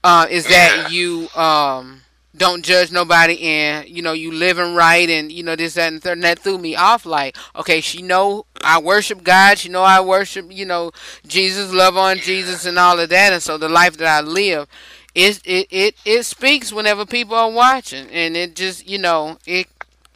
uh, 0.04 0.28
is 0.30 0.46
that 0.48 0.76
you 0.76 1.30
um 1.36 2.04
don't 2.36 2.64
judge 2.66 2.92
nobody 2.92 3.40
and 3.42 3.88
you 3.88 4.02
know 4.02 4.12
you 4.14 4.32
living 4.32 4.74
right 4.74 5.10
and 5.10 5.32
you 5.32 5.44
know 5.44 5.56
this 5.56 5.76
that 5.76 5.92
and 5.94 6.02
third 6.02 6.14
and 6.18 6.24
that 6.24 6.40
threw 6.40 6.58
me 6.58 6.76
off 6.76 7.06
like 7.06 7.38
okay 7.56 7.80
she 7.80 8.02
know 8.02 8.46
i 8.64 8.80
worship 8.80 9.24
god 9.24 9.58
she 9.58 9.70
know 9.70 9.84
i 9.84 10.00
worship 10.02 10.46
you 10.52 10.66
know 10.66 10.92
jesus 11.28 11.72
love 11.72 11.96
on 11.96 12.18
jesus 12.18 12.66
and 12.66 12.80
all 12.80 13.00
of 13.00 13.10
that 13.10 13.32
and 13.34 13.42
so 13.42 13.58
the 13.58 13.70
life 13.70 13.98
that 13.98 14.08
i 14.08 14.20
live 14.26 14.68
it 15.14 15.40
it 15.46 15.68
it, 15.70 15.96
it 16.06 16.24
speaks 16.24 16.74
whenever 16.74 17.06
people 17.06 17.36
are 17.36 17.52
watching 17.52 18.08
and 18.10 18.36
it 18.36 18.56
just 18.56 18.88
you 18.88 18.98
know 18.98 19.38
it 19.46 19.68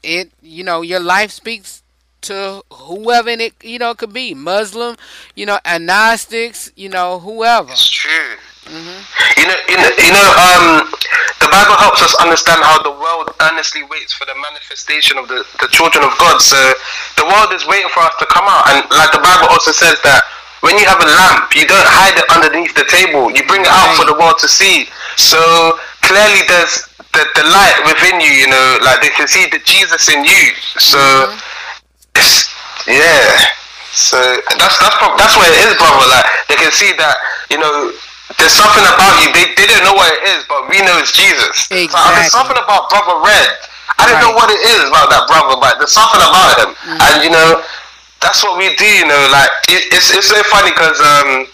it 0.02 0.32
you 0.42 0.64
know 0.64 0.82
your 0.82 1.00
life 1.00 1.30
speaks 1.32 1.84
to 2.22 2.64
whoever 2.72 3.30
it 3.30 3.54
you 3.64 3.78
know 3.78 3.94
could 3.94 4.12
be 4.12 4.34
muslim 4.34 4.96
you 5.36 5.46
know 5.46 5.60
agnostics 5.66 6.72
you 6.76 6.90
know 6.90 7.20
whoever 7.20 7.70
It's 7.72 7.88
true. 7.88 8.38
You 8.68 9.48
know, 9.48 9.58
you 9.72 9.78
know, 9.80 9.92
you 9.96 10.12
know. 10.12 10.28
Um, 10.36 10.92
the 11.40 11.48
Bible 11.48 11.80
helps 11.80 12.04
us 12.04 12.12
understand 12.20 12.60
how 12.60 12.84
the 12.84 12.92
world 12.92 13.32
earnestly 13.40 13.84
waits 13.88 14.12
for 14.12 14.28
the 14.28 14.36
manifestation 14.36 15.16
of 15.16 15.32
the, 15.32 15.48
the 15.64 15.72
children 15.72 16.04
of 16.04 16.12
God. 16.20 16.44
So 16.44 16.60
the 17.16 17.24
world 17.32 17.56
is 17.56 17.64
waiting 17.64 17.88
for 17.96 18.04
us 18.04 18.12
to 18.20 18.28
come 18.28 18.44
out, 18.44 18.68
and 18.68 18.84
like 18.92 19.16
the 19.16 19.24
Bible 19.24 19.48
also 19.56 19.72
says 19.72 19.96
that 20.04 20.28
when 20.60 20.76
you 20.76 20.84
have 20.84 21.00
a 21.00 21.08
lamp, 21.08 21.56
you 21.56 21.64
don't 21.64 21.88
hide 21.88 22.20
it 22.20 22.28
underneath 22.28 22.76
the 22.76 22.84
table. 22.92 23.32
You 23.32 23.48
bring 23.48 23.64
it 23.64 23.72
out 23.72 23.96
for 23.96 24.04
the 24.04 24.18
world 24.20 24.36
to 24.44 24.50
see. 24.52 24.92
So 25.16 25.40
clearly, 26.04 26.44
there's 26.52 26.92
the, 27.16 27.24
the 27.40 27.46
light 27.48 27.78
within 27.88 28.20
you. 28.20 28.36
You 28.36 28.52
know, 28.52 28.84
like 28.84 29.00
they 29.00 29.14
can 29.16 29.32
see 29.32 29.48
the 29.48 29.64
Jesus 29.64 30.12
in 30.12 30.28
you. 30.28 30.44
So 30.76 31.00
it's, 32.20 32.52
yeah. 32.84 33.48
So 33.96 34.20
that's 34.60 34.76
that's 34.76 34.98
that's 35.00 35.36
where 35.40 35.48
it 35.56 35.72
is, 35.72 35.80
brother. 35.80 36.04
Like 36.12 36.28
they 36.52 36.60
can 36.60 36.74
see 36.76 36.92
that 37.00 37.16
you 37.48 37.64
know 37.64 37.96
there's 38.36 38.52
something 38.52 38.84
about 38.84 39.16
you. 39.24 39.32
They, 39.32 39.56
they 39.56 39.66
didn't 39.72 39.88
know 39.88 39.96
what 39.96 40.12
it 40.12 40.22
is, 40.36 40.44
but 40.52 40.68
we 40.68 40.84
know 40.84 41.00
it's 41.00 41.16
Jesus. 41.16 41.72
So 41.88 41.96
there's 42.20 42.36
something 42.36 42.60
about 42.60 42.92
brother 42.92 43.24
Red. 43.24 43.56
I 43.98 44.04
didn't 44.12 44.22
know 44.28 44.36
what 44.36 44.52
it 44.52 44.60
is 44.60 44.84
about 44.92 45.08
that 45.10 45.26
brother, 45.32 45.56
but 45.58 45.80
there's 45.80 45.96
something 45.96 46.20
about 46.22 46.54
him, 46.60 46.72
and 47.08 47.24
you 47.24 47.32
know 47.32 47.64
that's 48.20 48.44
what 48.44 48.60
we 48.60 48.76
do. 48.76 48.86
You 48.86 49.08
know, 49.08 49.22
like 49.32 49.50
it, 49.72 49.88
it's 49.96 50.12
it's 50.14 50.28
so 50.28 50.38
funny 50.52 50.72
because 50.76 51.00
um. 51.00 51.48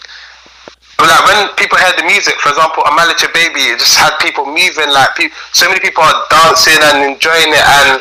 Like 0.98 1.26
when 1.26 1.48
people 1.58 1.76
heard 1.76 1.98
the 1.98 2.06
music, 2.06 2.38
for 2.40 2.48
example, 2.54 2.80
Amalicha 2.86 3.28
Baby, 3.34 3.74
it 3.74 3.78
just 3.82 3.98
had 3.98 4.16
people 4.22 4.46
moving. 4.46 4.88
Like 4.88 5.12
pe- 5.18 5.28
so 5.52 5.68
many 5.68 5.80
people 5.80 6.00
are 6.02 6.24
dancing 6.30 6.78
and 6.80 7.12
enjoying 7.12 7.50
it, 7.50 7.60
and 7.60 8.00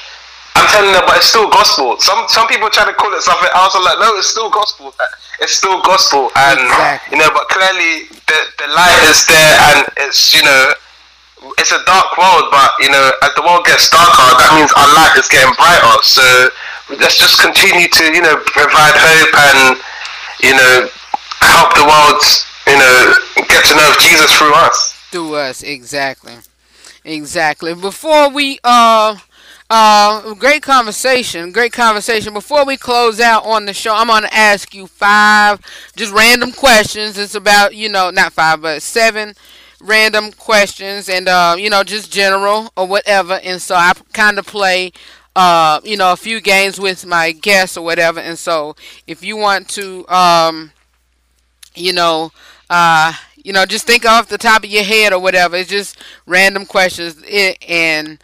I'm 0.56 0.68
telling 0.70 0.94
them, 0.94 1.02
but 1.10 1.18
it's 1.18 1.26
still 1.28 1.50
gospel. 1.50 1.98
Some 2.00 2.30
some 2.30 2.48
people 2.48 2.70
try 2.70 2.86
to 2.86 2.94
call 2.94 3.12
it 3.18 3.22
something 3.26 3.50
else. 3.58 3.74
I'm 3.76 3.84
like, 3.84 3.98
no, 4.00 4.14
it's 4.16 4.30
still 4.30 4.50
gospel. 4.50 4.94
It's 5.42 5.52
still 5.58 5.82
gospel, 5.82 6.30
and 6.38 6.62
Exactly. 6.62 7.18
you 7.18 7.18
know, 7.20 7.34
but 7.34 7.50
clearly 7.50 8.13
the 8.28 8.40
the 8.60 8.68
light 8.74 9.02
is 9.10 9.26
there, 9.28 9.54
and 9.74 9.88
it's 10.08 10.34
you 10.34 10.44
know, 10.44 10.74
it's 11.60 11.72
a 11.72 11.82
dark 11.86 12.18
world. 12.18 12.50
But 12.52 12.72
you 12.80 12.90
know, 12.90 13.12
as 13.24 13.32
the 13.36 13.44
world 13.44 13.66
gets 13.66 13.90
darker, 13.90 14.30
that 14.40 14.52
means 14.56 14.72
our 14.74 14.90
light 14.96 15.16
is 15.18 15.28
getting 15.28 15.54
brighter. 15.56 15.98
So 16.04 16.24
let's 17.00 17.18
just 17.18 17.40
continue 17.40 17.88
to 17.88 18.04
you 18.14 18.22
know 18.22 18.38
provide 18.46 18.96
hope 18.96 19.34
and 19.34 19.80
you 20.44 20.54
know 20.56 20.90
help 21.40 21.74
the 21.76 21.86
world 21.86 22.22
you 22.68 22.78
know 22.78 23.16
get 23.48 23.66
to 23.66 23.76
know 23.76 23.92
Jesus 24.00 24.32
through 24.38 24.54
us. 24.54 24.94
through 25.12 25.36
us 25.36 25.64
exactly 25.64 26.34
exactly 27.06 27.74
before 27.74 28.30
we 28.30 28.60
uh 28.64 29.16
uh 29.76 30.36
great 30.36 30.62
conversation 30.62 31.52
great 31.52 31.74
conversation. 31.74 32.32
Before 32.32 32.64
we 32.64 32.78
close 32.78 33.20
out 33.20 33.44
on 33.44 33.66
the 33.66 33.74
show 33.74 33.92
i'm 33.96 34.06
going 34.08 34.22
to 34.22 34.32
ask 34.34 34.76
you 34.76 34.86
five 34.86 35.60
just 35.96 36.14
random 36.14 36.52
questions. 36.52 37.18
It's 37.18 37.34
about 37.34 37.74
you 37.74 37.90
know 37.90 38.12
not 38.12 38.34
five 38.34 38.62
but 38.62 38.84
seven 38.84 39.34
random 39.82 40.32
questions 40.32 41.10
and 41.10 41.28
uh 41.28 41.56
you 41.58 41.72
know 41.72 41.84
just 41.84 42.14
general 42.14 42.72
or 42.78 42.86
whatever. 42.86 43.40
And 43.44 43.60
so 43.60 43.74
i 43.74 43.94
kind 44.14 44.38
of 44.38 44.46
play 44.46 44.92
uh 45.36 45.82
you 45.84 45.98
know 45.98 46.12
a 46.12 46.18
few 46.18 46.40
games 46.40 46.80
with 46.80 47.04
my 47.04 47.32
guests 47.32 47.76
or 47.76 47.84
whatever. 47.84 48.20
And 48.20 48.38
so 48.38 48.76
if 49.08 49.24
you 49.24 49.38
want 49.38 49.70
to 49.70 50.08
um 50.08 50.72
you 51.76 51.94
know, 51.94 52.32
uh, 52.70 53.14
you 53.44 53.52
know, 53.54 53.66
just 53.66 53.86
think 53.88 54.06
off 54.06 54.28
the 54.28 54.38
top 54.38 54.64
of 54.64 54.70
your 54.70 54.84
head 54.84 55.14
or 55.14 55.20
whatever. 55.20 55.56
It's 55.56 55.70
just 55.70 55.98
random 56.26 56.66
questions, 56.66 57.22
it, 57.26 57.58
and 57.68 58.20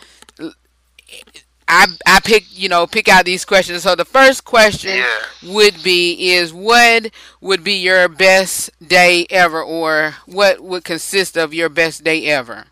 I 1.67 1.85
I 2.07 2.19
pick 2.21 2.45
you 2.57 2.67
know 2.69 2.87
pick 2.87 3.07
out 3.07 3.25
these 3.25 3.45
questions. 3.45 3.83
So 3.83 3.95
the 3.95 4.05
first 4.05 4.43
question 4.43 4.95
Yeah. 4.97 5.19
would 5.53 5.83
be 5.83 6.31
is 6.33 6.51
what 6.53 7.11
would 7.41 7.63
be 7.63 7.73
your 7.73 8.07
best 8.07 8.71
day 8.85 9.27
ever, 9.29 9.61
or 9.61 10.15
what 10.25 10.61
would 10.61 10.83
consist 10.83 11.37
of 11.37 11.53
your 11.53 11.69
best 11.69 12.03
day 12.03 12.25
ever? 12.25 12.65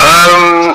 Um, 0.00 0.74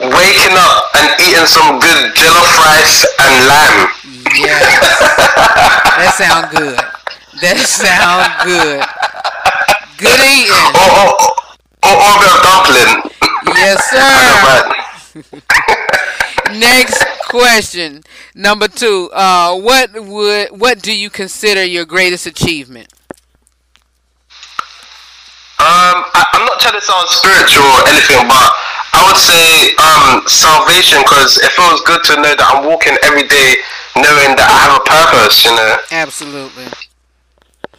waking 0.00 0.56
up 0.56 0.84
and 0.96 1.20
eating 1.20 1.46
some 1.46 1.78
good 1.80 2.12
jollof 2.12 2.52
rice 2.64 3.06
and 3.20 3.46
lamb. 3.48 3.88
Yes, 4.36 4.64
that 5.96 6.12
sound 6.16 6.50
good. 6.56 6.78
That 7.40 7.58
sound 7.60 8.32
good. 8.44 8.80
Good 9.98 10.20
eating. 10.20 10.52
Or, 10.74 10.90
or, 11.84 11.94
or, 11.94 12.14
or 12.20 12.36
dumpling. 12.42 13.10
Yes, 13.56 13.84
sir. 15.14 15.20
Next 16.58 17.04
question, 17.28 18.02
number 18.34 18.68
two. 18.68 19.10
Uh, 19.12 19.56
what 19.56 19.92
would 19.94 20.48
what 20.50 20.82
do 20.82 20.94
you 20.94 21.10
consider 21.10 21.64
your 21.64 21.84
greatest 21.84 22.26
achievement? 22.26 22.92
Um, 25.64 26.04
I, 26.12 26.26
I'm 26.34 26.44
not 26.44 26.60
trying 26.60 26.74
to 26.74 26.84
sound 26.84 27.08
spiritual 27.08 27.64
or 27.64 27.88
anything, 27.88 28.28
but 28.28 28.50
I 28.92 29.02
would 29.06 29.16
say 29.16 29.74
um, 29.80 30.22
salvation 30.28 31.00
because 31.02 31.38
it 31.38 31.50
feels 31.52 31.80
good 31.82 32.04
to 32.04 32.16
know 32.16 32.34
that 32.36 32.46
I'm 32.52 32.68
walking 32.68 32.94
every 33.02 33.26
day 33.26 33.56
knowing 33.96 34.34
that 34.36 34.46
I 34.50 34.58
have 34.68 34.74
a 34.78 34.84
purpose, 34.84 35.44
you 35.44 35.54
know? 35.54 35.76
Absolutely, 35.90 36.66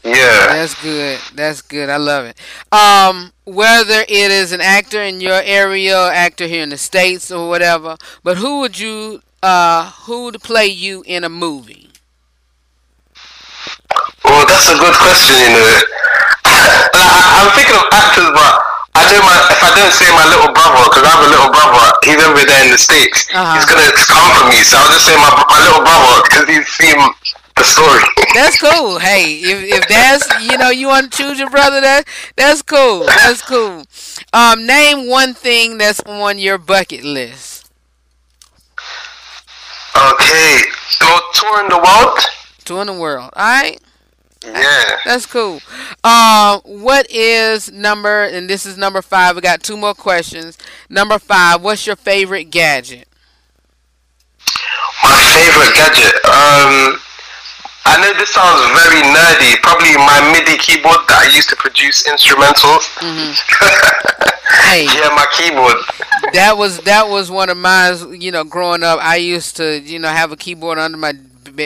Yeah. 0.05 0.53
that's 0.53 0.79
good. 0.81 1.19
That's 1.33 1.61
good. 1.61 1.89
I 1.89 1.97
love 1.97 2.25
it. 2.25 2.37
Um, 2.71 3.33
whether 3.45 4.01
it 4.07 4.31
is 4.31 4.51
an 4.51 4.61
actor 4.61 5.01
in 5.01 5.19
your 5.19 5.41
area, 5.43 5.97
or 5.97 6.11
actor 6.11 6.45
here 6.45 6.61
in 6.61 6.69
the 6.69 6.77
states, 6.77 7.31
or 7.31 7.49
whatever, 7.49 7.97
but 8.23 8.37
who 8.37 8.59
would 8.59 8.77
you 8.79 9.21
uh 9.41 9.91
who 10.05 10.25
would 10.25 10.41
play 10.41 10.67
you 10.67 11.03
in 11.07 11.23
a 11.23 11.29
movie? 11.29 11.89
Well, 14.23 14.45
that's 14.45 14.69
a 14.69 14.77
good 14.77 14.93
question, 15.01 15.35
you 15.41 15.49
know. 15.57 15.65
like, 16.93 17.09
I, 17.09 17.41
I'm 17.41 17.49
thinking 17.57 17.77
of 17.77 17.85
actors, 17.93 18.29
but 18.29 18.53
I 18.97 19.01
know 19.09 19.21
my 19.25 19.37
if 19.51 19.61
I 19.61 19.69
don't 19.73 19.93
say 19.93 20.07
my 20.13 20.25
little 20.29 20.53
brother, 20.53 20.81
because 20.87 21.03
I 21.05 21.11
have 21.17 21.25
a 21.25 21.31
little 21.33 21.51
brother, 21.51 21.81
he's 22.05 22.21
over 22.25 22.41
there 22.45 22.61
in 22.65 22.71
the 22.71 22.79
states. 22.79 23.25
Uh-huh. 23.33 23.57
He's 23.57 23.65
gonna 23.65 23.89
come 24.05 24.29
for 24.37 24.45
me, 24.53 24.61
so 24.61 24.77
I'll 24.77 24.89
just 24.93 25.05
say 25.05 25.17
my 25.17 25.29
my 25.49 25.59
little 25.65 25.81
brother 25.81 26.13
because 26.29 26.45
he's 26.49 26.65
seen 26.73 26.95
story. 27.65 28.03
That's 28.33 28.59
cool. 28.59 28.99
Hey, 28.99 29.35
if 29.35 29.81
if 29.81 29.87
that's 29.87 30.43
you 30.43 30.57
know 30.57 30.69
you 30.69 30.87
want 30.87 31.11
to 31.11 31.17
choose 31.17 31.39
your 31.39 31.49
brother, 31.49 31.81
that 31.81 32.03
that's 32.35 32.61
cool. 32.61 33.05
That's 33.05 33.41
cool. 33.41 33.83
Um, 34.33 34.65
name 34.65 35.07
one 35.07 35.33
thing 35.33 35.77
that's 35.77 35.99
on 36.01 36.37
your 36.39 36.57
bucket 36.57 37.03
list. 37.03 37.69
okay, 39.95 40.59
go 40.99 41.19
touring 41.33 41.69
the 41.69 41.77
world. 41.77 42.19
In 42.81 42.87
the 42.87 42.93
world. 42.93 43.29
All 43.35 43.61
right. 43.61 43.79
Yeah. 44.43 44.97
That's 45.05 45.25
cool. 45.25 45.59
Uh, 46.03 46.59
what 46.65 47.09
is 47.11 47.71
number? 47.71 48.23
And 48.23 48.49
this 48.49 48.65
is 48.65 48.77
number 48.77 49.01
five. 49.03 49.35
We 49.35 49.41
got 49.41 49.61
two 49.61 49.77
more 49.77 49.93
questions. 49.93 50.57
Number 50.89 51.19
five. 51.19 51.61
What's 51.61 51.85
your 51.85 51.95
favorite 51.95 52.45
gadget? 52.45 53.07
My 55.03 55.15
favorite 55.33 55.75
gadget. 55.75 56.25
Um, 56.25 56.99
I 57.87 58.01
know 58.01 58.13
this 58.17 58.31
sounds 58.33 58.61
very 58.73 59.01
nerdy. 59.13 59.61
Probably 59.61 59.93
my 59.97 60.19
MIDI 60.33 60.57
keyboard 60.57 60.97
that 61.07 61.27
I 61.29 61.35
used 61.35 61.49
to 61.49 61.55
produce 61.55 62.03
instrumentals. 62.07 62.89
Hey, 64.69 64.85
yeah, 64.85 65.09
my 65.09 65.25
keyboard. 65.33 65.75
that 66.33 66.55
was 66.57 66.79
that 66.81 67.09
was 67.09 67.29
one 67.29 67.49
of 67.49 67.57
mine. 67.57 68.19
You 68.21 68.31
know, 68.31 68.43
growing 68.43 68.83
up, 68.83 68.99
I 69.01 69.17
used 69.17 69.57
to 69.57 69.79
you 69.81 69.99
know 69.99 70.07
have 70.07 70.31
a 70.31 70.37
keyboard 70.37 70.77
under 70.79 70.97
my 70.97 71.13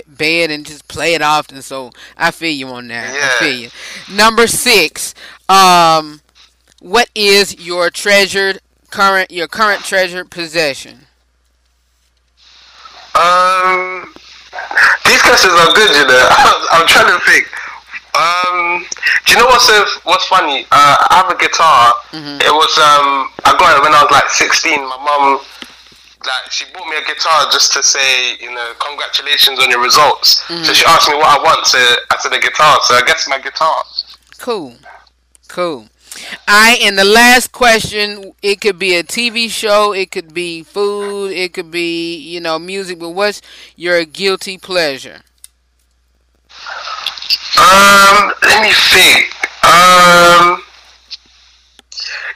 bed 0.07 0.49
and 0.51 0.65
just 0.65 0.87
play 0.87 1.13
it 1.13 1.21
often. 1.21 1.61
So 1.61 1.91
I 2.17 2.31
feel 2.31 2.51
you 2.53 2.67
on 2.69 2.87
that. 2.87 3.09
I 3.09 3.17
Yeah. 3.17 3.39
feel 3.39 3.59
you. 3.61 3.69
Number 4.15 4.47
six. 4.47 5.13
Um, 5.47 6.21
what 6.79 7.09
is 7.13 7.59
your 7.65 7.89
treasured 7.89 8.59
current 8.89 9.29
your 9.29 9.47
current 9.47 9.83
treasured 9.83 10.29
possession? 10.31 11.05
Um, 13.15 14.13
these 15.05 15.21
questions 15.21 15.53
are 15.53 15.73
good, 15.73 15.91
you 15.95 16.05
know. 16.07 16.23
I'm 16.71 16.87
trying 16.87 17.11
to 17.11 17.19
think. 17.25 17.47
Um, 18.17 18.83
do 19.25 19.33
you 19.33 19.39
know 19.39 19.45
what's 19.45 19.69
uh, 19.69 19.85
what's 20.03 20.25
funny? 20.25 20.65
Uh, 20.71 20.95
I 21.09 21.23
have 21.23 21.29
a 21.31 21.37
guitar. 21.39 21.93
It 22.13 22.51
was 22.51 22.73
um, 22.77 23.29
I 23.45 23.55
got 23.57 23.77
it 23.77 23.81
when 23.83 23.93
I 23.93 24.03
was 24.03 24.11
like 24.11 24.29
16. 24.29 24.81
My 24.81 24.97
mum, 24.97 25.39
like, 26.25 26.51
she 26.51 26.65
bought 26.73 26.87
me 26.89 26.97
a 26.97 27.05
guitar 27.05 27.47
just 27.51 27.71
to 27.73 27.83
say, 27.83 28.35
you 28.41 28.51
know, 28.53 28.73
congratulations 28.79 29.59
on 29.59 29.69
your 29.69 29.81
results. 29.81 30.43
So 30.65 30.73
she 30.73 30.85
asked 30.85 31.07
me 31.07 31.15
what 31.15 31.39
I 31.39 31.41
want. 31.41 31.65
So 31.67 31.77
I 31.79 32.17
said 32.19 32.33
a 32.33 32.39
guitar. 32.39 32.79
So 32.83 32.95
I 32.95 33.01
guess 33.05 33.27
my 33.29 33.39
guitar. 33.39 33.83
Cool. 34.39 34.75
Cool. 35.47 35.87
I 36.47 36.79
and 36.81 36.97
the 36.97 37.03
last 37.03 37.51
question, 37.51 38.33
it 38.41 38.61
could 38.61 38.79
be 38.79 38.95
a 38.95 39.03
TV 39.03 39.49
show, 39.49 39.93
it 39.93 40.11
could 40.11 40.33
be 40.33 40.63
food, 40.63 41.31
it 41.31 41.53
could 41.53 41.71
be, 41.71 42.15
you 42.17 42.39
know, 42.39 42.59
music, 42.59 42.99
but 42.99 43.09
what's 43.09 43.41
your 43.75 44.05
guilty 44.05 44.57
pleasure? 44.57 45.21
Um, 47.57 48.31
let 48.43 48.61
me 48.61 48.71
think. 48.71 49.33
Um, 49.65 50.63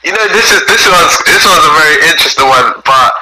you 0.04 0.12
know, 0.12 0.28
this 0.28 0.52
is 0.52 0.60
this 0.66 0.86
was 0.86 1.22
this 1.24 1.44
was 1.44 1.64
a 1.64 1.72
very 1.80 1.96
interesting 2.10 2.46
one, 2.46 2.74
but 2.84 3.13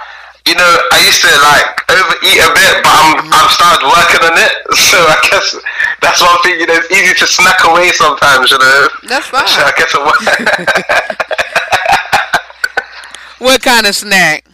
you 0.53 0.61
know, 0.61 0.68
I 0.92 1.00
used 1.09 1.24
to 1.24 1.32
like 1.48 1.64
overeat 1.88 2.44
a 2.44 2.53
bit, 2.53 2.84
but 2.84 2.92
I'm 2.92 3.24
I'm 3.24 3.48
started 3.48 3.88
working 3.88 4.20
on 4.20 4.36
it, 4.36 4.53
so 4.92 5.00
I 5.00 5.16
guess 5.24 5.57
that's 6.05 6.20
one 6.20 6.36
thing. 6.44 6.61
You 6.61 6.68
know, 6.68 6.76
it's 6.76 6.92
easy 6.92 7.16
to 7.16 7.26
snack 7.26 7.64
away 7.64 7.88
sometimes. 7.96 8.53
You 8.53 8.61
know, 8.61 8.92
That's 9.09 9.32
fine. 9.32 9.48
so 9.57 9.64
I 9.64 9.72
guess 9.72 9.96
What 13.40 13.64
kind 13.64 13.88
of 13.88 13.96
snack? 13.96 14.44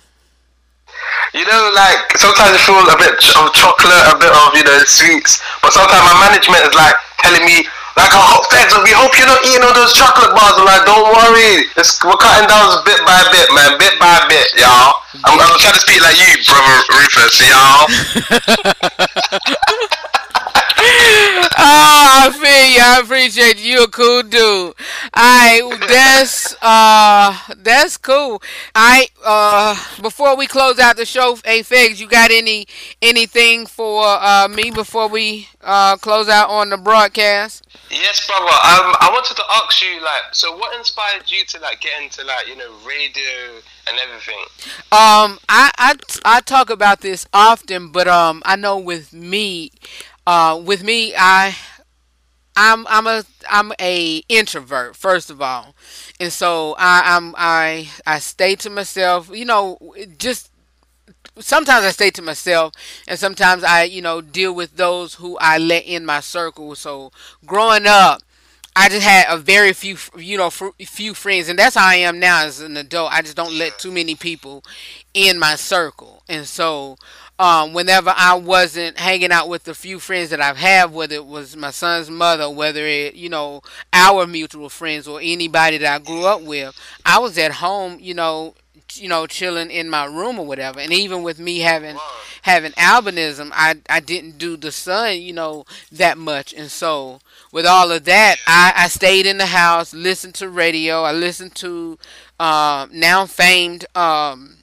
You 1.35 1.43
know, 1.45 1.73
like 1.75 1.99
sometimes 2.15 2.55
I 2.55 2.63
feel 2.63 2.79
a 2.79 2.95
bit 2.95 3.19
of 3.19 3.51
chocolate, 3.53 4.07
a 4.07 4.15
bit 4.23 4.31
of 4.31 4.55
you 4.55 4.63
know 4.63 4.79
sweets, 4.87 5.43
but 5.67 5.75
sometimes 5.75 6.07
my 6.07 6.15
management 6.31 6.63
is 6.63 6.79
like 6.79 6.95
telling 7.27 7.43
me 7.43 7.67
like, 7.99 8.15
"Oh, 8.15 8.47
thanks, 8.55 8.73
we 8.87 8.95
hope 8.95 9.13
you're 9.19 9.27
not 9.27 9.43
eating 9.43 9.67
all 9.67 9.75
those 9.75 9.93
chocolate 9.93 10.31
bars." 10.31 10.55
I'm 10.55 10.65
like, 10.65 10.87
"Don't 10.87 11.11
worry, 11.11 11.67
it's, 11.75 11.99
we're 12.07 12.15
cutting 12.17 12.47
down 12.47 12.71
bit 12.87 13.03
by 13.03 13.19
bit, 13.35 13.51
man, 13.51 13.75
bit 13.77 13.99
by 13.99 14.23
bit, 14.31 14.55
y'all." 14.55 15.03
I'm, 15.27 15.35
I'm 15.35 15.59
trying 15.59 15.75
to 15.75 15.83
speak 15.83 15.99
like 16.01 16.15
you, 16.15 16.39
brother 16.47 16.79
Rufus, 16.95 17.43
y'all. 17.43 17.91
Oh, 21.31 21.51
I 21.59 22.31
feel 22.33 22.75
you. 22.75 22.81
I 22.83 23.01
appreciate 23.03 23.59
you. 23.59 23.69
You 23.69 23.85
a 23.85 23.89
cool 23.89 24.23
dude. 24.23 24.75
Alright, 25.17 25.81
that's 25.87 26.55
uh 26.63 27.37
that's 27.59 27.97
cool. 27.99 28.43
I 28.75 29.09
uh 29.25 29.77
before 30.01 30.37
we 30.37 30.47
close 30.47 30.79
out 30.79 30.97
the 30.97 31.05
show, 31.05 31.37
hey 31.45 31.61
Fegs, 31.61 32.01
you 32.01 32.09
got 32.09 32.31
any 32.31 32.67
anything 33.03 33.67
for 33.67 34.05
uh 34.07 34.49
me 34.49 34.71
before 34.71 35.09
we 35.09 35.49
uh 35.63 35.97
close 35.97 36.29
out 36.29 36.49
on 36.49 36.71
the 36.71 36.79
broadcast? 36.79 37.67
yes, 37.91 38.27
brother. 38.27 38.45
Um, 38.45 38.95
I 39.01 39.11
wanted 39.13 39.35
to 39.37 39.43
ask 39.53 39.83
you, 39.83 40.01
like, 40.03 40.33
so 40.35 40.57
what 40.57 40.77
inspired 40.79 41.31
you 41.31 41.45
to 41.47 41.61
like 41.61 41.81
get 41.81 41.93
into 42.03 42.25
like 42.25 42.47
you 42.49 42.57
know 42.57 42.71
radio 42.87 43.61
and 43.89 43.99
everything? 44.03 44.41
Um, 44.93 45.39
I, 45.49 45.71
I 45.79 45.95
I 46.25 46.41
talk 46.41 46.71
about 46.71 47.01
this 47.01 47.27
often, 47.33 47.89
but 47.93 48.09
um, 48.09 48.43
I 48.45 48.57
know 48.57 48.79
with 48.79 49.13
me, 49.13 49.73
uh, 50.29 50.61
with 50.65 50.85
me, 50.85 51.15
I 51.17 51.57
I'm 52.57 52.87
I'm 52.89 53.07
a 53.07 53.25
I'm 53.49 53.73
a 53.81 54.19
introvert 54.29 54.97
first 54.97 55.31
of 55.31 55.41
all, 55.41 55.75
and 56.19 56.33
so 56.33 56.75
I 56.79 57.03
I'm 57.17 57.35
I 57.39 57.89
I 58.07 58.19
stay 58.19 58.57
to 58.57 58.71
myself. 58.71 59.31
You 59.33 59.45
know, 59.45 59.79
just 60.19 60.51
sometimes 61.39 61.85
I 61.85 61.91
stay 61.93 62.11
to 62.13 62.23
myself, 62.23 62.75
and 63.09 63.19
sometimes 63.19 63.65
I 63.65 63.85
you 63.85 64.03
know 64.03 64.21
deal 64.23 64.55
with 64.55 64.77
those 64.77 65.15
who 65.15 65.39
I 65.41 65.59
let 65.59 65.87
in 65.87 66.07
my 66.07 66.21
circle. 66.21 66.75
So 66.77 67.13
growing 67.47 67.87
up. 67.87 68.23
I 68.77 68.89
just 68.89 69.03
had 69.07 69.27
a 69.29 69.37
very 69.37 69.73
few, 69.73 69.97
you 70.17 70.39
know, 70.39 70.51
few 70.51 71.15
friends, 71.15 71.49
and 71.49 71.59
that's 71.59 71.77
how 71.77 71.87
I 71.89 71.97
am 71.97 72.21
now 72.21 72.45
as 72.45 72.61
an 72.61 72.77
adult. 72.77 73.13
I 73.13 73.23
just 73.23 73.37
don't 73.37 73.53
let 73.59 73.79
too 73.79 73.91
many 73.91 74.15
people 74.15 74.63
in 75.15 75.39
my 75.39 75.57
circle, 75.57 76.23
and 76.29 76.47
so 76.47 76.97
um, 77.39 77.73
whenever 77.73 78.13
I 78.17 78.35
wasn't 78.35 78.99
hanging 78.99 79.31
out 79.33 79.49
with 79.49 79.65
the 79.65 79.75
few 79.75 80.01
friends 80.01 80.31
that 80.31 80.41
I've 80.41 80.57
had, 80.57 80.93
whether 80.93 81.15
it 81.15 81.27
was 81.27 81.57
my 81.57 81.71
son's 81.71 82.11
mother, 82.11 82.51
whether 82.51 82.85
it, 82.87 83.15
you 83.15 83.29
know, 83.29 83.63
our 83.93 84.27
mutual 84.27 84.69
friends 84.69 85.07
or 85.07 85.21
anybody 85.23 85.79
that 85.79 86.01
I 86.01 86.05
grew 86.05 86.25
up 86.27 86.43
with, 86.43 86.77
I 87.07 87.19
was 87.19 87.39
at 87.39 87.53
home, 87.53 87.99
you 88.01 88.15
know, 88.15 88.55
you 88.95 89.09
know, 89.09 89.27
chilling 89.27 89.71
in 89.71 89.89
my 89.91 90.05
room 90.07 90.39
or 90.39 90.47
whatever. 90.47 90.81
And 90.81 90.93
even 90.93 91.23
with 91.23 91.39
me 91.39 91.61
having 91.61 91.97
having 92.43 92.73
albinism, 92.73 93.51
I 93.53 93.77
I 93.89 94.01
didn't 94.01 94.39
do 94.39 94.57
the 94.57 94.73
sun, 94.73 95.21
you 95.21 95.33
know, 95.33 95.65
that 95.93 96.19
much. 96.19 96.53
And 96.55 96.71
so 96.71 97.21
with 97.53 97.67
all 97.67 97.93
of 97.93 98.05
that, 98.05 98.37
I, 98.47 98.73
I 98.75 98.89
stayed 98.89 99.27
in 99.27 99.39
the 99.39 99.47
house, 99.47 99.95
listened 99.95 100.35
to 100.37 100.49
radio. 100.49 101.03
I 101.03 101.13
listened 101.13 101.55
to 101.57 101.99
um, 102.41 102.91
now 102.93 103.27
famed 103.27 103.85
um, 103.95 104.58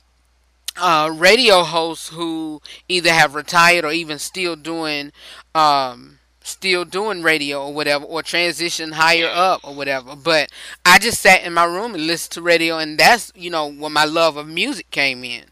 uh, 0.78 1.12
radio 1.14 1.64
hosts 1.64 2.10
who 2.10 2.62
either 2.88 3.12
have 3.12 3.36
retired 3.36 3.86
or 3.86 3.92
even 3.92 4.20
still 4.20 4.56
doing 4.56 5.12
um, 5.54 6.20
still 6.44 6.86
doing 6.86 7.24
radio 7.24 7.66
or 7.68 7.74
whatever 7.74 8.06
or 8.06 8.22
transition 8.22 8.92
higher 8.94 9.30
up 9.32 9.62
or 9.64 9.74
whatever. 9.74 10.16
But 10.16 10.50
i 10.86 11.00
just 11.00 11.22
sat 11.22 11.44
in 11.44 11.54
my 11.54 11.64
room 11.66 11.96
and 11.96 12.06
listened 12.06 12.34
to 12.34 12.42
radio 12.42 12.78
and 12.78 12.98
that's 12.98 13.32
you 13.36 13.50
know 13.50 13.72
when 13.72 13.94
my 13.94 14.06
love 14.06 14.38
of 14.38 14.48
music 14.48 14.92
came 14.92 15.24
in. 15.24 15.46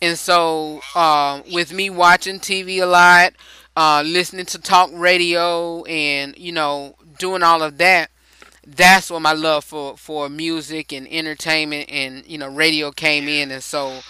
And 0.00 0.18
so 0.18 0.80
um, 0.94 1.42
with 1.52 1.72
me 1.72 1.90
watching 1.90 2.38
tv 2.40 2.82
a 2.82 2.86
lot 2.86 3.32
uh, 3.76 4.02
listening 4.06 4.46
to 4.46 4.58
talk 4.58 4.90
radio 4.92 5.84
and 5.84 6.36
you 6.38 6.52
know 6.52 6.94
doing 7.18 7.42
all 7.42 7.62
of 7.62 7.78
that 7.78 8.10
that's 8.66 9.10
where 9.10 9.20
my 9.20 9.32
love 9.32 9.64
for 9.64 9.96
for 9.96 10.28
music 10.28 10.92
and 10.92 11.06
entertainment 11.08 11.88
and 11.90 12.26
you 12.26 12.38
know 12.38 12.48
radio 12.48 12.90
came 12.90 13.28
in. 13.28 13.50
And 13.50 13.62
so 13.62 14.00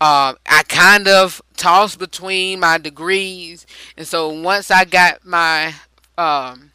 uh, 0.00 0.34
I 0.46 0.62
kind 0.64 1.08
of 1.08 1.42
tossed 1.56 1.98
between 1.98 2.60
my 2.60 2.78
degrees, 2.78 3.66
and 3.96 4.06
so 4.06 4.28
once 4.30 4.70
I 4.70 4.84
got 4.84 5.26
my, 5.26 5.74
um, 6.16 6.72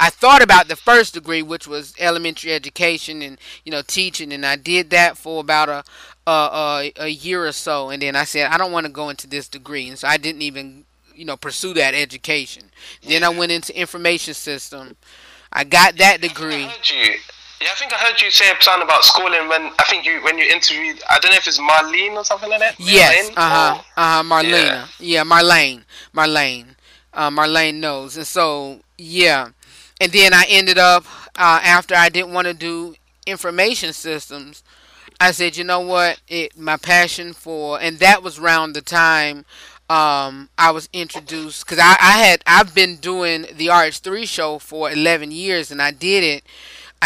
I 0.00 0.10
thought 0.10 0.42
about 0.42 0.66
the 0.68 0.76
first 0.76 1.14
degree, 1.14 1.42
which 1.42 1.68
was 1.68 1.94
elementary 1.98 2.52
education 2.52 3.22
and 3.22 3.38
you 3.64 3.70
know 3.70 3.82
teaching, 3.82 4.32
and 4.32 4.44
I 4.44 4.56
did 4.56 4.90
that 4.90 5.16
for 5.16 5.40
about 5.40 5.68
a 5.68 5.84
a, 6.26 6.92
a, 6.98 7.04
a 7.04 7.08
year 7.08 7.46
or 7.46 7.52
so, 7.52 7.90
and 7.90 8.02
then 8.02 8.16
I 8.16 8.24
said 8.24 8.50
I 8.50 8.58
don't 8.58 8.72
want 8.72 8.86
to 8.86 8.92
go 8.92 9.08
into 9.08 9.28
this 9.28 9.48
degree, 9.48 9.88
and 9.88 9.98
so 9.98 10.08
I 10.08 10.16
didn't 10.16 10.42
even 10.42 10.84
you 11.14 11.24
know 11.24 11.36
pursue 11.36 11.74
that 11.74 11.94
education. 11.94 12.70
Then 13.02 13.22
I 13.22 13.28
went 13.28 13.52
into 13.52 13.78
information 13.78 14.34
system. 14.34 14.96
I 15.52 15.62
got 15.64 15.96
that 15.98 16.20
degree. 16.20 16.68
I 17.60 17.64
heard 17.64 17.64
you. 17.64 17.66
Yeah, 17.66 17.72
I 17.72 17.74
think 17.76 17.92
I 17.92 17.96
heard 17.96 18.20
you 18.20 18.30
say 18.30 18.52
something 18.60 18.82
about 18.82 19.04
schooling 19.04 19.48
when 19.48 19.72
I 19.78 19.84
think 19.88 20.04
you 20.04 20.22
when 20.22 20.38
you 20.38 20.44
interviewed. 20.44 21.02
I 21.08 21.18
don't 21.18 21.30
know 21.30 21.36
if 21.36 21.46
it's 21.46 21.58
Marlene 21.58 22.16
or 22.16 22.24
something 22.24 22.50
like 22.50 22.60
that. 22.60 22.78
Yes, 22.78 23.30
Marlene? 23.30 23.36
uh 23.36 23.50
huh, 23.50 23.82
uh 23.96 24.22
huh, 24.22 24.22
Marlena. 24.22 24.52
Yeah. 24.52 24.86
Yeah, 24.98 25.24
Marlene, 25.24 25.84
Marlene, 26.14 26.76
uh, 27.14 27.30
Marlene 27.30 27.76
knows, 27.76 28.16
and 28.16 28.26
so 28.26 28.80
yeah, 28.98 29.48
and 30.00 30.12
then 30.12 30.34
I 30.34 30.44
ended 30.48 30.78
up 30.78 31.04
uh, 31.36 31.60
after 31.62 31.94
I 31.94 32.08
didn't 32.08 32.32
want 32.32 32.46
to 32.46 32.54
do 32.54 32.94
information 33.26 33.92
systems. 33.92 34.62
I 35.18 35.30
said, 35.30 35.56
you 35.56 35.64
know 35.64 35.80
what? 35.80 36.20
It 36.28 36.58
my 36.58 36.76
passion 36.76 37.32
for, 37.32 37.80
and 37.80 37.98
that 38.00 38.22
was 38.22 38.38
around 38.38 38.74
the 38.74 38.82
time 38.82 39.46
um, 39.88 40.48
I 40.58 40.72
was 40.72 40.88
introduced 40.92 41.64
because 41.64 41.78
I, 41.78 41.96
I 42.00 42.18
had 42.18 42.42
I've 42.46 42.74
been 42.74 42.96
doing 42.96 43.42
the 43.42 43.68
RH3 43.68 44.26
show 44.26 44.58
for 44.58 44.90
11 44.90 45.30
years, 45.30 45.70
and 45.70 45.80
I 45.80 45.92
did 45.92 46.24
it. 46.24 46.44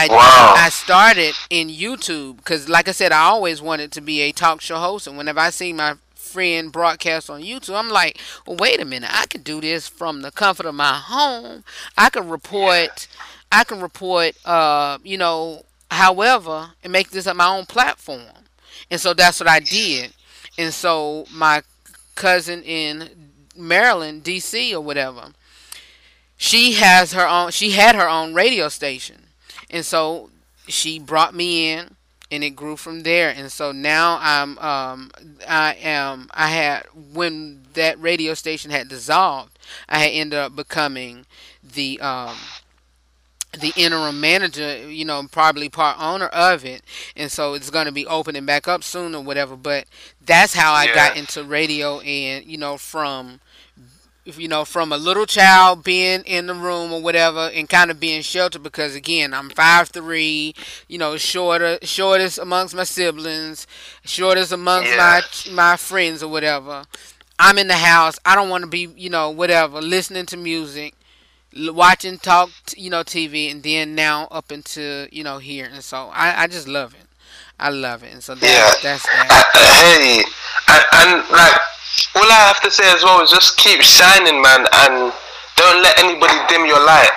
I 0.01 0.09
Wow. 0.09 0.55
I 0.57 0.69
started 0.71 1.35
in 1.51 1.69
YouTube 1.69 2.37
because, 2.39 2.69
like 2.69 2.89
I 2.89 2.93
said, 2.93 3.13
I 3.13 3.23
always 3.23 3.61
wanted 3.61 3.93
to 3.93 4.01
be 4.01 4.23
a 4.23 4.33
talk 4.33 4.61
show 4.61 4.77
host, 4.77 5.07
and 5.07 5.19
whenever 5.19 5.41
I 5.41 5.51
see 5.51 5.73
my 5.73 5.97
friend 6.15 6.73
broadcast 6.73 7.29
on 7.29 7.43
YouTube, 7.43 7.79
I'm 7.79 7.89
like, 7.91 8.19
well, 8.47 8.57
wait 8.57 8.81
a 8.81 8.85
minute, 8.85 9.11
I 9.13 9.27
could 9.27 9.45
do 9.45 9.61
this 9.61 9.89
from 9.89 10.23
the 10.23 10.31
comfort 10.31 10.65
of 10.67 10.75
my 10.75 10.95
home. 10.95 11.65
I 11.99 12.09
can 12.09 12.29
report, 12.29 13.09
I 13.53 13.65
can 13.65 13.81
report, 13.81 14.37
uh, 14.47 14.99
you 15.03 15.19
know, 15.19 15.65
however, 15.91 16.71
and 16.83 16.93
make 16.93 17.11
this 17.11 17.27
on 17.27 17.37
my 17.37 17.49
own 17.49 17.67
platform, 17.67 18.47
and 18.91 19.01
so 19.01 19.13
that's 19.13 19.39
what 19.41 19.49
I 19.49 19.61
did, 19.61 20.15
and 20.57 20.73
so 20.73 21.27
my 21.31 21.63
cousin 22.15 22.63
in 22.63 23.11
Maryland, 23.57 24.23
D.C. 24.23 24.75
or 24.75 24.81
whatever, 24.83 25.33
she 26.39 26.73
has 26.75 27.13
her 27.13 27.27
own, 27.27 27.51
she 27.51 27.73
had 27.73 27.95
her 27.97 28.09
own 28.09 28.33
radio 28.33 28.69
station, 28.69 29.27
and 29.71 29.85
so 29.85 30.31
she 30.69 30.99
brought 30.99 31.35
me 31.35 31.73
in. 31.73 31.97
and 32.33 32.45
it 32.45 32.51
grew 32.57 32.77
from 32.77 33.03
there. 33.03 33.31
And 33.31 33.51
so 33.53 33.73
now 33.73 34.19
I'm 34.21 34.59
um 34.59 35.11
I 35.49 35.75
am 35.81 36.29
I 36.33 36.49
had 36.49 36.85
when 36.95 37.63
that 37.75 38.01
radio 38.01 38.35
station 38.35 38.71
had 38.71 38.89
dissolved, 38.89 39.59
I 39.89 39.99
had 40.01 40.11
ended 40.13 40.39
up 40.39 40.55
becoming 40.57 41.27
the 41.63 42.01
um 42.01 42.53
the 43.59 43.71
interim 43.71 44.21
manager, 44.21 44.89
you 44.91 45.05
know, 45.05 45.27
probably 45.31 45.69
part 45.69 45.97
owner 46.01 46.27
of 46.27 46.65
it, 46.65 46.83
and 47.17 47.31
so 47.33 47.55
it's 47.55 47.71
going 47.71 47.87
to 47.87 47.93
be 47.93 48.07
opening 48.07 48.45
back 48.47 48.69
up 48.69 48.83
soon 48.85 49.15
or 49.15 49.23
whatever. 49.23 49.57
But 49.57 49.87
that's 50.25 50.55
how 50.55 50.73
I 50.73 50.87
Yeah. 50.87 50.93
got 50.93 51.15
into 51.15 51.43
radio, 51.45 52.01
and 52.01 52.45
you 52.45 52.57
know, 52.59 52.77
from 52.77 53.41
you 54.39 54.49
know, 54.49 54.65
from 54.65 54.93
a 54.93 54.97
little 54.97 55.27
child 55.27 55.83
being 55.83 56.23
in 56.23 56.47
the 56.47 56.55
room 56.55 56.93
or 56.93 57.01
whatever, 57.03 57.51
and 57.55 57.69
kind 57.69 57.91
of 57.91 57.99
being 57.99 58.23
sheltered 58.23 58.63
because 58.63 58.95
again, 58.95 59.33
I'm 59.35 59.51
five 59.51 59.89
three, 59.89 60.55
you 60.89 60.99
know, 60.99 61.17
shorter, 61.17 61.79
shortest 61.83 62.39
amongst 62.39 62.75
my 62.75 62.85
siblings, 62.85 63.67
shortest 64.05 64.53
amongst 64.53 64.91
Yeah. 64.91 64.97
my 64.97 65.53
my 65.53 65.77
friends 65.77 66.23
or 66.23 66.29
whatever. 66.31 66.85
I'm 67.39 67.57
in 67.59 67.69
the 67.69 67.75
house. 67.75 68.19
I 68.25 68.35
don't 68.35 68.51
want 68.51 68.63
to 68.65 68.69
be, 68.69 68.89
you 68.97 69.09
know, 69.09 69.31
whatever, 69.31 69.81
listening 69.81 70.27
to 70.27 70.37
music 70.37 70.95
watching 71.73 72.17
talk 72.19 72.49
t- 72.67 72.81
you 72.81 72.89
know 72.91 73.03
tv 73.03 73.51
and 73.51 73.63
then 73.65 73.95
now 73.95 74.29
up 74.31 74.53
into 74.53 75.09
you 75.11 75.25
know 75.25 75.39
here 75.39 75.69
and 75.73 75.83
so 75.83 76.09
i, 76.13 76.45
I 76.45 76.47
just 76.47 76.69
love 76.69 76.95
it 76.95 77.07
i 77.59 77.71
love 77.71 78.05
it 78.05 78.13
and 78.13 78.23
so 78.23 78.37
that, 78.37 78.45
Yeah. 78.47 78.89
that's 78.91 79.05
that 79.05 79.51
hey, 79.57 80.23
and, 80.69 80.85
and 81.21 81.29
like 81.31 81.61
all 82.15 82.23
I 82.31 82.41
have 82.49 82.61
to 82.63 82.71
say 82.71 82.91
as 82.93 83.03
well 83.03 83.23
is 83.23 83.31
just 83.31 83.57
keep 83.57 83.81
shining, 83.83 84.41
man, 84.43 84.67
and 84.73 85.13
don't 85.57 85.83
let 85.83 85.99
anybody 85.99 86.35
dim 86.49 86.67
your 86.67 86.81
light. 86.85 87.11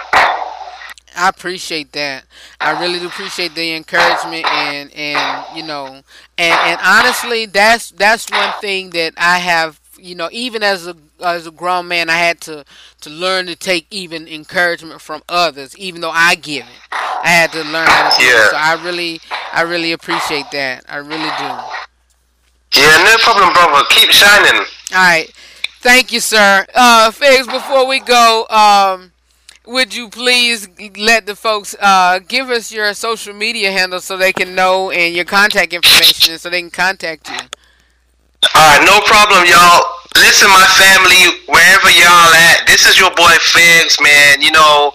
i 1.15 1.29
appreciate 1.29 1.91
that. 1.93 2.25
I 2.59 2.79
really 2.81 2.99
do 2.99 3.07
appreciate 3.07 3.53
the 3.55 3.73
encouragement 3.73 4.45
and 4.45 4.91
and 4.93 5.57
you 5.57 5.63
know 5.63 5.85
and 6.37 6.59
and 6.69 6.79
honestly 6.83 7.45
that's 7.45 7.91
that's 7.91 8.29
one 8.31 8.51
thing 8.61 8.89
that 8.91 9.13
i 9.17 9.37
have 9.39 9.79
you 9.99 10.15
know 10.15 10.29
even 10.31 10.63
as 10.63 10.87
a 10.87 10.95
as 11.23 11.45
a 11.45 11.51
grown 11.51 11.87
man 11.87 12.09
i 12.09 12.17
had 12.17 12.41
to 12.41 12.65
to 13.01 13.09
learn 13.09 13.45
to 13.45 13.55
take 13.55 13.85
even 13.91 14.27
encouragement 14.27 15.01
from 15.01 15.21
others 15.29 15.77
even 15.77 16.01
though 16.01 16.09
i 16.11 16.35
give 16.35 16.65
it. 16.65 16.81
I 16.91 17.27
had 17.29 17.51
to 17.53 17.63
learn 17.63 17.87
how 17.87 18.09
to 18.09 18.17
do 18.17 18.23
Yeah. 18.25 18.45
it 18.47 18.49
so 18.51 18.57
i 18.57 18.73
really 18.83 19.21
i 19.53 19.61
really 19.61 19.91
appreciate 19.91 20.49
that. 20.51 20.83
I 20.89 20.97
really 20.97 21.31
do 21.37 21.49
Yeah, 22.75 23.03
no 23.03 23.17
problem, 23.19 23.53
brother. 23.53 23.85
Keep 23.89 24.11
shining. 24.11 24.61
All 24.91 24.97
right. 24.97 25.31
Thank 25.81 26.11
you, 26.11 26.19
sir. 26.19 26.65
Uh, 26.73 27.11
Fegs, 27.11 27.45
before 27.45 27.85
we 27.85 27.99
go, 27.99 28.47
um, 28.49 29.11
would 29.65 29.93
you 29.93 30.09
please 30.09 30.67
let 30.97 31.25
the 31.25 31.35
folks 31.35 31.75
uh, 31.79 32.19
give 32.19 32.49
us 32.49 32.71
your 32.71 32.93
social 32.93 33.33
media 33.33 33.71
handle 33.71 33.99
so 33.99 34.17
they 34.17 34.33
can 34.33 34.55
know 34.55 34.91
and 34.91 35.13
your 35.13 35.25
contact 35.25 35.73
information 35.73 36.37
so 36.37 36.49
they 36.49 36.61
can 36.61 36.71
contact 36.71 37.29
you? 37.29 37.35
Alright, 37.35 38.85
no 38.85 38.99
problem, 39.05 39.45
y'all. 39.45 39.83
Listen, 40.15 40.49
my 40.49 40.67
family, 40.79 41.43
wherever 41.47 41.89
y'all 41.91 42.33
at, 42.33 42.63
this 42.65 42.87
is 42.87 42.99
your 42.99 43.11
boy 43.11 43.35
Fegs, 43.39 44.01
man. 44.01 44.41
You 44.41 44.51
know, 44.51 44.93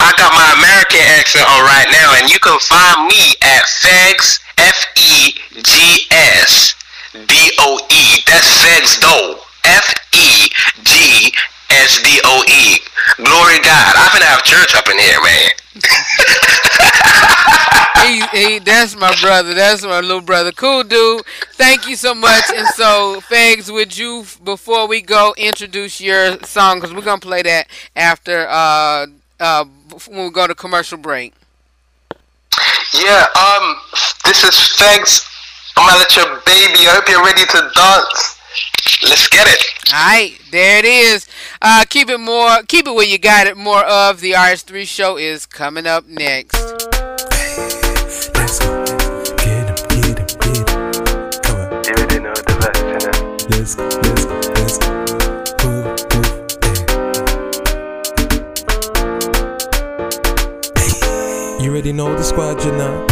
I 0.00 0.12
got 0.16 0.32
my 0.34 0.58
American 0.58 1.00
accent 1.18 1.46
on 1.48 1.62
right 1.62 1.86
now, 1.90 2.14
and 2.20 2.30
you 2.32 2.38
can 2.40 2.58
find 2.60 3.06
me 3.06 3.34
at 3.42 3.62
Fegs, 3.64 4.40
F 4.58 4.86
E 4.96 5.34
G 5.62 6.06
S 6.10 6.74
D 7.12 7.52
O 7.60 7.78
E. 7.90 8.22
That's 8.26 8.48
Fegs 8.64 8.98
Doe. 9.00 9.38
F 9.64 9.94
E 10.14 10.48
G 10.82 11.32
S 11.68 12.02
D 12.02 12.20
O 12.24 12.42
E. 12.48 12.78
Glory 13.16 13.60
God. 13.60 13.94
I'm 13.96 14.10
gonna 14.12 14.24
have 14.24 14.42
church 14.44 14.74
up 14.74 14.88
in 14.88 14.98
here, 14.98 15.20
man. 15.22 15.50
he, 18.02 18.20
he, 18.36 18.58
that's 18.58 18.96
my 18.96 19.14
brother. 19.20 19.54
That's 19.54 19.82
my 19.82 20.00
little 20.00 20.20
brother. 20.20 20.52
Cool 20.52 20.84
dude. 20.84 21.24
Thank 21.52 21.88
you 21.88 21.96
so 21.96 22.14
much. 22.14 22.44
And 22.54 22.66
so, 22.68 23.20
Fegs, 23.22 23.72
would 23.72 23.96
you, 23.96 24.26
before 24.44 24.86
we 24.86 25.00
go, 25.00 25.34
introduce 25.38 25.98
your 26.00 26.38
song? 26.42 26.78
Because 26.78 26.94
we're 26.94 27.00
going 27.02 27.20
to 27.20 27.26
play 27.26 27.40
that 27.42 27.68
after, 27.96 28.46
uh, 28.48 29.06
uh, 29.40 29.64
when 30.08 30.24
we 30.24 30.30
go 30.30 30.46
to 30.46 30.54
commercial 30.54 30.98
break. 30.98 31.32
Yeah, 32.94 33.26
um, 33.34 33.76
this 34.26 34.44
is 34.44 34.54
Fegs. 34.78 35.31
I'm 35.76 35.88
gonna 35.88 35.98
let 35.98 36.14
your 36.16 36.26
baby. 36.44 36.86
I 36.86 36.94
hope 36.94 37.08
you're 37.08 37.24
ready 37.24 37.44
to 37.46 37.70
dance. 37.74 38.38
Let's 39.08 39.28
get 39.28 39.46
it. 39.48 39.64
All 39.92 39.98
right, 39.98 40.38
there 40.50 40.78
it 40.78 40.84
is. 40.84 41.26
Uh, 41.60 41.84
keep 41.88 42.08
it 42.10 42.18
more, 42.18 42.62
keep 42.68 42.86
it 42.86 42.94
where 42.94 43.06
you 43.06 43.18
got 43.18 43.46
it. 43.46 43.56
More 43.56 43.84
of 43.84 44.20
the 44.20 44.32
RH3 44.32 44.86
show 44.86 45.16
is 45.16 45.46
coming 45.46 45.86
up 45.86 46.06
next. 46.06 46.54
Let's 48.34 48.58
go. 48.58 48.82
Let's 53.48 53.74
go, 53.74 53.88
let's 54.54 54.78
go. 54.78 54.92
Move, 55.64 55.86
move, 56.14 56.48
hey. 60.76 60.90
Hey. 61.00 61.64
You 61.64 61.70
already 61.70 61.92
know 61.92 62.14
the 62.14 62.22
squad, 62.22 62.62
you 62.64 62.72
know. 62.72 63.11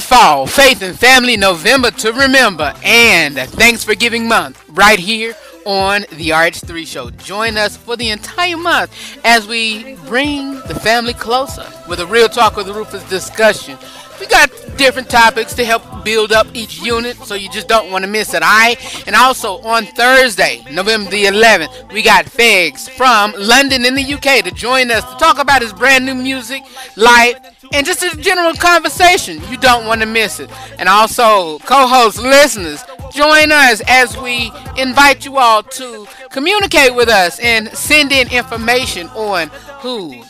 Fall, 0.00 0.46
Faith 0.46 0.82
and 0.82 0.98
Family 0.98 1.36
November 1.36 1.90
to 1.90 2.12
Remember, 2.12 2.74
and 2.84 3.36
Thanks 3.36 3.82
for 3.82 3.94
Giving 3.94 4.28
Month 4.28 4.62
right 4.68 4.98
here 4.98 5.34
on 5.64 6.02
the 6.12 6.30
RH3 6.30 6.86
Show. 6.86 7.10
Join 7.10 7.56
us 7.56 7.76
for 7.76 7.96
the 7.96 8.10
entire 8.10 8.56
month 8.56 9.18
as 9.24 9.46
we 9.46 9.96
bring 10.06 10.54
the 10.62 10.74
family 10.74 11.14
closer 11.14 11.66
with 11.88 12.00
a 12.00 12.06
real 12.06 12.28
talk 12.28 12.56
with 12.56 12.68
Rufus 12.68 13.08
discussion. 13.08 13.78
We 14.20 14.26
got 14.26 14.50
different 14.76 15.10
topics 15.10 15.54
to 15.54 15.64
help 15.64 16.04
build 16.04 16.32
up 16.32 16.46
each 16.54 16.80
unit, 16.80 17.16
so 17.18 17.34
you 17.34 17.50
just 17.50 17.68
don't 17.68 17.90
want 17.90 18.04
to 18.04 18.10
miss 18.10 18.32
it. 18.32 18.42
I 18.44 18.76
and 19.06 19.14
also 19.14 19.58
on 19.58 19.84
Thursday, 19.84 20.64
November 20.70 21.10
the 21.10 21.24
11th, 21.24 21.92
we 21.92 22.02
got 22.02 22.24
Fegs 22.24 22.88
from 22.88 23.34
London 23.36 23.84
in 23.84 23.94
the 23.94 24.14
UK 24.14 24.44
to 24.44 24.50
join 24.50 24.90
us 24.90 25.04
to 25.04 25.18
talk 25.18 25.38
about 25.38 25.62
his 25.62 25.72
brand 25.72 26.06
new 26.06 26.14
music, 26.14 26.62
life, 26.96 27.55
and 27.72 27.86
just 27.86 28.02
a 28.02 28.16
general 28.16 28.54
conversation. 28.54 29.40
You 29.50 29.56
don't 29.56 29.86
want 29.86 30.00
to 30.00 30.06
miss 30.06 30.40
it. 30.40 30.50
And 30.78 30.88
also, 30.88 31.58
co-host 31.60 32.18
listeners, 32.18 32.84
join 33.12 33.52
us 33.52 33.82
as 33.86 34.16
we 34.18 34.52
invite 34.76 35.24
you 35.24 35.38
all 35.38 35.62
to 35.62 36.06
communicate 36.30 36.94
with 36.94 37.08
us 37.08 37.38
and 37.40 37.68
send 37.70 38.12
in 38.12 38.30
information 38.32 39.08
on 39.08 39.48
who 39.80 40.22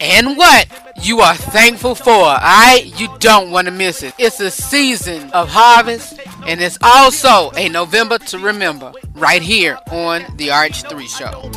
and 0.00 0.36
what 0.36 0.66
you 1.02 1.20
are 1.20 1.34
thankful 1.34 1.94
for. 1.94 2.10
Alright? 2.10 2.98
You 2.98 3.08
don't 3.18 3.50
want 3.50 3.66
to 3.66 3.70
miss 3.70 4.02
it. 4.02 4.14
It's 4.18 4.40
a 4.40 4.50
season 4.50 5.30
of 5.32 5.48
harvest 5.48 6.18
and 6.46 6.60
it's 6.60 6.78
also 6.82 7.50
a 7.56 7.68
November 7.68 8.18
to 8.18 8.38
remember 8.38 8.92
right 9.14 9.42
here 9.42 9.78
on 9.90 10.24
the 10.36 10.48
RH3 10.48 11.08
show. 11.08 11.48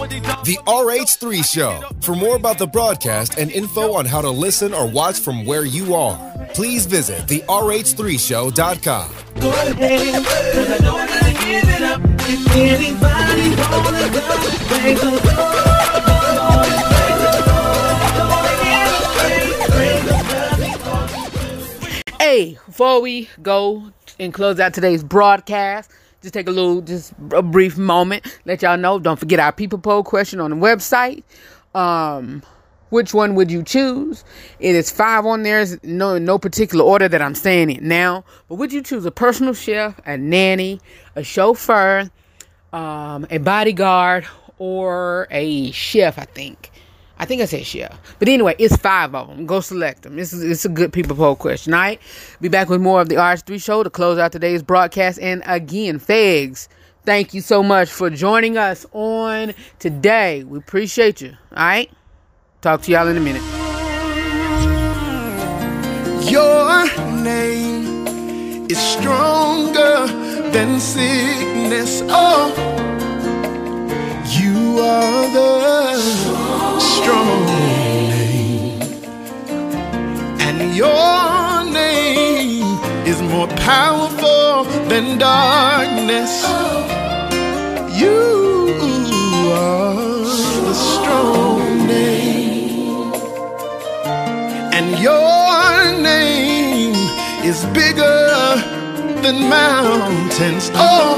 The 0.43 0.57
RH3 0.65 1.43
show. 1.43 1.81
For 2.01 2.15
more 2.15 2.35
about 2.35 2.57
the 2.57 2.67
broadcast 2.67 3.37
and 3.37 3.51
info 3.51 3.93
on 3.93 4.05
how 4.05 4.21
to 4.21 4.29
listen 4.29 4.73
or 4.73 4.87
watch 4.87 5.19
from 5.19 5.45
where 5.45 5.65
you 5.65 5.93
are, 5.95 6.17
please 6.53 6.85
visit 6.85 7.27
the 7.27 7.41
RH3show.com. 7.41 9.09
Go 9.39 9.49
ahead, 9.51 10.25
'cause 10.25 10.69
I 10.69 10.77
don't 10.79 10.93
wanna 10.93 11.33
give 11.45 11.69
it 11.69 11.81
up. 11.81 12.01
If 12.31 12.55
anybody 12.55 13.55
wanna 13.71 14.09
go, 14.09 14.21
praise 14.67 14.99
the 15.01 15.59
Hey, 22.32 22.59
before 22.67 23.01
we 23.01 23.27
go 23.41 23.91
and 24.19 24.32
close 24.32 24.59
out 24.59 24.75
today's 24.75 25.03
broadcast, 25.03 25.89
just 26.21 26.32
take 26.32 26.47
a 26.47 26.51
little, 26.51 26.80
just 26.80 27.11
a 27.32 27.41
brief 27.41 27.75
moment, 27.75 28.23
let 28.45 28.61
y'all 28.61 28.77
know. 28.77 28.99
Don't 28.99 29.19
forget 29.19 29.39
our 29.39 29.51
people 29.51 29.80
poll 29.80 30.03
question 30.03 30.39
on 30.39 30.51
the 30.51 30.55
website. 30.55 31.23
Um, 31.73 32.43
which 32.91 33.15
one 33.15 33.34
would 33.34 33.49
you 33.49 33.63
choose? 33.63 34.23
It 34.59 34.75
is 34.75 34.91
five 34.91 35.25
on 35.25 35.41
there. 35.41 35.65
No 35.82 36.19
no 36.19 36.38
particular 36.38 36.86
order 36.86 37.09
that 37.09 37.19
I'm 37.19 37.34
saying 37.34 37.71
it 37.71 37.82
now. 37.82 38.23
But 38.47 38.59
would 38.59 38.71
you 38.71 38.84
choose 38.84 39.07
a 39.07 39.11
personal 39.11 39.55
chef, 39.55 39.99
a 40.05 40.15
nanny, 40.15 40.82
a 41.15 41.23
chauffeur, 41.23 42.11
um, 42.71 43.25
a 43.32 43.39
bodyguard, 43.39 44.27
or 44.59 45.27
a 45.32 45.71
chef? 45.71 46.19
I 46.19 46.25
think. 46.25 46.68
I 47.20 47.26
think 47.26 47.41
I 47.41 47.45
said 47.45 47.65
chef. 47.65 47.97
But 48.17 48.30
anyway, 48.30 48.55
it's 48.57 48.78
five 48.78 49.13
of 49.13 49.28
them. 49.28 49.45
Go 49.45 49.59
select 49.59 50.03
them. 50.03 50.15
This 50.15 50.32
is 50.32 50.43
it's 50.43 50.65
a 50.65 50.70
good 50.70 50.93
people 50.93 51.15
poll 51.15 51.36
question. 51.36 51.74
All 51.74 51.82
right. 51.82 52.01
Be 52.39 52.47
back 52.47 52.70
with 52.70 52.82
more 52.82 53.01
of 53.01 53.09
the 53.09 53.15
RH3 53.15 53.61
show 53.61 53.84
to 53.84 53.89
close 53.89 54.17
out 54.17 54.32
today's 54.32 54.63
broadcast. 54.63 55.20
And 55.20 55.43
again, 55.45 55.99
Fegs, 55.99 56.70
thank 57.03 57.34
you 57.34 57.41
so 57.41 57.61
much 57.61 57.89
for 57.89 58.09
joining 58.09 58.57
us 58.57 58.86
on 58.93 59.53
today. 59.80 60.45
We 60.45 60.59
appreciate 60.59 61.20
you. 61.20 61.36
All 61.55 61.65
right. 61.65 61.91
Talk 62.61 62.82
to 62.84 62.91
y'all 62.91 63.07
in 63.07 63.17
a 63.17 63.22
minute. 63.22 63.43
Your 66.32 66.86
name 67.22 68.67
is 68.70 68.78
stronger 68.78 70.07
than 70.51 70.80
sickness. 70.80 72.01
Oh, 72.05 72.53
are 74.82 75.27
the 75.39 76.80
strong 76.80 77.45
name, 77.45 78.82
and 80.47 80.75
your 80.75 81.63
name 81.71 82.80
is 83.05 83.21
more 83.21 83.47
powerful 83.71 84.65
than 84.89 85.17
darkness. 85.17 86.34
You 88.01 88.73
are 89.51 89.93
the 90.67 90.73
strong 90.73 91.61
name, 91.88 93.13
and 94.77 94.88
your 94.99 96.01
name 96.01 96.95
is 97.43 97.65
bigger 97.80 98.21
than 99.23 99.38
mountains. 99.49 100.71
Oh, 100.73 101.17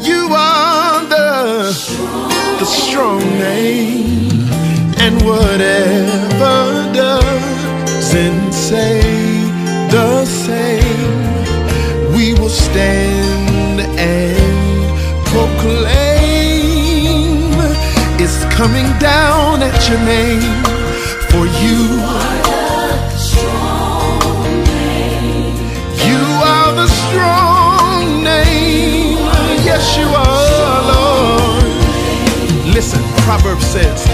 you 0.00 0.20
are 0.32 0.73
the 1.44 2.64
strong 2.64 3.20
name, 3.38 4.48
and 4.96 5.14
whatever 5.26 6.90
doesn't 6.94 8.52
say 8.52 9.02
the 9.90 10.24
same, 10.24 12.14
we 12.16 12.32
will 12.40 12.48
stand 12.48 13.80
and 13.98 14.86
proclaim. 15.26 16.24
It's 18.18 18.44
coming 18.56 18.88
down 18.98 19.62
at 19.62 19.88
your 19.88 20.00
name. 20.00 20.64
For 21.30 21.44
you. 21.62 21.80
Are 22.00 23.00
the 23.10 23.18
strong 23.18 24.64
name, 24.64 25.56
you 26.08 26.22
are 26.52 26.72
the 26.74 26.88
strong 26.88 27.53
Proverbs 33.24 33.64
says, 33.64 34.04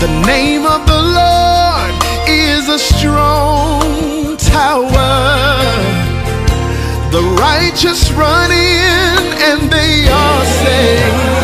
the 0.00 0.08
name 0.26 0.66
of 0.66 0.84
the 0.84 1.00
Lord 1.00 1.94
is 2.28 2.68
a 2.68 2.80
strong 2.80 4.36
tower. 4.38 4.90
The 7.12 7.22
righteous 7.38 8.10
run 8.10 8.50
in 8.50 9.22
and 9.38 9.70
they 9.70 10.08
are 10.08 10.44
saved. 10.44 11.39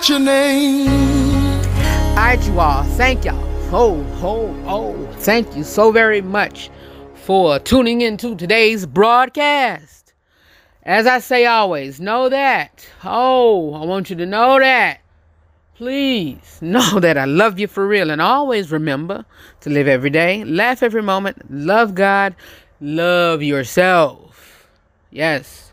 At 0.00 0.08
your 0.08 0.18
name. 0.18 0.88
All 0.88 2.16
right, 2.16 2.46
you 2.46 2.58
all. 2.58 2.84
Thank 2.96 3.26
y'all. 3.26 3.38
Oh, 3.74 4.02
oh, 4.22 4.56
oh. 4.66 5.12
Thank 5.18 5.54
you 5.54 5.62
so 5.62 5.92
very 5.92 6.22
much 6.22 6.70
for 7.14 7.58
tuning 7.58 8.00
into 8.00 8.34
today's 8.34 8.86
broadcast. 8.86 10.14
As 10.84 11.06
I 11.06 11.18
say 11.18 11.44
always, 11.44 12.00
know 12.00 12.30
that. 12.30 12.88
Oh, 13.04 13.74
I 13.74 13.84
want 13.84 14.08
you 14.08 14.16
to 14.16 14.24
know 14.24 14.58
that. 14.58 15.00
Please 15.74 16.58
know 16.62 16.98
that 16.98 17.18
I 17.18 17.26
love 17.26 17.58
you 17.58 17.66
for 17.66 17.86
real. 17.86 18.10
And 18.10 18.22
always 18.22 18.72
remember 18.72 19.26
to 19.60 19.68
live 19.68 19.86
every 19.86 20.10
day, 20.10 20.44
laugh 20.44 20.82
every 20.82 21.02
moment, 21.02 21.50
love 21.50 21.94
God, 21.94 22.34
love 22.80 23.42
yourself. 23.42 24.66
Yes, 25.10 25.72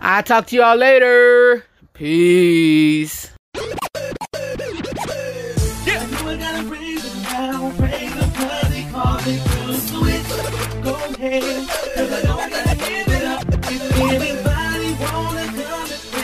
I'll 0.00 0.22
talk 0.22 0.46
to 0.46 0.56
y'all 0.56 0.76
later. 0.76 1.64
Peace. 1.94 3.32
Go 3.54 3.72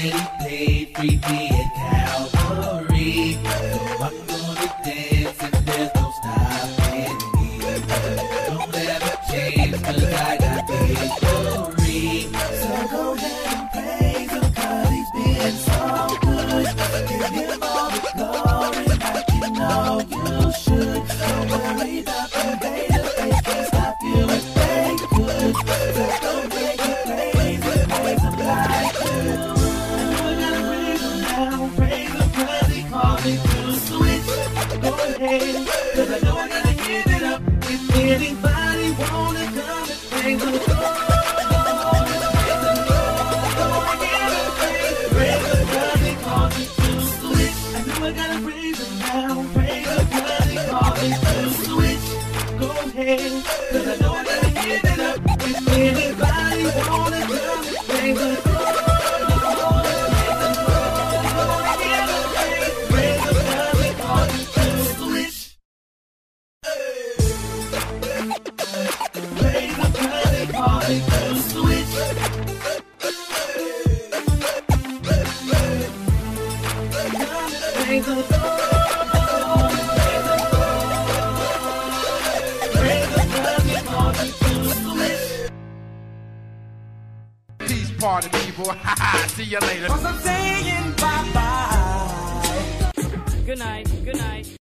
He 0.00 0.12
paid 0.40 0.96
free 0.96 1.20
me 1.28 1.59